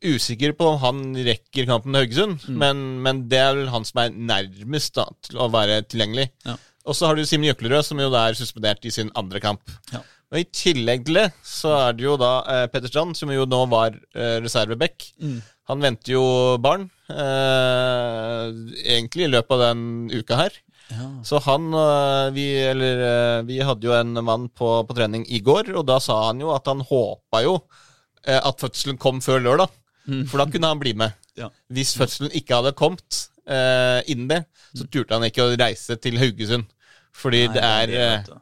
[0.05, 4.03] Usikker på om han rekker kampen med Haugesund, men, men det er vel han som
[4.03, 6.27] er nærmest da, til å være tilgjengelig.
[6.45, 6.57] Ja.
[6.85, 9.63] Og så har du Simen Jøklerød, som jo da er suspendert i sin andre kamp.
[9.93, 10.03] Ja.
[10.33, 13.45] Og I tillegg til det så er det jo da eh, Petter Strand, som jo
[13.49, 15.05] nå var eh, reserveback.
[15.69, 16.25] Han venter jo
[16.61, 18.49] barn, eh,
[18.83, 19.83] egentlig i løpet av den
[20.13, 20.57] uka her.
[20.93, 21.07] Ja.
[21.25, 25.41] Så han øh, vi, eller, øh, vi hadde jo en mann på, på trening i
[25.45, 27.55] går, og da sa han jo at han håpa jo
[28.27, 29.73] eh, at fødselen kom før lørdag.
[30.29, 31.15] For da kunne han bli med.
[31.33, 31.47] Ja.
[31.73, 34.43] Hvis fødselen ikke hadde kommet eh, innen det,
[34.77, 36.67] så turte han ikke å reise til Haugesund.
[37.15, 38.41] Fordi Nei, det er det eh,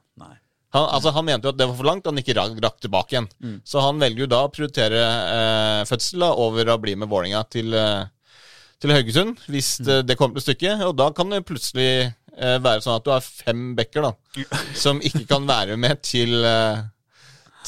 [0.74, 3.14] han, altså, han mente jo at det var for langt, han ikke rakk, rakk tilbake
[3.14, 3.28] igjen.
[3.70, 7.44] Så han velger jo da å prioritere eh, fødsel da, over å bli med Vålerenga
[7.54, 8.40] til, eh,
[8.82, 10.82] til Haugesund, hvis det, det kommer til stykket.
[10.88, 14.12] Og da kan det plutselig eh, være sånn at du har fem bekker da,
[14.86, 16.82] som ikke kan være med til, eh,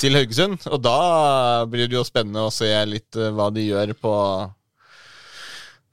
[0.01, 0.65] til Haugesund.
[0.73, 0.97] Og da
[1.69, 4.15] blir det jo spennende å se litt eh, hva de gjør på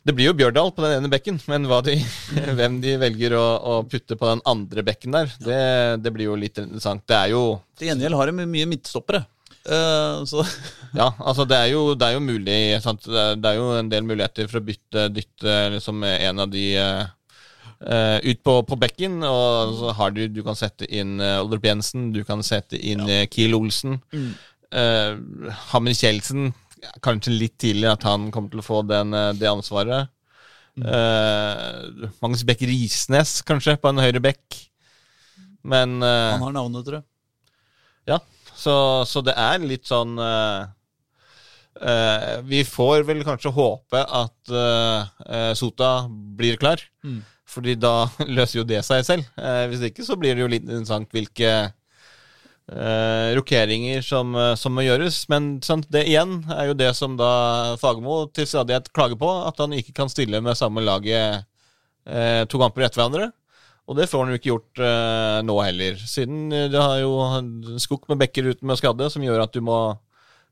[0.02, 1.94] det blir jo Bjørdal på den ene bekken, men de,
[2.58, 5.62] hvem de velger å, å putte på den andre bekken der, det,
[6.02, 7.04] det blir jo litt interessant.
[7.06, 7.44] Det er jo
[7.78, 9.22] Til gjengjeld har de mye midtstoppere.
[9.62, 10.42] Uh, så
[10.98, 13.06] Ja, altså det er jo, det er jo mulig sant?
[13.06, 17.04] Det, er, jo en del muligheter for å bytte dytte liksom en av de eh,
[17.86, 19.22] eh, ut på, på bekken.
[19.24, 23.06] Og så har du Du kan sette inn uh, Oldrup Jensen, du kan sette inn
[23.06, 24.02] uh, Kiel Olsen.
[24.12, 25.16] Uh,
[25.70, 26.61] Hammer Kjeldsen ja,
[27.02, 30.10] Kanskje litt tidlig at han kommer til å få den, eh, det ansvaret.
[30.72, 34.58] Eh, Magnus Bekk Risnes, kanskje, på en høyre bekk.
[35.62, 37.04] Men uh, han har navnet, tror jeg.
[38.10, 38.16] ja,
[38.58, 38.72] så,
[39.06, 40.66] så det er litt sånn uh,
[42.50, 44.50] Vi får vel kanskje håpe at
[45.54, 46.82] Sota blir klar.
[47.06, 47.20] Mm.
[47.46, 49.30] Fordi da løser jo det seg selv.
[49.70, 51.52] Hvis ikke så blir det jo litt interessant hvilke
[52.72, 55.22] eh, rokeringer som, eh, som må gjøres.
[55.32, 59.60] Men sant, det igjen er jo det som da Fagermo til stadighet klager på, at
[59.62, 61.44] han ikke kan stille med samme laget
[62.06, 63.30] eh, to kamper etter hverandre.
[63.90, 67.16] Og det får han jo ikke gjort eh, nå heller, siden eh, det har jo
[67.82, 69.78] skukk med bekker uten med skadde, som gjør at du må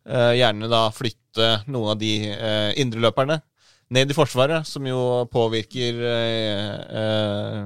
[0.09, 3.39] eh, gjerne da flytte noen av de eh, indreløperne
[3.95, 7.63] ned i forsvaret, som jo påvirker eh,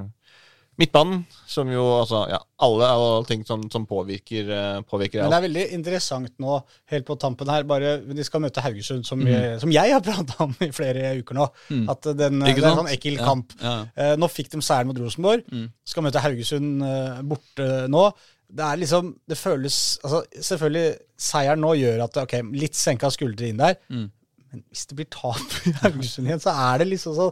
[0.81, 5.37] midtbanen, som jo altså Ja, alle, alle ting som, som påvirker, eh, påvirker Men det
[5.39, 6.57] er veldig interessant nå,
[6.91, 10.37] helt på tampen her, bare de skal møte Haugesund, som, vi, som jeg har prata
[10.47, 11.47] om i flere uker nå.
[11.91, 13.55] At den, det er en sånn ekkel Ja, kamp.
[13.61, 13.75] ja.
[13.95, 15.47] Eh, nå fikk de seieren mot Rosenborg.
[15.87, 18.07] Skal møte Haugesund eh, borte nå.
[18.55, 20.19] Det er liksom, det føles altså
[20.51, 23.79] Selvfølgelig, seieren nå gjør at ok, litt senka skuldre inn der.
[23.89, 27.31] Men hvis det blir tap i Haugesund igjen, så er det liksom så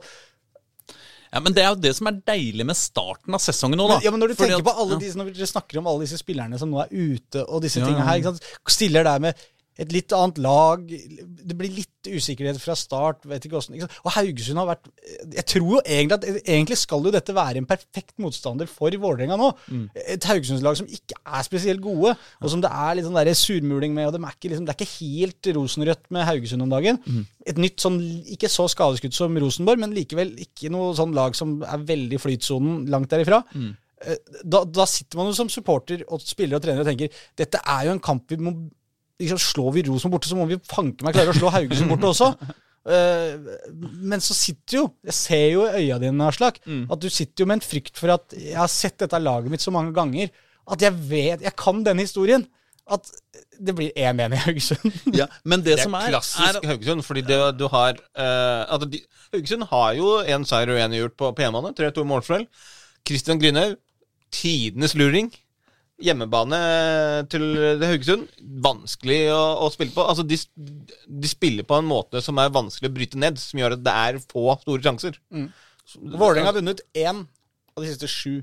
[1.33, 3.95] Ja, Men det er jo det som er deilig med starten av sesongen nå, da.
[3.97, 5.87] men, ja, men når du Fordi tenker at- på alle disse, når dere snakker om
[5.89, 8.43] alle disse spillerne som nå er ute, og disse Ja, tingene her, ikke sant?
[8.69, 9.33] stiller der med
[9.79, 13.23] et litt annet lag, det blir litt usikkerhet fra start.
[13.25, 13.87] vet ikke hvordan?
[14.03, 14.89] Og Haugesund har vært
[15.33, 19.37] Jeg tror jo egentlig at egentlig skal jo dette være en perfekt motstander for Vålerenga
[19.39, 19.49] nå.
[20.13, 23.95] Et Haugesundslag som ikke er spesielt gode, og som det er litt sånn der surmuling
[23.95, 24.07] med.
[24.07, 27.01] og de er ikke liksom, Det er ikke helt rosenrødt med Haugesund om dagen.
[27.47, 27.99] Et nytt sånn,
[28.35, 32.85] ikke så skadeskutt som Rosenborg, men likevel ikke noe sånn lag som er veldig flytsonen
[32.93, 33.41] langt derifra.
[33.55, 33.73] Mm.
[34.43, 37.85] Da, da sitter man jo som supporter og spiller og trener og tenker dette er
[37.87, 38.51] jo en kamp vi må
[39.23, 42.11] liksom, Slår vi Rosenborg borte, så må vi fanke meg klare å slå Haugesund borte
[42.11, 42.31] også.
[42.83, 43.39] Uh,
[44.03, 47.47] men så sitter jo Jeg ser jo i øya dine, Aslak, at du sitter jo
[47.47, 50.33] med en frykt for at jeg har sett dette laget mitt så mange ganger
[50.71, 52.45] at jeg vet Jeg kan denne historien.
[52.91, 53.07] At
[53.63, 54.95] det blir 1-1 i Haugesund.
[55.19, 58.67] Ja, men det, Det som er er, klassisk er Haugesund, fordi det, du har uh,
[58.67, 58.99] altså de,
[59.31, 61.71] Haugesund har jo én seier og én gjort på, på hjemmebane.
[61.79, 62.43] 3-2 målforskjell.
[63.07, 63.77] Christian Grynhaug,
[64.35, 65.31] tidenes luring.
[66.01, 66.57] Hjemmebane
[67.29, 67.43] til
[67.83, 68.25] Haugesund,
[68.65, 70.03] vanskelig å, å spille på.
[70.09, 70.39] Altså, de,
[71.05, 73.93] de spiller på en måte som er vanskelig å bryte ned, som gjør at det
[74.07, 75.19] er få store sjanser.
[76.01, 78.41] Vålerenga har vunnet én av de siste sju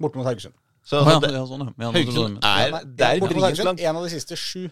[0.00, 0.56] borte mot Haugesund.
[0.84, 1.90] Så ja, det, ja, sånn, ja.
[1.94, 3.60] Haugesund er, det er borte mot dritlangt.
[3.60, 4.66] Haugesund, én av de siste sju.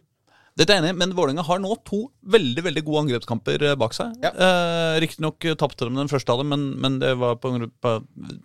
[0.58, 2.02] Dette er enig men Vålerenga har nå to
[2.34, 4.12] veldig veldig gode angrepskamper eh, bak seg.
[4.20, 4.32] Ja.
[4.32, 7.92] Eh, Riktignok tapte de den første av dem, men, men det var på på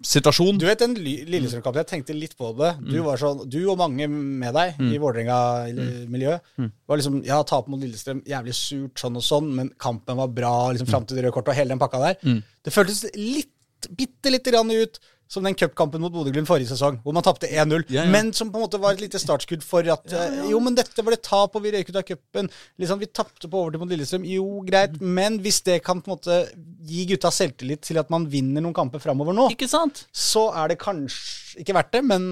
[0.07, 0.61] situasjon.
[0.61, 2.71] Du vet den Lillestrøm-kampen, jeg tenkte litt på det.
[2.87, 6.55] Du, var sånn, du og mange med deg i Vålerenga-miljøet
[6.87, 10.55] var liksom Ja, tape mot Lillestrøm, jævlig surt, sånn og sånn, men kampen var bra,
[10.71, 12.41] liksom fram til det røde kortet og hele den pakka der.
[12.63, 13.51] Det føltes litt,
[13.93, 17.83] bitte lite grann ut som den cupkampen mot Bodø-Glimt forrige sesong, hvor man tapte 1-0,
[17.91, 18.11] Ja, ja.
[18.11, 21.03] men som på en måte var et lite startskudd for at ja, Jo, men dette
[21.03, 22.47] var det tap, og vi røyk ut av cupen.
[22.79, 24.23] Liksom, vi tapte på overtid mot Lillestrøm.
[24.27, 26.39] Jo, greit, men hvis det kan på en måte
[26.87, 30.05] gi gutta selvtillit til at man vinner noen kamper framover nå, Ikke sant?
[30.15, 32.23] så er det kanskje ikke verdt det, men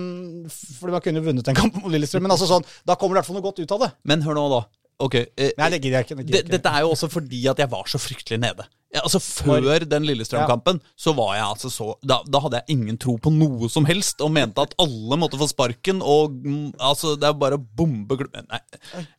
[0.53, 2.23] fordi man kunne vunnet en kamp mot Lillestrøm.
[2.25, 3.91] Men altså sånn, da kommer det i hvert fall noe godt ut av det.
[4.07, 4.63] Men hør nå, da.
[5.03, 6.15] Ok, eh, Nei, det gidder jeg ikke.
[6.21, 8.63] Det gidder dette er jo også fordi at jeg var så fryktelig nede.
[8.95, 12.99] Ja, altså Før den Lillestrøm-kampen så var jeg altså så da, da hadde jeg ingen
[13.01, 15.99] tro på noe som helst og mente at alle måtte få sparken.
[15.99, 18.61] Og mm, altså, det er bare å bombe Nei.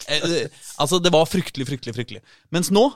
[0.09, 2.23] Eh, eh, altså, det var fryktelig, fryktelig, fryktelig.
[2.55, 2.87] Mens nå,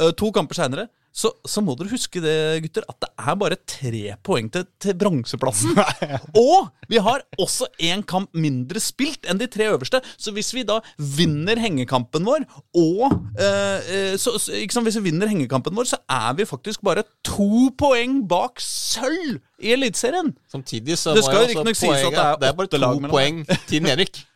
[0.00, 2.34] eh, to kamper seinere, så, så må dere huske det,
[2.66, 5.72] gutter, at det er bare tre poeng til, til bronseplassen.
[6.36, 10.02] Og vi har også én kamp mindre spilt enn de tre øverste.
[10.20, 12.44] Så hvis vi da vinner hengekampen vår,
[12.76, 13.06] og
[13.40, 17.70] eh, eh, så, sant, Hvis vi vinner hengekampen vår, så er vi faktisk bare to
[17.80, 20.34] poeng bak sølv i Eliteserien.
[20.52, 22.72] Samtidig så Det må jeg også poenget sies at det er at det er bare
[22.76, 24.26] to poeng til nedrykk.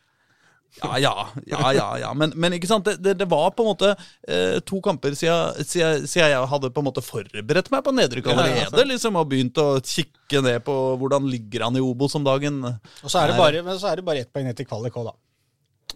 [0.81, 1.13] Ja, ja,
[1.45, 2.11] ja, ja, ja.
[2.17, 5.61] Men, men ikke sant, det, det, det var på en måte eh, to kamper siden,
[5.61, 9.29] siden, siden jeg hadde på en måte forberedt meg på nedrykk Ja, ja, liksom, Og
[9.29, 12.63] begynt å kikke ned på hvordan ligger han i Obos om dagen.
[12.65, 14.97] Og så er det bare, men så er det bare ett poeng ned til kvalik
[14.97, 15.17] òg, da.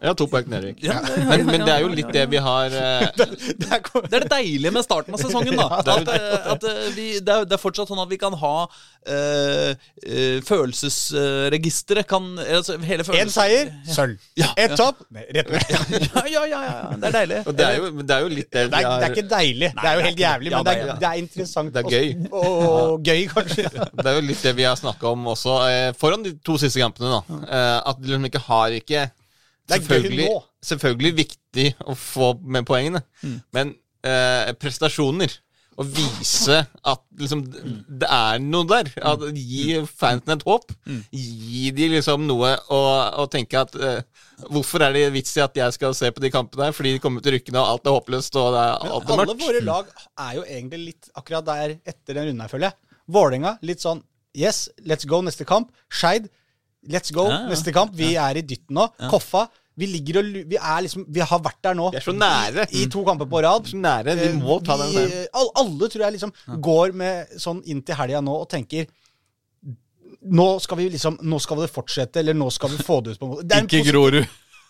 [0.03, 0.81] Ja, to poeng nedrykk.
[0.83, 3.05] Ja, ja, ja, Men, men det er jo litt det vi har uh...
[3.15, 5.55] Det er, Det er det deilige med starten av sesongen.
[5.55, 8.09] da det er At, eh, at eh, vi, det, er, det er fortsatt sånn at
[8.11, 9.71] vi kan ha uh,
[10.45, 14.17] Følelsesregisteret kan altså, hele Én følelses- seier, sølv.
[14.39, 15.63] Ja, Ett tap, rett ned.
[15.69, 17.39] Ja, ja, ja, ja, ja, det er deilig.
[17.47, 19.27] Og det er jo, det er jo litt det Det vi er, det er ikke
[19.35, 19.71] deilig.
[19.81, 21.73] Det er jo helt jævlig, Ja, men det det er, er- det er interessant.
[21.75, 22.29] Det er gøy.
[22.31, 23.69] Og, og gøy, kanskje.
[24.05, 26.79] Det er jo litt det vi har snakka om også eh, foran de to siste
[26.81, 27.09] kampene.
[27.15, 29.05] da eh, At de liksom ikke har ikke
[29.65, 30.35] Det er gøy nå.
[30.65, 33.01] selvfølgelig viktig å få med poengene,
[33.55, 33.73] men
[34.05, 35.33] eh, prestasjoner
[35.75, 38.91] å vise at liksom det er noe der.
[39.03, 40.71] At Gi fansen et håp.
[41.11, 42.79] Gi de liksom noe å,
[43.23, 43.99] å tenke at eh,
[44.51, 46.73] Hvorfor er det vits i at jeg skal se på de kampene her?
[46.75, 49.37] Fordi de kommer til rykkene, og alt er håpløst, og det er, alt er alle
[49.39, 49.91] våre lag
[50.27, 52.97] er jo egentlig litt akkurat der etter den runden her, føler jeg.
[53.15, 54.03] Vålerenga litt sånn
[54.35, 55.69] Yes, let's go neste kamp.
[55.87, 56.27] Skeid,
[56.89, 57.49] let's go Ja, ja.
[57.49, 57.93] neste kamp.
[57.95, 58.89] Vi er i dytten nå.
[59.09, 59.47] Koffa.
[59.77, 61.89] Vi ligger og Vi er liksom Vi har vært der nå.
[61.91, 62.67] Vi er så nære.
[62.71, 63.65] I, i to kamper på rad.
[63.67, 64.15] Så nære.
[64.21, 65.27] Vi må ta den Vi- seieren.
[65.33, 66.31] all- Alle tror jeg liksom
[66.61, 68.87] går med sånn inn til helga nå og tenker
[70.25, 73.19] nå skal vi liksom Nå skal det fortsette, eller nå skal vi få det ut
[73.19, 73.47] på en måte.
[73.47, 74.25] Det er en Ikke Grorud.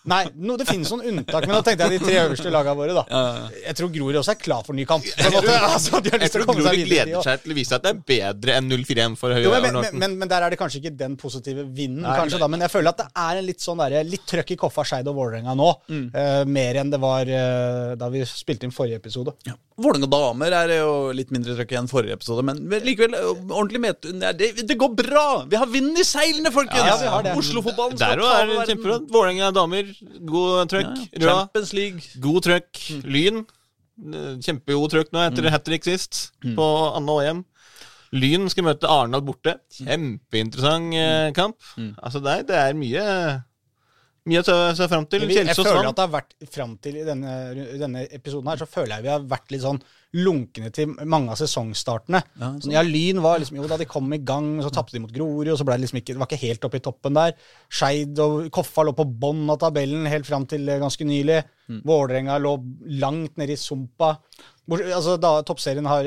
[0.06, 2.94] Nei, no, det finnes noen unntak, men da tenkte jeg de tre øverste lagene våre,
[2.94, 3.04] da.
[3.10, 5.06] Ja, ja, Jeg tror Grorud også er klar for ny kamp.
[5.16, 5.50] Jeg tror.
[5.76, 8.70] Altså, Jeg tror Grorud de gleder seg til å vise at det er bedre enn
[8.70, 9.44] 0-4-1 for Høyre.
[9.44, 12.40] Jo, men, men, men, men der er det kanskje ikke den positive vinden, Nei, kanskje
[12.40, 14.86] da, men jeg føler at det er en litt sånn der, litt trøkk i Koffa,
[14.86, 15.68] Skeid og Vålerenga nå.
[15.90, 19.34] eh, mer enn det var uh, da vi spilte inn forrige episode.
[19.76, 24.08] Vålerenga damer er jo litt mindre trøkk enn forrige episode, men likevel ordentlig med...
[24.38, 25.26] Det, det går bra!
[25.50, 26.86] Vi har vind i seilene, folkens!
[26.86, 27.34] Ja, vi har det.
[27.36, 29.08] Oslo-fotballen skal ta er verden.
[29.12, 29.90] Vålerenga damer,
[30.28, 30.94] god trøkk.
[31.12, 31.26] Ja, ja.
[31.26, 32.00] Champions League.
[32.22, 32.84] god trøkk.
[33.04, 33.42] Lyn,
[34.12, 37.44] eh, kjempegod trøkk nå etter hat trick sist, på Anna Åhjem.
[38.16, 39.58] Lyn skal møte Arendal borte.
[39.80, 41.58] Kjempeinteressant eh, kamp.
[41.98, 43.04] Altså der, det er mye
[44.26, 45.22] Mye å se, fram til.
[45.22, 45.92] Jeg, jeg Kjelsås føler vant.
[45.92, 47.34] at det har vært fram til i denne,
[47.78, 49.78] denne episoden her, så føler jeg vi har vært litt sånn
[50.16, 52.22] lunkne til mange av sesongstartene.
[52.40, 55.02] Ja, sånn, ja, Lyn var liksom Jo da, de kom i gang, så tapte de
[55.04, 57.18] mot Grorud, og så ble det liksom ikke Det var ikke helt oppe i toppen
[57.18, 57.36] der.
[57.68, 61.42] Skeid og Koffa lå på bånn av tabellen helt fram til eh, ganske nylig.
[61.66, 61.80] Mm.
[61.86, 62.56] Vålerenga lå
[63.02, 64.14] langt nede i sumpa.
[64.66, 66.06] Altså da, Toppserien har,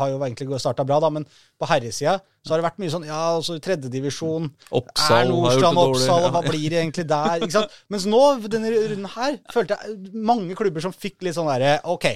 [0.00, 3.04] har jo egentlig starta bra, da, men på herresida så har det vært mye sånn
[3.04, 6.30] Ja, altså tredjedivisjon Oppsal Er Nordstrand og Oppsal, ja.
[6.32, 7.44] hva blir det egentlig der?
[7.44, 7.76] Ikke sant?
[7.92, 12.08] Mens nå, denne runden her, følte jeg mange klubber som fikk litt sånn derre OK,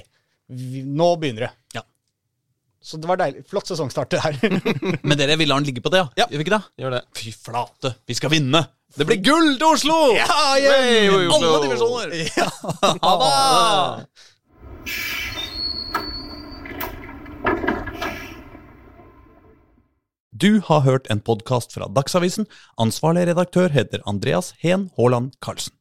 [0.49, 1.53] vi, nå begynner det.
[1.79, 1.83] Ja.
[2.85, 3.47] Så det var deilig.
[3.49, 4.37] Flott sesongstart det her.
[5.09, 6.09] Men dere vil la den ligge på det, ja?
[6.21, 6.27] Ja.
[6.31, 6.63] Gjør vi ikke det?
[6.85, 7.03] Gjør det.
[7.17, 8.65] Fy flate, vi skal vinne!
[8.95, 9.97] Det blir gull til Oslo!
[10.15, 10.27] ja,
[10.61, 11.49] Hey, I Oslo!
[11.49, 12.13] alle divisjoner!
[12.37, 12.49] ja.
[13.03, 15.15] Ha det!
[20.35, 22.47] Du har hørt en podkast fra Dagsavisen.
[22.81, 25.73] Ansvarlig redaktør heter Andreas Heen Haaland Karlsen.